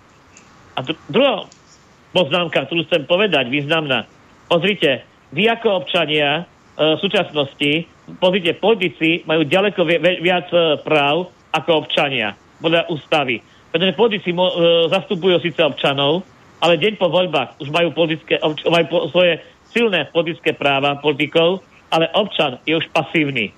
[0.77, 1.49] A dru- druhá
[2.13, 4.05] poznámka, ktorú chcem povedať, významná.
[4.45, 6.45] Pozrite, vy ako občania
[6.77, 7.71] e, v súčasnosti,
[8.21, 13.41] pozrite, politici majú ďaleko vi- viac e, práv ako občania, podľa ústavy.
[13.73, 16.21] Pretože politici mo- e, zastupujú síce občanov,
[16.61, 19.41] ale deň po voľbách už majú, politické, obč- majú po- svoje
[19.73, 23.51] silné politické práva politikov, ale občan je už pasívny.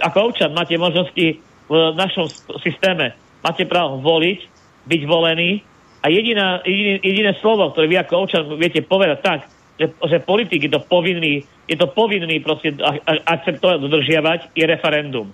[0.00, 1.38] Ako občan máte možnosti
[1.68, 2.26] v našom
[2.64, 3.12] systéme,
[3.44, 4.40] máte právo voliť,
[4.88, 5.62] byť volený
[6.02, 9.40] a jediná, jediné, jediné slovo, ktoré vy ako občan viete povedať tak,
[9.78, 12.74] že, že politik je to povinný, je to povinný proste
[13.26, 15.30] akceptovať, dodržiavať, je referendum.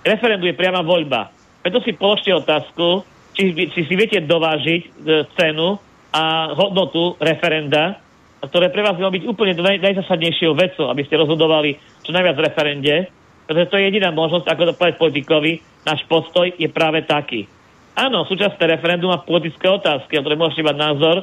[0.00, 1.28] Referendum je priama voľba.
[1.60, 3.04] Preto si položte otázku,
[3.36, 4.88] či, či si viete dovážiť e,
[5.36, 5.76] cenu
[6.08, 8.00] a hodnotu referenda,
[8.40, 12.44] ktoré pre vás malo byť úplne naj, najzasadnejšou vecou, aby ste rozhodovali čo najviac v
[12.48, 12.94] referende,
[13.44, 15.52] pretože to je jediná možnosť, ako to povedať politikovi,
[15.84, 17.44] náš postoj je práve taký.
[18.00, 21.16] Áno, súčasné referendum má politické otázky, o ktoré môžete mať názor,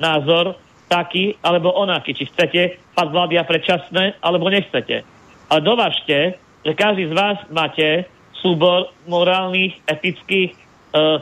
[0.00, 0.56] názor
[0.88, 2.16] taký alebo onaký.
[2.16, 5.04] Či chcete pad vlády a predčasné, alebo nechcete.
[5.52, 8.08] Ale dovážte, že každý z vás máte
[8.40, 10.58] súbor morálnych, etických, e,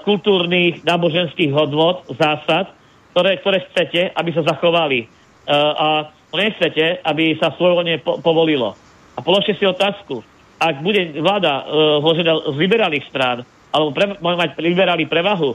[0.06, 2.70] kultúrnych, náboženských hodnot, zásad,
[3.10, 4.98] ktoré, ktoré chcete, aby sa zachovali.
[5.02, 5.06] E,
[5.58, 8.78] a nechcete, aby sa svojvoľne po, povolilo.
[9.18, 10.22] A položte si otázku.
[10.62, 15.55] Ak bude vláda e, z liberálnych strán, alebo pre, mať liberáli prevahu,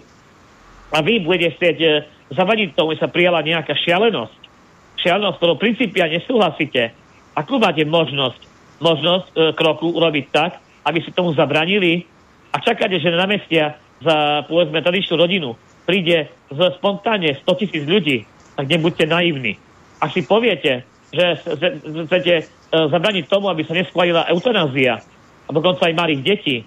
[0.94, 1.88] a vy budete chcieť e,
[2.32, 4.40] zavadiť tomu, že sa prijala nejaká šialenosť,
[5.02, 6.94] šialenosť, ktorou princípia nesúhlasíte,
[7.36, 8.42] akú máte možnosť,
[8.80, 12.06] možnosť e, kroku urobiť tak, aby si tomu zabranili?
[12.54, 18.26] A čakáte, že na mestia za, povedzme, tradičnú rodinu príde z spontánne 100 tisíc ľudí,
[18.56, 19.60] tak nebuďte naivní.
[20.00, 21.26] Ak si poviete, že
[22.08, 25.02] chcete e, zabraniť tomu, aby sa neskladila eutanázia,
[25.46, 26.58] a dokonca aj malých detí,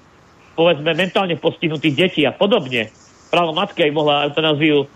[0.58, 2.90] povedzme mentálne postihnutých detí a podobne,
[3.30, 4.86] právo matky aj mohla eutanáziu e,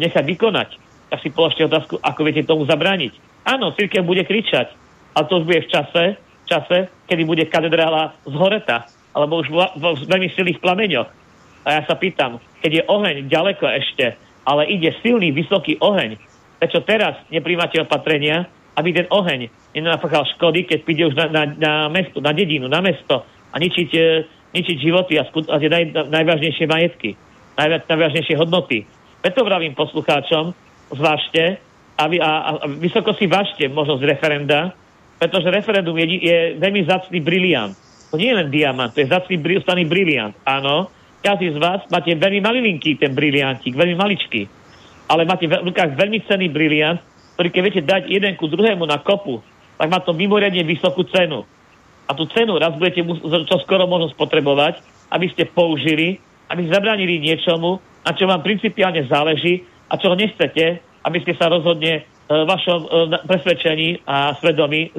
[0.00, 0.68] nechať vykonať,
[1.12, 3.12] tak si položte otázku, ako viete tomu zabrániť.
[3.44, 4.72] Áno, církev bude kričať,
[5.12, 6.04] ale to už bude v čase,
[6.48, 11.08] čase, kedy bude katedrála zhoreta, alebo už vo veľmi silných plameňoch.
[11.68, 14.16] A ja sa pýtam, keď je oheň ďaleko ešte,
[14.48, 16.16] ale ide silný, vysoký oheň,
[16.56, 21.72] prečo teraz nepríjmate opatrenia, aby ten oheň nenapáchal škody, keď príde už na, na, na
[21.92, 24.00] mesto, na dedinu, na mesto a ničiť, e,
[24.54, 27.14] ničiť životy a, skut- a tie naj, najvážnejšie majetky,
[27.58, 28.88] najviac, najvážnejšie hodnoty.
[29.20, 30.54] Preto vravím poslucháčom,
[30.94, 31.60] zvážte
[31.98, 34.72] a, vy, a, a vysoko si vážte možnosť referenda,
[35.18, 37.74] pretože referendum je, je veľmi zacný briliant.
[38.08, 40.32] To nie je len diamant, to je zacný staný briliant.
[40.46, 40.88] Áno,
[41.20, 44.48] každý z vás máte veľmi malilinký ten briliantík, veľmi maličký.
[45.10, 47.02] Ale máte v rukách veľmi cenný briliant,
[47.36, 49.42] ktorý keď viete dať jeden ku druhému na kopu,
[49.76, 51.44] tak má to mimoriadne vysokú cenu.
[52.08, 53.04] A tú cenu raz budete
[53.44, 54.80] čo skoro možno spotrebovať,
[55.12, 56.16] aby ste použili,
[56.48, 61.52] aby ste zabránili niečomu, na čo vám principiálne záleží a čo nechcete, aby ste sa
[61.52, 62.88] rozhodne e, vašom e,
[63.28, 64.90] presvedčení a svedomí e,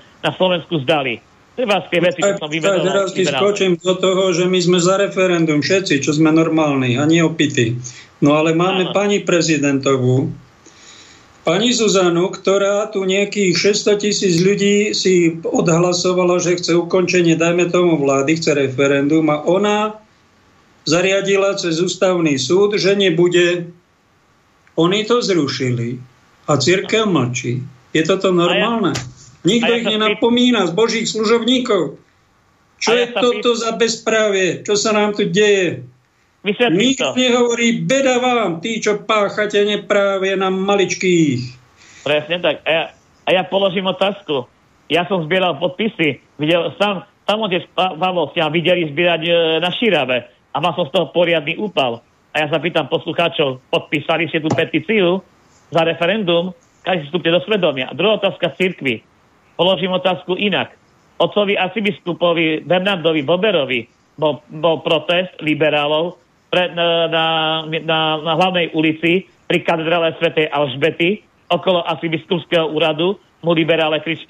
[0.00, 1.20] na Slovensku zdali.
[1.54, 2.82] Trebácké veci, čo som vymenoval.
[2.82, 7.06] Teraz ti skočím do toho, že my sme za referendum všetci, čo sme normálni a
[7.06, 7.78] nie opity.
[8.18, 8.94] No ale máme Áno.
[8.96, 10.34] pani prezidentovú,
[11.44, 18.00] pani Zuzanu, ktorá tu nejakých 600 tisíc ľudí si odhlasovala, že chce ukončenie, dajme tomu
[18.00, 20.00] vlády, chce referendum a ona
[20.88, 23.70] zariadila cez ústavný súd, že nebude.
[24.74, 26.02] Oni to zrušili
[26.50, 27.62] a církev mlčí.
[27.94, 28.90] Je toto normálne?
[29.46, 32.00] Nikto ich nenapomína z božích služobníkov.
[32.80, 34.66] Čo je toto za bezprávie?
[34.66, 35.86] Čo sa nám tu deje?
[36.44, 41.40] Nikto nehovorí, beda vám, tí, čo páchate neprávie na maličkých.
[42.04, 42.60] Presne tak.
[42.68, 42.82] A ja,
[43.24, 44.44] a ja položím otázku.
[44.92, 46.20] Ja som zbieral podpisy.
[46.36, 49.32] Videl, sám, tam otec Pavol ste videli zbierať e,
[49.64, 52.04] na Širave a mal som z toho poriadny úpal.
[52.36, 55.24] A ja sa pýtam poslucháčov, podpísali ste tú petíciu
[55.72, 56.52] za referendum,
[56.84, 57.88] si vstúpte do svedomia.
[57.88, 59.00] A druhá otázka cirkvi.
[59.56, 60.76] Položím otázku inak.
[61.16, 63.88] Otcovi arcibiskupovi Bernardovi Boberovi
[64.20, 66.20] bol, bol protest liberálov
[66.54, 67.24] pre, na, na,
[67.82, 74.22] na, hlavnej ulici pri katedrále svätej Alžbety okolo arcibiskupského úradu mu liberále, krič,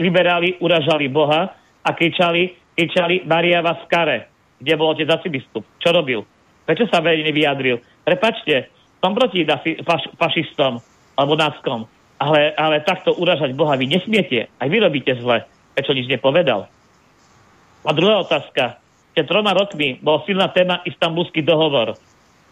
[0.00, 1.52] liberáli uražali Boha
[1.84, 5.62] a kričali, kričali Maria Vaskare, kde bol otec arcibiskup.
[5.76, 6.24] Čo robil?
[6.64, 7.76] Prečo sa verejne vyjadril?
[8.08, 8.72] Prepačte,
[9.04, 9.44] som proti
[9.84, 10.80] faš, fašistom
[11.20, 11.84] alebo náckom
[12.20, 14.52] ale, ale takto uražať Boha vy nesmiete.
[14.60, 15.48] Aj vy robíte zle.
[15.72, 16.68] Prečo nič nepovedal?
[17.80, 18.76] A druhá otázka.
[19.20, 21.92] Pred troma rokmi bol silná téma Istanbulský dohovor.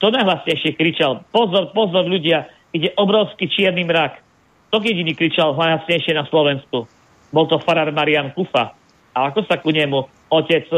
[0.04, 2.44] To najhlasnejšie kričal, pozor, pozor ľudia,
[2.76, 4.20] ide obrovský čierny mrak.
[4.68, 6.84] To jediný kričal hlasnejšie na Slovensku.
[7.32, 8.76] Bol to farár Marian Kufa.
[9.16, 10.76] A ako sa ku nemu otec, e,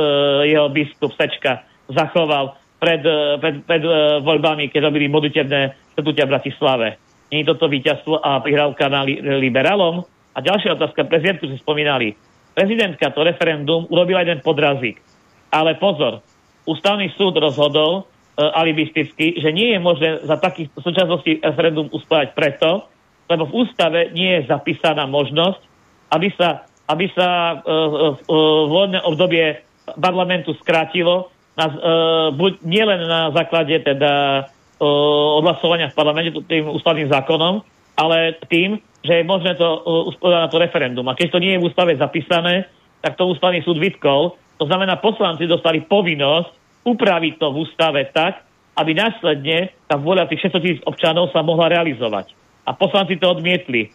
[0.55, 6.33] jeho biskup Sečka, zachoval pred, e, pred, pred uh, voľbami, keď robili modlitebné stretnutia v
[6.39, 6.87] Bratislave.
[7.35, 10.07] Nie je toto víťazstvo a prihrávka na li, liberálom?
[10.07, 12.15] A ďalšia otázka, prezidentku si spomínali.
[12.55, 15.10] Prezidentka to referendum urobila jeden podrazík.
[15.51, 16.23] Ale pozor,
[16.67, 22.87] ústavný súd rozhodol uh, alibisticky, že nie je možné za takých súčasností referendum uspávať preto,
[23.31, 25.63] lebo v ústave nie je zapísaná možnosť,
[26.11, 29.63] aby sa, aby sa uh, uh, uh, voľné obdobie
[29.99, 31.75] parlamentu skrátilo na, uh,
[32.35, 37.63] buď nielen na základe teda uh, odhlasovania v parlamente tým ústavným zákonom,
[37.99, 41.07] ale tým, že je možné to uh, usporiadať na to referendum.
[41.11, 42.71] A keď to nie je v ústave zapísané,
[43.01, 44.37] tak to ústavný súd vytkol.
[44.61, 48.45] To znamená, poslanci dostali povinnosť upraviť to v ústave tak,
[48.77, 52.37] aby následne tá vôľa tých 600 tisíc občanov sa mohla realizovať.
[52.69, 53.89] A poslanci to odmietli.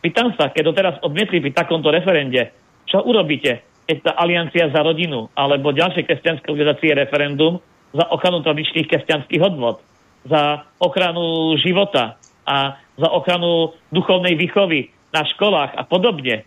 [0.00, 2.48] Pýtam sa, keď to teraz odmietli pri takomto referende,
[2.88, 3.76] čo urobíte?
[3.86, 7.62] keď tá aliancia za rodinu alebo ďalšie kresťanské organizácie referendum
[7.94, 9.78] za ochranu tradičných kresťanských hodnot,
[10.26, 16.42] za ochranu života a za ochranu duchovnej výchovy na školách a podobne.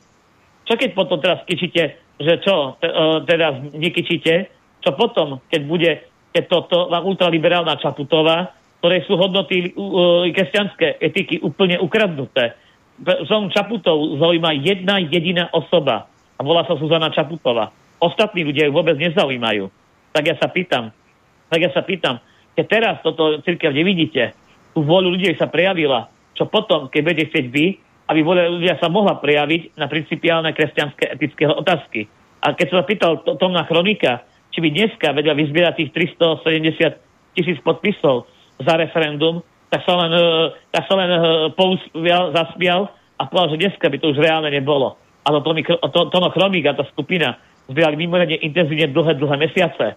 [0.68, 4.34] Čo keď potom teraz kyčíte, že čo, te, uh, teraz nekyčíte,
[4.84, 5.91] čo potom, keď bude,
[6.36, 8.52] keď toto ultraliberálna Čaputová,
[8.84, 12.56] ktoré sú hodnoty uh, kresťanské etiky úplne ukradnuté.
[13.32, 17.72] Som Čaputov zaujíma jedna jediná osoba, a volá sa Zuzana Čaputová.
[18.00, 19.68] Ostatní ľudia ju vôbec nezaujímajú.
[20.16, 20.91] Tak ja sa pýtam,
[21.52, 22.24] tak ja sa pýtam,
[22.56, 24.36] keď teraz toto církev nevidíte,
[24.76, 27.66] tú vôľu ľudí sa prejavila, čo potom, keď budete chcieť vy,
[28.10, 32.10] aby ľudia sa mohla prejaviť na principiálne kresťanské etické otázky.
[32.41, 38.26] A keď sa pýtal Tomna Chronika, či by dneska vedel vyzbierať tých 370 tisíc podpisov
[38.57, 41.22] za referendum, tak sa len, eh, tak sa len eh,
[41.53, 42.90] pousmial, zasmial
[43.22, 44.98] a povedal, že dneska by to už reálne nebolo
[45.30, 45.45] ale
[45.91, 47.38] Tono Chromík a tá skupina
[47.69, 49.88] zbierali mimoriadne intenzívne dlhé, dlhé mesiace,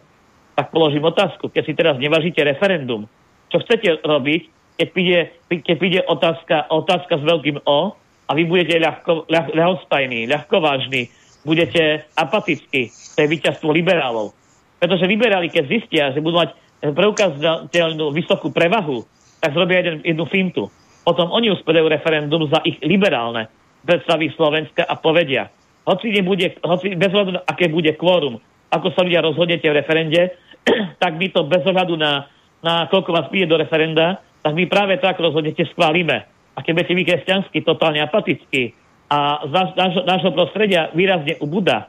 [0.53, 1.49] tak položím otázku.
[1.49, 3.09] Keď si teraz nevažíte referendum,
[3.49, 4.43] čo chcete robiť,
[4.77, 5.19] keď príde,
[5.49, 7.97] keď príde otázka, otázka s veľkým O
[8.33, 11.13] a vy budete ľahko, ľah, ľahostajní, ľahkovážni,
[11.45, 14.33] budete apatickí, to je víťazstvo liberálov.
[14.81, 19.05] Pretože liberáli, keď zistia, že budú mať preukazateľnú vysokú prevahu,
[19.45, 20.73] tak zrobia jeden, jednu fintu.
[21.05, 23.53] Potom oni uspedajú referendum za ich liberálne
[23.85, 25.53] predstaví Slovenska a povedia,
[25.85, 28.41] hoci, nebude, hoci bez ohľadu na aké bude kvórum,
[28.73, 30.33] ako sa ľudia rozhodnete v referende,
[31.03, 32.33] tak my to bez ohľadu na,
[32.65, 36.32] na koľko vás príde do referenda, tak my práve tak rozhodnete schválime.
[36.53, 38.77] A keď budete vy kresťansky, totálne apatický
[39.09, 41.89] a z nášho, nášho prostredia výrazne ubúda,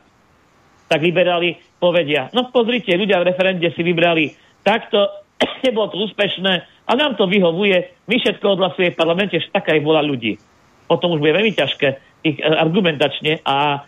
[0.88, 5.08] tak liberáli povedia, no pozrite, ľudia v referende si vybrali takto,
[5.66, 6.54] nebolo to úspešné
[6.88, 10.36] a nám to vyhovuje, my všetko odhlasuje v parlamente, taká je vola ľudí
[10.94, 11.88] potom už bude veľmi ťažké
[12.22, 13.80] ich e, argumentačne a e,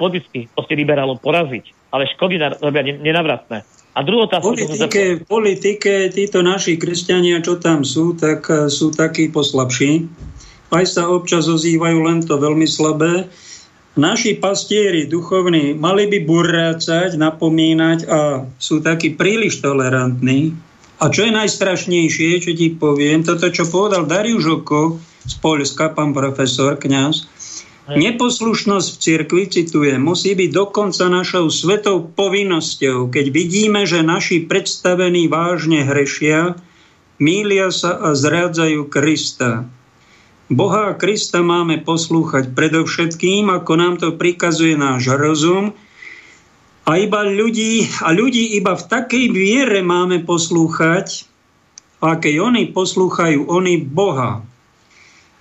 [0.00, 1.92] politicky proste liberálov poraziť.
[1.92, 3.62] Ale škody robia nenavratné.
[3.94, 4.50] A druhá otázka...
[4.50, 10.10] Politike, v politike títo naši kresťania, čo tam sú, tak e, sú takí poslabší.
[10.74, 13.30] Aj sa občas ozývajú len to veľmi slabé.
[13.94, 20.50] Naši pastieri duchovní mali by burrácať, napomínať a sú takí príliš tolerantní.
[20.98, 26.10] A čo je najstrašnejšie, čo ti poviem, toto, čo povedal Dariuš Oko, z Polska, pán
[26.10, 27.30] profesor, kňaz.
[27.84, 35.28] Neposlušnosť v cirkvi, citujem, musí byť dokonca našou svetou povinnosťou, keď vidíme, že naši predstavení
[35.28, 36.56] vážne hrešia,
[37.20, 39.68] mília sa a zrádzajú Krista.
[40.48, 45.76] Boha a Krista máme poslúchať predovšetkým, ako nám to prikazuje náš rozum,
[46.88, 51.28] a iba ľudí, a ľudí iba v takej viere máme poslúchať,
[52.00, 54.44] akej oni poslúchajú, oni Boha.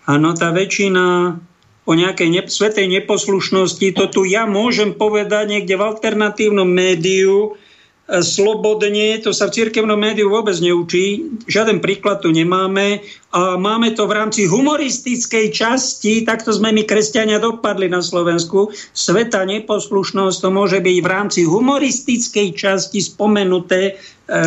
[0.08, 1.36] Áno, tá väčšina
[1.84, 7.60] o nejakej ne- svetej neposlušnosti, to tu ja môžem povedať niekde v alternatívnom médiu,
[8.08, 13.04] e, slobodne, to sa v cirkevnom médiu vôbec neučí, žiaden príklad tu nemáme
[13.36, 19.44] a máme to v rámci humoristickej časti, takto sme my kresťania dopadli na Slovensku, sveta
[19.44, 24.40] neposlušnosť to môže byť v rámci humoristickej časti spomenuté e,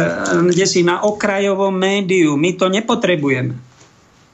[0.56, 3.52] kde si na okrajovom médiu, my to nepotrebujeme.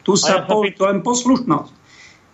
[0.03, 1.82] Tu sa ja poviem poslušnosť.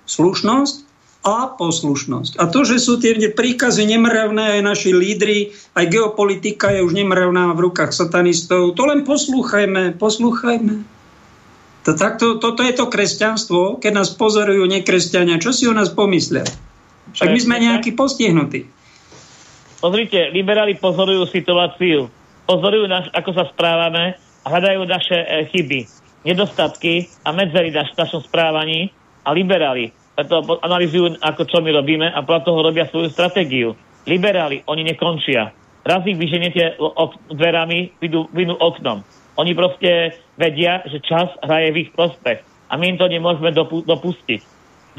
[0.08, 0.88] Slušnosť
[1.28, 2.40] a poslušnosť.
[2.40, 7.52] A to, že sú tie príkazy nemravné, aj naši lídry, aj geopolitika je už nemravná
[7.52, 10.86] v rukách satanistov, to len poslúchajme, poslúchajme.
[11.86, 15.40] To, takto, toto je to kresťanstvo, keď nás pozorujú nekresťania.
[15.40, 16.44] Čo si o nás pomyslia?
[17.16, 18.68] Však my sme nejakí postihnutí.
[19.78, 22.10] Pozrite, liberáli pozorujú situáciu,
[22.44, 25.80] pozorujú, naš, ako sa správame a hľadajú naše e, chyby
[26.26, 28.90] nedostatky a medzery v našom správaní
[29.22, 33.78] a liberáli preto analizujú, ako čo my robíme a preto toho robia svoju stratégiu.
[34.02, 35.54] Liberáli, oni nekončia.
[35.86, 39.00] raz ich vyženete ok- dverami, vyjdú, vyjdú oknom.
[39.38, 42.42] Oni proste vedia, že čas hraje v ich prospech.
[42.68, 44.42] A my im to nemôžeme dopu- dopustiť.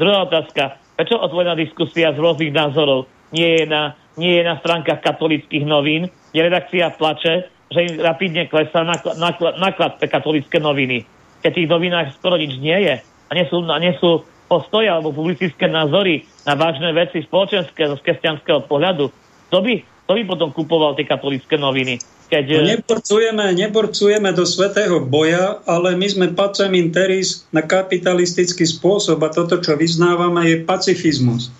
[0.00, 0.80] Druhá otázka.
[0.96, 6.10] Prečo otvorená diskusia z rôznych názorov nie je na, nie je na stránkach katolických novín,
[6.32, 11.06] kde redakcia plače, že im rapidne klesá náklad, náklad, náklad pre katolické noviny.
[11.44, 15.14] Keď tých novinách skoro nič nie je a nie sú, a nie sú postoje alebo
[15.14, 19.14] publicistické názory na vážne veci spoločenské zo kresťanského pohľadu,
[19.54, 22.02] to by, to by potom kupoval tie katolické noviny.
[22.26, 22.44] Keď...
[22.58, 29.30] No neporcujeme, neporcujeme do svetého boja, ale my sme pacem interis na kapitalistický spôsob a
[29.30, 31.54] toto, čo vyznávame, je pacifizmus.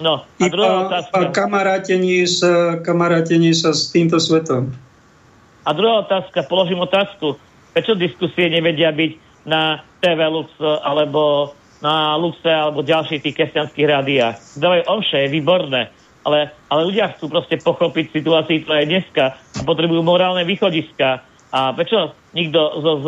[0.00, 1.14] No, a druhá otázka...
[1.16, 4.72] A kamarátenie sa, kamarátenie sa s týmto svetom.
[5.62, 7.38] A druhá otázka, položím otázku.
[7.72, 9.12] Prečo diskusie nevedia byť
[9.48, 14.34] na TV Lux alebo na Luxe alebo ďalších tých kresťanských rádiách?
[14.56, 15.90] Dávajú omše, je výborné
[16.22, 21.22] ale, ale ľudia chcú proste pochopiť situáciu, ktorá je dneska a potrebujú morálne východiska.
[21.52, 23.06] A prečo nikto z, z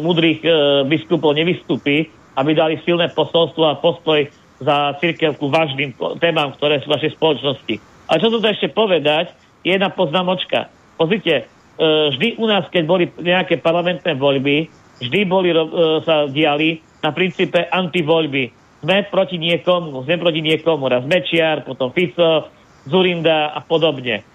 [0.00, 0.50] mudrých e,
[0.88, 2.08] biskupov nevystúpi,
[2.38, 4.24] aby dali silné posolstvo a postoj
[4.62, 5.92] za církev ku vážnym
[6.22, 7.74] témam, ktoré sú v vašej spoločnosti.
[8.08, 9.34] Ale čo tu ešte povedať,
[9.66, 10.72] je jedna poznámočka.
[10.96, 11.84] Pozrite, e,
[12.14, 14.70] vždy u nás, keď boli nejaké parlamentné voľby,
[15.02, 15.58] vždy boli, e,
[16.06, 22.50] sa diali na princípe antivoľby sme proti niekomu, sme proti niekomu, raz Mečiar, potom Fico,
[22.86, 24.26] Zurinda a podobne.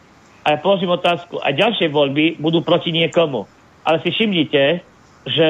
[0.48, 3.44] A ja položím otázku, a ďalšie voľby budú proti niekomu.
[3.84, 4.80] Ale si všimnite,
[5.28, 5.48] že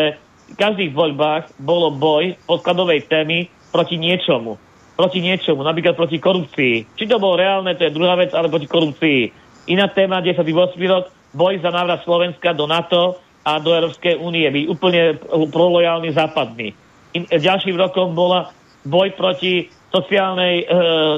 [0.49, 4.57] v každých voľbách bolo boj podkladovej témy proti niečomu.
[4.97, 6.97] Proti niečomu, napríklad proti korupcii.
[6.97, 9.29] Či to bolo reálne, to je druhá vec, ale proti korupcii.
[9.69, 10.41] Iná téma, 10.
[10.89, 15.21] rok, boj za návrat Slovenska do NATO a do Európskej únie, byť úplne
[15.53, 16.73] prolojálny západný.
[17.15, 18.51] In, ďalším rokom bola
[18.83, 20.65] boj proti sociálnej e,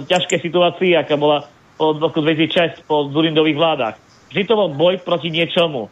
[0.05, 1.49] ťažkej situácii, aká bola
[1.79, 3.95] od roku 2006 po Zurindových vládach.
[4.29, 5.89] Vždy to bol boj proti niečomu.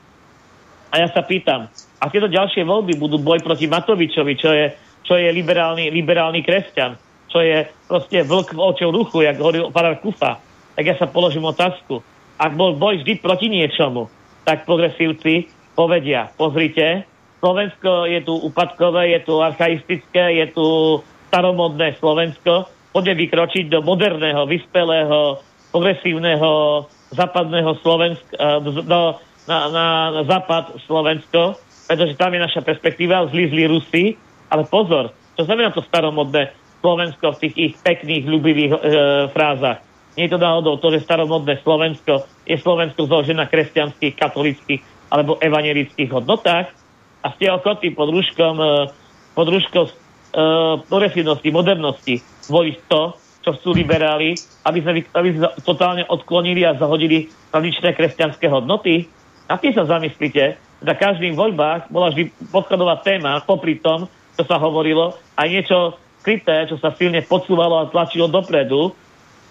[0.94, 1.68] A ja sa pýtam,
[1.98, 4.66] a tieto ďalšie voľby budú boj proti Matovičovi, čo je,
[5.04, 6.96] čo je liberálny, liberálny kresťan,
[7.28, 10.40] čo je proste vlk v očov ruchu, jak hovoril Parar Kufa,
[10.78, 12.06] tak ja sa položím otázku.
[12.38, 14.08] Ak bol boj vždy proti niečomu,
[14.46, 17.04] tak progresívci povedia, pozrite,
[17.38, 20.68] Slovensko je tu upadkové, je tu archaistické, je tu
[21.30, 25.38] staromodné Slovensko, poďme vykročiť do moderného, vyspelého,
[25.70, 26.84] progresívneho
[27.14, 28.98] západného Slovenska, eh, do,
[29.48, 31.56] na, na, na západ Slovensko,
[31.88, 34.04] pretože tam je naša perspektíva, zlí zlí Rusy,
[34.52, 36.52] ale pozor, čo znamená to staromodné
[36.82, 38.80] Slovensko v tých ich pekných, ľubivých e,
[39.32, 39.80] frázach.
[40.20, 45.40] Nie je to náhodou to, že staromodné Slovensko je Slovensko založené na kresťanských, katolických alebo
[45.40, 46.68] evangelických hodnotách
[47.28, 48.68] a ste ochotní pod rúškom, e,
[49.36, 52.16] pod rúškom uh, progresívnosti, modernosti
[52.48, 53.02] voliť to,
[53.44, 54.34] čo chcú liberáli,
[54.66, 59.06] aby sme, aby sme totálne odklonili a zahodili tradičné kresťanské hodnoty.
[59.46, 64.58] Na tým sa zamyslíte, na každých voľbách bola vždy podkladová téma, popri tom, čo sa
[64.58, 65.78] hovorilo, aj niečo
[66.26, 68.94] skryté, čo sa silne podsúvalo a tlačilo dopredu,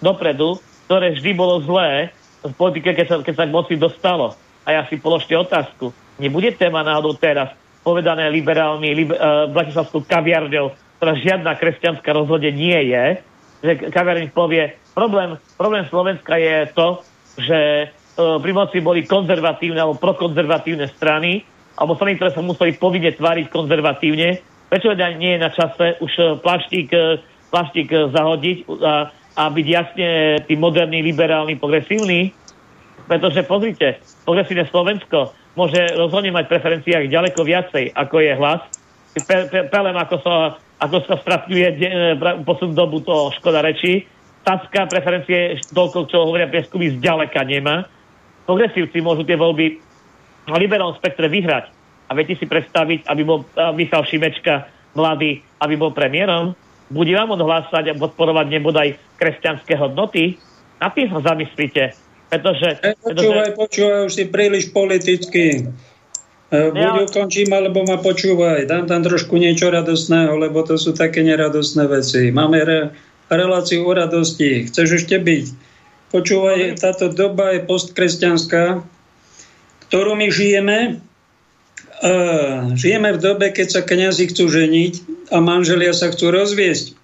[0.03, 2.11] dopredu, ktoré vždy bolo zlé
[2.43, 4.35] v politike, keď sa, keď sa k moci dostalo.
[4.67, 5.95] A ja si položte otázku.
[6.19, 7.55] Nebude téma náhodou teraz
[7.87, 13.23] povedané liberálmi liber, uh, bratislavskou kaviarňou, ktorá žiadna kresťanská rozhode nie je,
[13.63, 16.87] že kaviarník povie, problém, problém Slovenska je to,
[17.39, 21.47] že uh, pri moci boli konzervatívne alebo prokonzervatívne strany,
[21.79, 24.43] alebo strany, ktoré sa museli povinne tváriť konzervatívne.
[24.67, 26.91] Prečo nie je na čase už plaštík,
[27.55, 29.07] plaštík zahodiť a,
[29.39, 30.09] a byť jasne
[30.43, 32.35] tým moderný, liberálny, progresívny?
[33.07, 38.61] Pretože pozrite, progresívne Slovensko môže rozhodne mať preferenciách ďaleko viacej, ako je hlas.
[39.17, 40.35] Pe, pe, pelem, ako sa,
[40.77, 41.89] ako sa stratňuje de,
[42.77, 44.05] dobu to škoda reči.
[44.45, 47.89] Tacká preferencie, toľko, čo hovoria prieskumy, zďaleka nemá.
[48.45, 49.81] Progresívci môžu tie voľby
[50.47, 51.73] na liberálnom spektre vyhrať.
[52.07, 53.43] A viete si predstaviť, aby bol
[53.75, 56.55] Michal Šimečka mladý, aby bol premiérom?
[56.87, 60.39] Bude vám odhlásať a podporovať nebodaj kresťanské hodnoty?
[60.79, 63.59] Na tým sa zamyslíte pretože, e, počúvaj, pretože...
[63.59, 65.45] počúvaj, už si príliš politicky.
[66.51, 67.03] E, buď ja...
[67.07, 68.67] ukončím, alebo ma počúvaj.
[68.67, 72.31] Dám tam trošku niečo radosného, lebo to sú také neradosné veci.
[72.31, 72.79] Máme re,
[73.31, 74.67] reláciu o radosti.
[74.67, 75.45] Chceš ešte byť?
[76.11, 78.79] Počúvaj, táto doba je postkresťanská,
[79.87, 81.03] ktorú my žijeme.
[81.97, 84.93] Uh, žijeme v dobe, keď sa kňazi chcú ženiť
[85.33, 86.96] a manželia sa chcú rozviesť.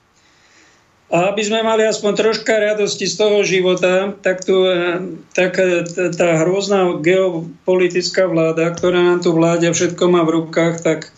[1.13, 4.97] A aby sme mali aspoň troška radosti z toho života, tak, tu, e,
[5.37, 11.13] tak e, tá hrozná geopolitická vláda, ktorá nám tu vládia, všetko má v rukách, tak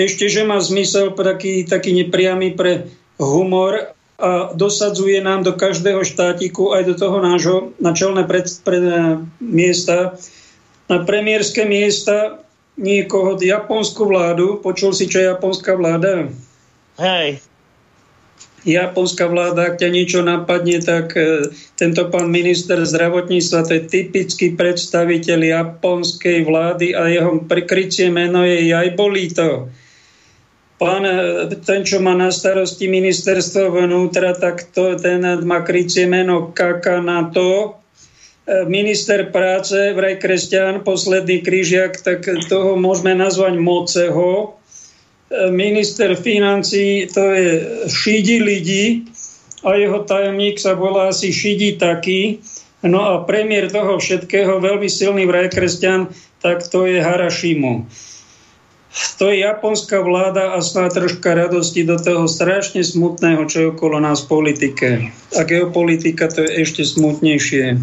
[0.00, 2.88] ešte, že má zmysel taký, taký nepriamy pre
[3.20, 8.84] humor a dosadzuje nám do každého štátiku, aj do toho nášho načelné pred, pred,
[9.44, 10.16] miesta,
[10.88, 12.40] na premiérske miesta
[12.80, 14.64] niekoho japonskú vládu.
[14.64, 16.32] Počul si, čo je japonská vláda?
[16.96, 17.44] Hej.
[18.64, 24.56] Japonská vláda, ak ťa niečo napadne, tak e, tento pán minister zdravotníctva, to je typický
[24.56, 29.68] predstaviteľ japonskej vlády a jeho prikrycie meno je Jajbolito.
[30.80, 36.48] Pán, e, ten, čo má na starosti ministerstvo vnútra, tak to, ten má krycie meno
[36.56, 37.76] Kakanato.
[38.48, 44.56] E, minister práce, vraj kresťan, posledný krížiak, tak toho môžeme nazvať Moceho
[45.50, 47.48] minister financí, to je
[47.88, 48.84] Šidi lidi
[49.64, 52.38] a jeho tajomník sa volá asi Šidi taký.
[52.84, 56.12] No a premiér toho všetkého, veľmi silný vraj kresťan,
[56.44, 57.88] tak to je Harašimo.
[59.18, 63.98] To je japonská vláda a sná troška radosti do toho strašne smutného, čo je okolo
[63.98, 64.88] nás v politike.
[65.34, 67.82] A geopolitika to je ešte smutnejšie.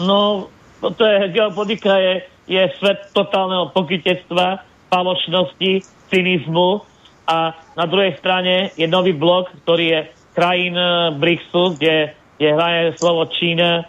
[0.00, 0.48] No,
[0.80, 2.14] to je, geopolitika je,
[2.48, 6.82] je svet totálneho pokrytectva, falošnosti, cynizmu
[7.30, 10.00] a na druhej strane je nový blok, ktorý je
[10.34, 13.84] krajín e, BRICSu, kde je hlavne slovo Čína, e,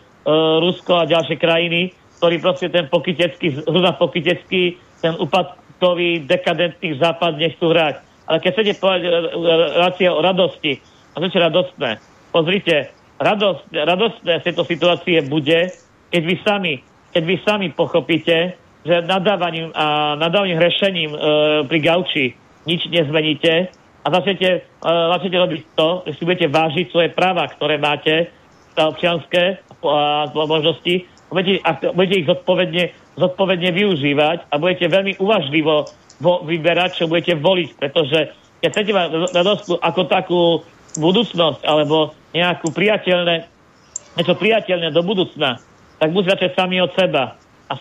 [0.62, 7.74] Rusko a ďalšie krajiny, ktorý proste ten pokitecký, zhruba pokitecký, ten úpadkový, dekadentný západ nechcú
[7.74, 8.06] hrať.
[8.30, 9.02] Ale keď chcete povedať
[9.42, 10.78] relácie o radosti,
[11.12, 11.90] a to je radostné,
[12.30, 15.74] pozrite, radosť, radostné z tejto situácie bude,
[16.14, 16.74] keď vy sami,
[17.12, 21.18] keď vy sami pochopíte, že nadávaním a nadávaním hrešením e,
[21.70, 22.26] pri gauči
[22.66, 23.70] nič nezmeníte
[24.02, 28.34] a začnete, e, začnete robiť to, že si budete vážiť svoje práva, ktoré máte,
[28.72, 32.84] občianské a, a možnosti, budete, a budete ich zodpovedne,
[33.20, 35.86] zodpovedne využívať a budete veľmi uvažlivo
[36.24, 38.32] vo, vyberať, čo budete voliť, pretože
[38.62, 40.42] keď chcete mať radostnú ako takú
[41.02, 43.50] budúcnosť alebo nejakú priateľné,
[44.16, 45.60] niečo priateľné do budúcna,
[46.00, 47.41] tak musíte začať sami od seba
[47.72, 47.80] a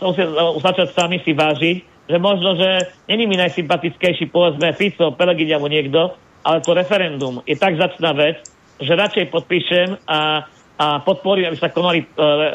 [0.62, 6.15] začať sami si vážiť, že možno, že není mi najsympatickejší, povedzme, Fico, Pelegrini alebo niekto,
[6.47, 8.39] ale to referendum je tak zacná vec,
[8.79, 10.47] že radšej podpíšem a,
[10.79, 12.07] a podporím, aby sa konali e,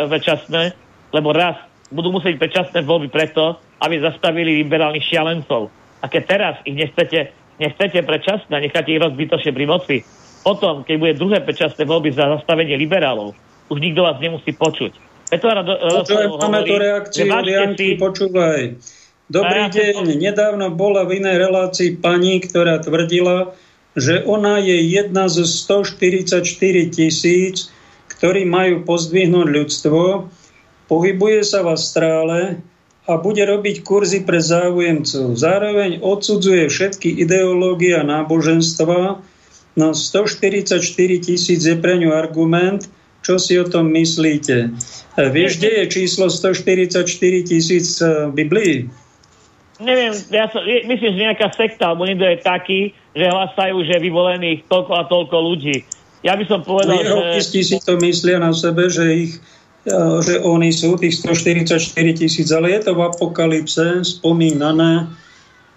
[0.07, 0.73] predčasné,
[1.11, 1.59] lebo raz
[1.91, 5.69] budú musieť predčasné voľby preto, aby zastavili liberálnych šialencov.
[6.01, 9.95] A keď teraz ich nechcete, nechcete predčasné, necháte ich rozbytočne pri moci,
[10.41, 13.33] potom, keď bude druhé predčasné voľby za zastavenie liberálov,
[13.69, 15.14] už nikto vás nemusí počuť.
[15.25, 15.73] Preto rado,
[16.05, 18.77] Počujem, máme tu reakciu Janky, počúvaj.
[19.25, 20.21] Dobrý deň.
[20.21, 23.57] Nedávno bola v inej relácii pani, ktorá tvrdila,
[23.97, 26.45] že ona je jedna zo 144
[26.93, 27.73] tisíc,
[28.13, 30.29] ktorí majú pozdvihnúť ľudstvo,
[30.85, 32.41] pohybuje sa v astrále
[33.09, 35.33] a bude robiť kurzy pre záujemcov.
[35.33, 39.25] Zároveň odsudzuje všetky ideológie a náboženstva.
[39.73, 40.79] No 144
[41.21, 42.85] tisíc je pre ňu argument,
[43.25, 44.69] čo si o tom myslíte?
[45.17, 47.01] E, vieš, kde je číslo 144
[47.41, 48.85] tisíc v Biblii?
[49.81, 52.79] Neviem, ja som, myslím, že nejaká sekta, alebo niekto je taký,
[53.11, 55.83] že hlasajú, že vyvolených toľko a toľko ľudí.
[56.23, 57.43] Ja by som povedal, no, že...
[57.43, 59.31] si to myslia na sebe, že ich
[59.89, 59.91] e,
[60.21, 61.81] že oni sú tých 144
[62.13, 65.09] tisíc, ale je to v apokalypse spomínané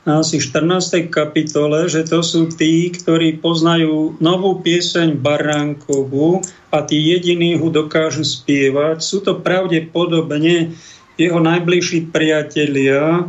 [0.08, 1.12] asi 14.
[1.12, 6.40] kapitole, že to sú tí, ktorí poznajú novú pieseň Baránkovú
[6.72, 9.04] a tí jediní ho dokážu spievať.
[9.04, 10.72] Sú to pravdepodobne
[11.20, 13.28] jeho najbližší priatelia,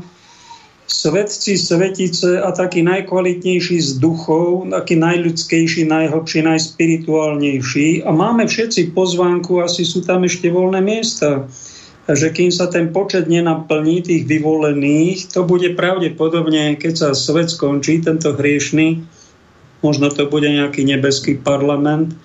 [0.90, 8.08] svetci, svetice a taký najkvalitnejší z duchov, taký najľudskejší, najhlbší, najspirituálnejší.
[8.08, 11.46] A máme všetci pozvánku, asi sú tam ešte voľné miesta
[12.18, 18.02] že kým sa ten počet nenaplní tých vyvolených, to bude pravdepodobne, keď sa svet skončí,
[18.02, 19.04] tento hriešný,
[19.86, 22.18] možno to bude nejaký nebeský parlament,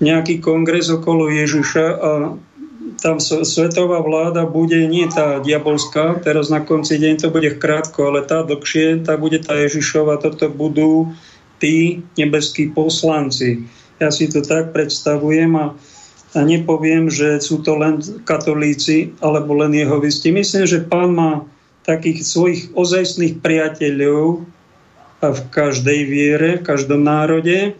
[0.00, 2.10] nejaký kongres okolo Ježiša a
[3.00, 8.24] tam svetová vláda bude nie tá diabolská, teraz na konci deň to bude krátko, ale
[8.24, 11.12] tá dlhšie, tá bude tá Ježišova, toto budú
[11.60, 13.68] tí nebeskí poslanci.
[14.00, 15.76] Ja si to tak predstavujem a
[16.30, 20.30] a nepoviem, že sú to len katolíci alebo len jeho jehovisti.
[20.30, 21.42] Myslím, že pán má
[21.82, 24.46] takých svojich ozajstných priateľov
[25.20, 27.74] v každej viere, v každom národe.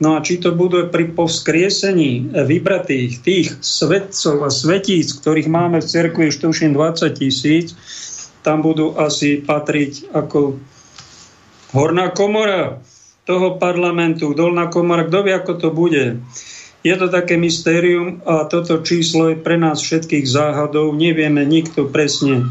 [0.00, 5.90] No a či to budú pri povskriesení vybratých tých svetcov a svetíc, ktorých máme v
[5.92, 7.76] cerkvi už tuším 20 tisíc,
[8.40, 10.56] tam budú asi patriť ako
[11.76, 12.80] horná komora
[13.28, 16.16] toho parlamentu, dolná komora, kto vie, ako to bude.
[16.80, 20.96] Je to také mystérium a toto číslo je pre nás všetkých záhadov.
[20.96, 22.48] Nevieme nikto presne,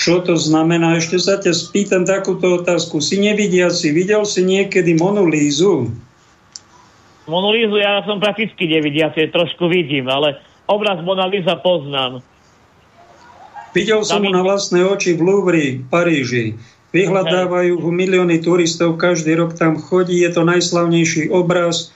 [0.00, 0.96] čo to znamená.
[0.96, 3.04] Ešte sa ťa spýtam takúto otázku.
[3.04, 5.92] Si nevidia si, videl si niekedy Monolízu?
[7.28, 12.24] Monolízu ja som prakticky nevidiaci, trošku vidím, ale obraz Mona Lisa poznám.
[13.76, 16.56] Videl som ho na vlastné oči v Louvre, v Paríži.
[16.96, 21.92] Vyhľadávajú ho milióny turistov, každý rok tam chodí, je to najslavnejší obraz.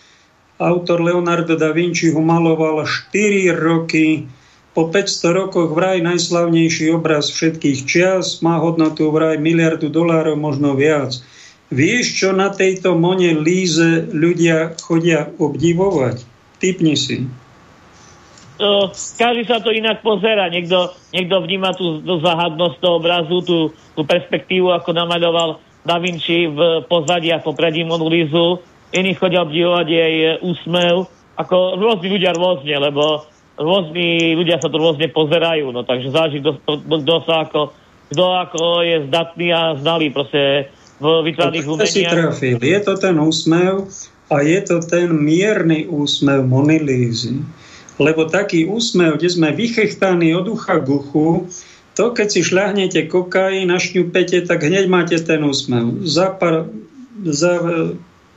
[0.63, 4.31] Autor Leonardo da Vinci ho maloval 4 roky.
[4.73, 11.21] Po 500 rokoch vraj najslavnejší obraz všetkých čias, má hodnotu vraj miliardu dolárov, možno viac.
[11.69, 16.25] Vieš, čo na tejto Mone Líze ľudia chodia obdivovať?
[16.57, 17.29] Typni si.
[18.61, 20.47] To, každý sa to inak pozera.
[20.53, 23.59] Niekto, niekto vníma tú, tú zahadnosť toho obrazu, tú,
[23.97, 28.63] tú perspektívu, ako namaľoval Da Vinci v pozadí a popredí Monu Lízu.
[28.93, 30.15] Iní chodia obdivovať jej
[30.45, 31.09] úsmev.
[31.41, 33.25] Ako rôzni ľudia rôzne, lebo
[33.57, 35.73] rôzni ľudia sa to rôzne pozerajú.
[35.73, 37.73] No, takže záleží, kto sa ako,
[38.13, 40.69] kto ako je zdatný a znalý proste
[41.01, 41.91] v vytváraných umeniach.
[41.91, 42.57] si trafil.
[42.61, 43.89] Je to ten úsmev
[44.31, 47.43] a je to ten mierny úsmev Monilízy.
[48.01, 51.49] Lebo taký úsmev, kde sme vychechtaní od ucha k uchu,
[51.93, 56.01] to keď si šľahnete kokain, našňupete, tak hneď máte ten úsmev.
[56.09, 56.73] Za pár,
[57.21, 57.61] za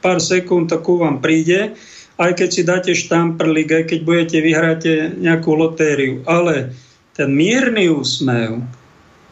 [0.06, 1.74] pár sekúnd to ku vám príde,
[2.22, 6.22] aj keď si dáte štamprlik, aj keď budete vyhráte nejakú lotériu.
[6.30, 6.78] Ale
[7.18, 8.62] ten mierny úsmev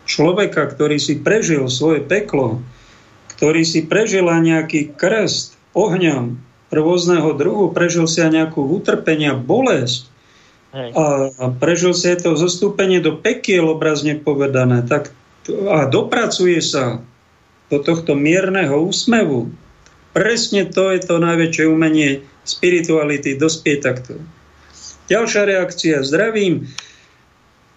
[0.10, 2.66] človeka, ktorý si prežil svoje peklo,
[3.38, 6.42] ktorý si prežil aj nejaký krst ohňom
[6.74, 10.10] rôzneho druhu, prežil si aj nejakú utrpenia, bolesť
[10.74, 10.90] Hej.
[10.98, 11.06] a
[11.54, 15.14] prežil si aj to zostúpenie do pekiel, obrazne povedané, tak
[15.70, 17.04] a dopracuje sa
[17.68, 19.52] do tohto mierneho úsmevu.
[20.14, 24.22] Presne to je to najväčšie umenie spirituality, dospieť takto.
[25.10, 26.06] Ďalšia reakcia.
[26.06, 26.70] Zdravím.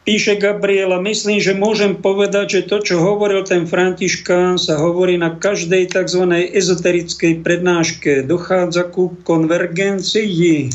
[0.07, 5.35] Píše Gabriela, myslím, že môžem povedať, že to, čo hovoril ten Františkán, sa hovorí na
[5.35, 6.23] každej tzv.
[6.55, 8.23] ezoterickej prednáške.
[8.23, 10.71] Dochádza ku konvergencii.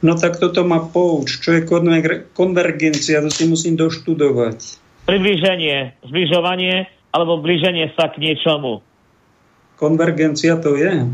[0.00, 1.44] No tak toto má pouč.
[1.44, 1.68] Čo je
[2.32, 3.20] konvergencia?
[3.20, 4.80] To si musím doštudovať.
[5.04, 8.80] Priblíženie, zbližovanie alebo blíženie sa k niečomu.
[9.80, 11.08] Konvergencia to je.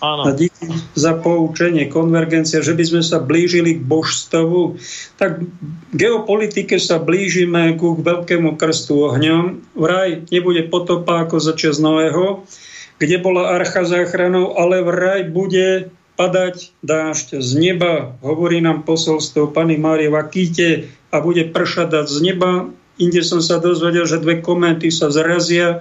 [0.00, 0.22] Áno.
[0.24, 4.80] A díky za poučenie, konvergencia, že by sme sa blížili k božstvu,
[5.20, 9.60] tak v geopolitike sa blížime ku veľkému krstu ohňom.
[9.76, 12.48] Vraj nebude potopa ako za čas Noého,
[12.96, 19.80] kde bola archa záchranou, ale vraj bude padať dážď z neba, hovorí nám posolstvo Pany
[19.80, 22.68] Márie Vakíte a bude pršať z neba.
[23.00, 25.80] Inde som sa dozvedel, že dve komenty sa zrazia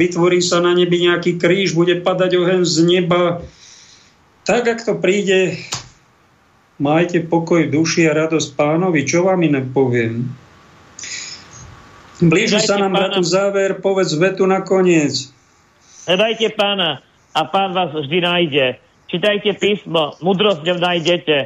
[0.00, 3.44] vytvorí sa na nebi nejaký kríž, bude padať oheň z neba.
[4.48, 5.60] Tak, ak to príde,
[6.80, 9.04] majte pokoj v duši a radosť pánovi.
[9.04, 10.32] Čo vám iné poviem?
[12.20, 15.28] Blíži sa nám, bratu, záver, povedz vetu nakoniec.
[16.08, 17.04] Hľadajte pána
[17.36, 18.66] a pán vás vždy nájde.
[19.08, 21.36] Čítajte písmo, mudrosť ňom nájdete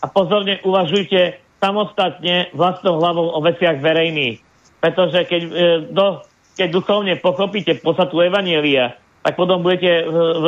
[0.00, 4.40] a pozorne uvažujte samostatne vlastnou hlavou o veciach verejných.
[4.80, 5.50] Pretože keď e,
[5.92, 6.24] do
[6.60, 10.46] keď duchovne pochopíte podstatu Evanielia, tak potom budete v, v,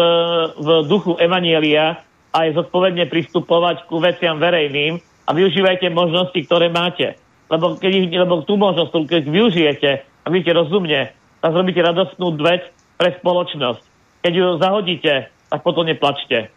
[0.61, 2.05] v duchu Evanielia
[2.37, 7.17] aj zodpovedne pristupovať ku veciam verejným a využívajte možnosti, ktoré máte.
[7.49, 12.69] Lebo, keď lebo tú možnosť, keď využijete a budete rozumne, tak zrobíte radostnú vec
[13.01, 13.83] pre spoločnosť.
[14.21, 16.53] Keď ju zahodíte, tak potom neplačte.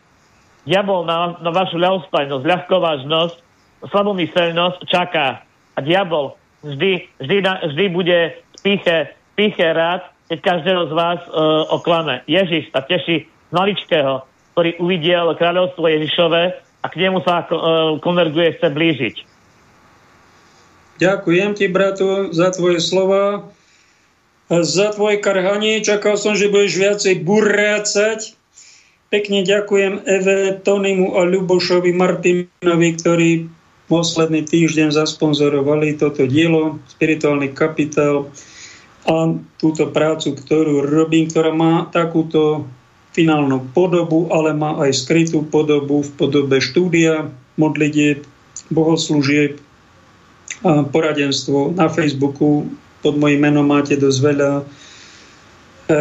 [0.68, 3.38] Diabol na, na vašu ľahostajnosť, ľahkovážnosť,
[3.88, 5.48] slabomyselnosť čaká.
[5.76, 7.38] A diabol vždy, vždy,
[7.72, 8.60] vždy bude v
[9.36, 11.32] píche rád, keď každého z vás e,
[11.70, 12.26] oklame.
[12.26, 14.26] Ježiš sa teší z maličkého,
[14.56, 16.44] ktorý uvidiel kráľovstvo Ježišové
[16.82, 17.48] a k nemu sa e,
[18.02, 19.16] konverguje, chce blížiť.
[20.96, 23.52] Ďakujem ti, bratu, za tvoje slova.
[24.48, 25.82] Za tvoje karhanie.
[25.82, 28.38] Čakal som, že budeš viacej burácať.
[29.10, 33.30] Pekne ďakujem Eve, Tonimu a Ľubošovi Martinovi, ktorí
[33.86, 38.30] posledný týždeň zasponzorovali toto dielo, Spirituálny kapitál
[39.06, 42.66] a túto prácu, ktorú robím, ktorá má takúto
[43.14, 48.26] finálnu podobu, ale má aj skrytú podobu v podobe štúdia, modlitieb,
[48.74, 49.62] bohoslúžieb
[50.66, 51.78] poradenstvo.
[51.78, 52.66] Na Facebooku
[53.06, 54.64] pod mojím menom máte dosť veľa e,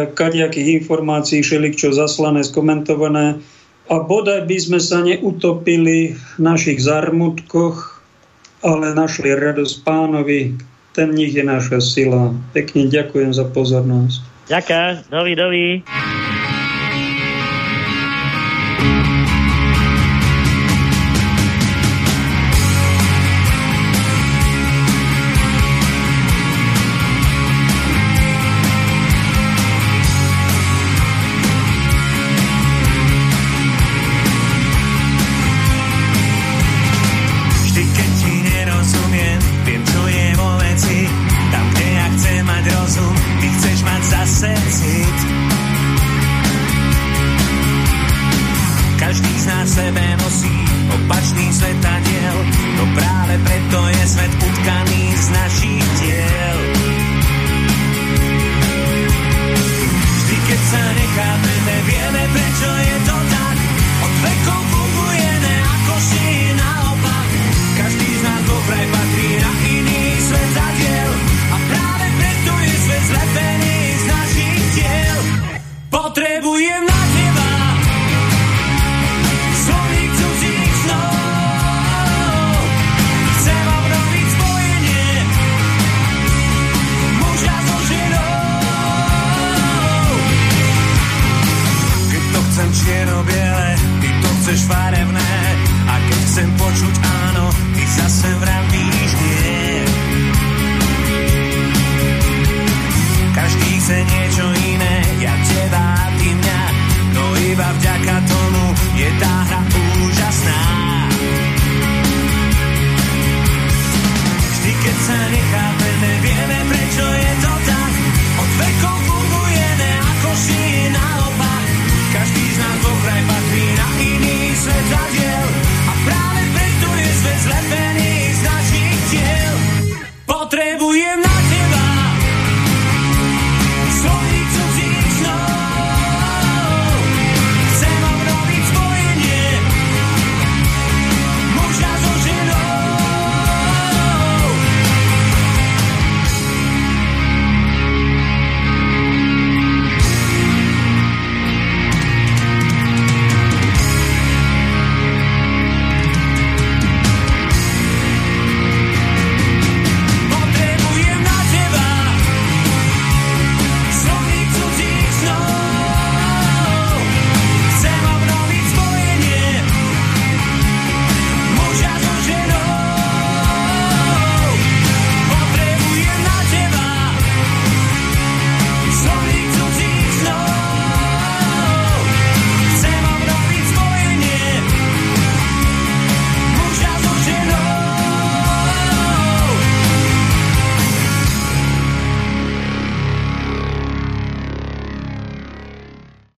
[0.09, 3.37] kadejakých informácií, všelik čo zaslané, skomentované.
[3.85, 8.01] A bodaj by sme sa neutopili v našich zarmutkoch,
[8.65, 10.57] ale našli radosť pánovi,
[10.95, 12.31] ten nich je naša sila.
[12.55, 14.23] Pekne ďakujem za pozornosť.
[14.47, 15.65] Ďakujem, dovi, dovi.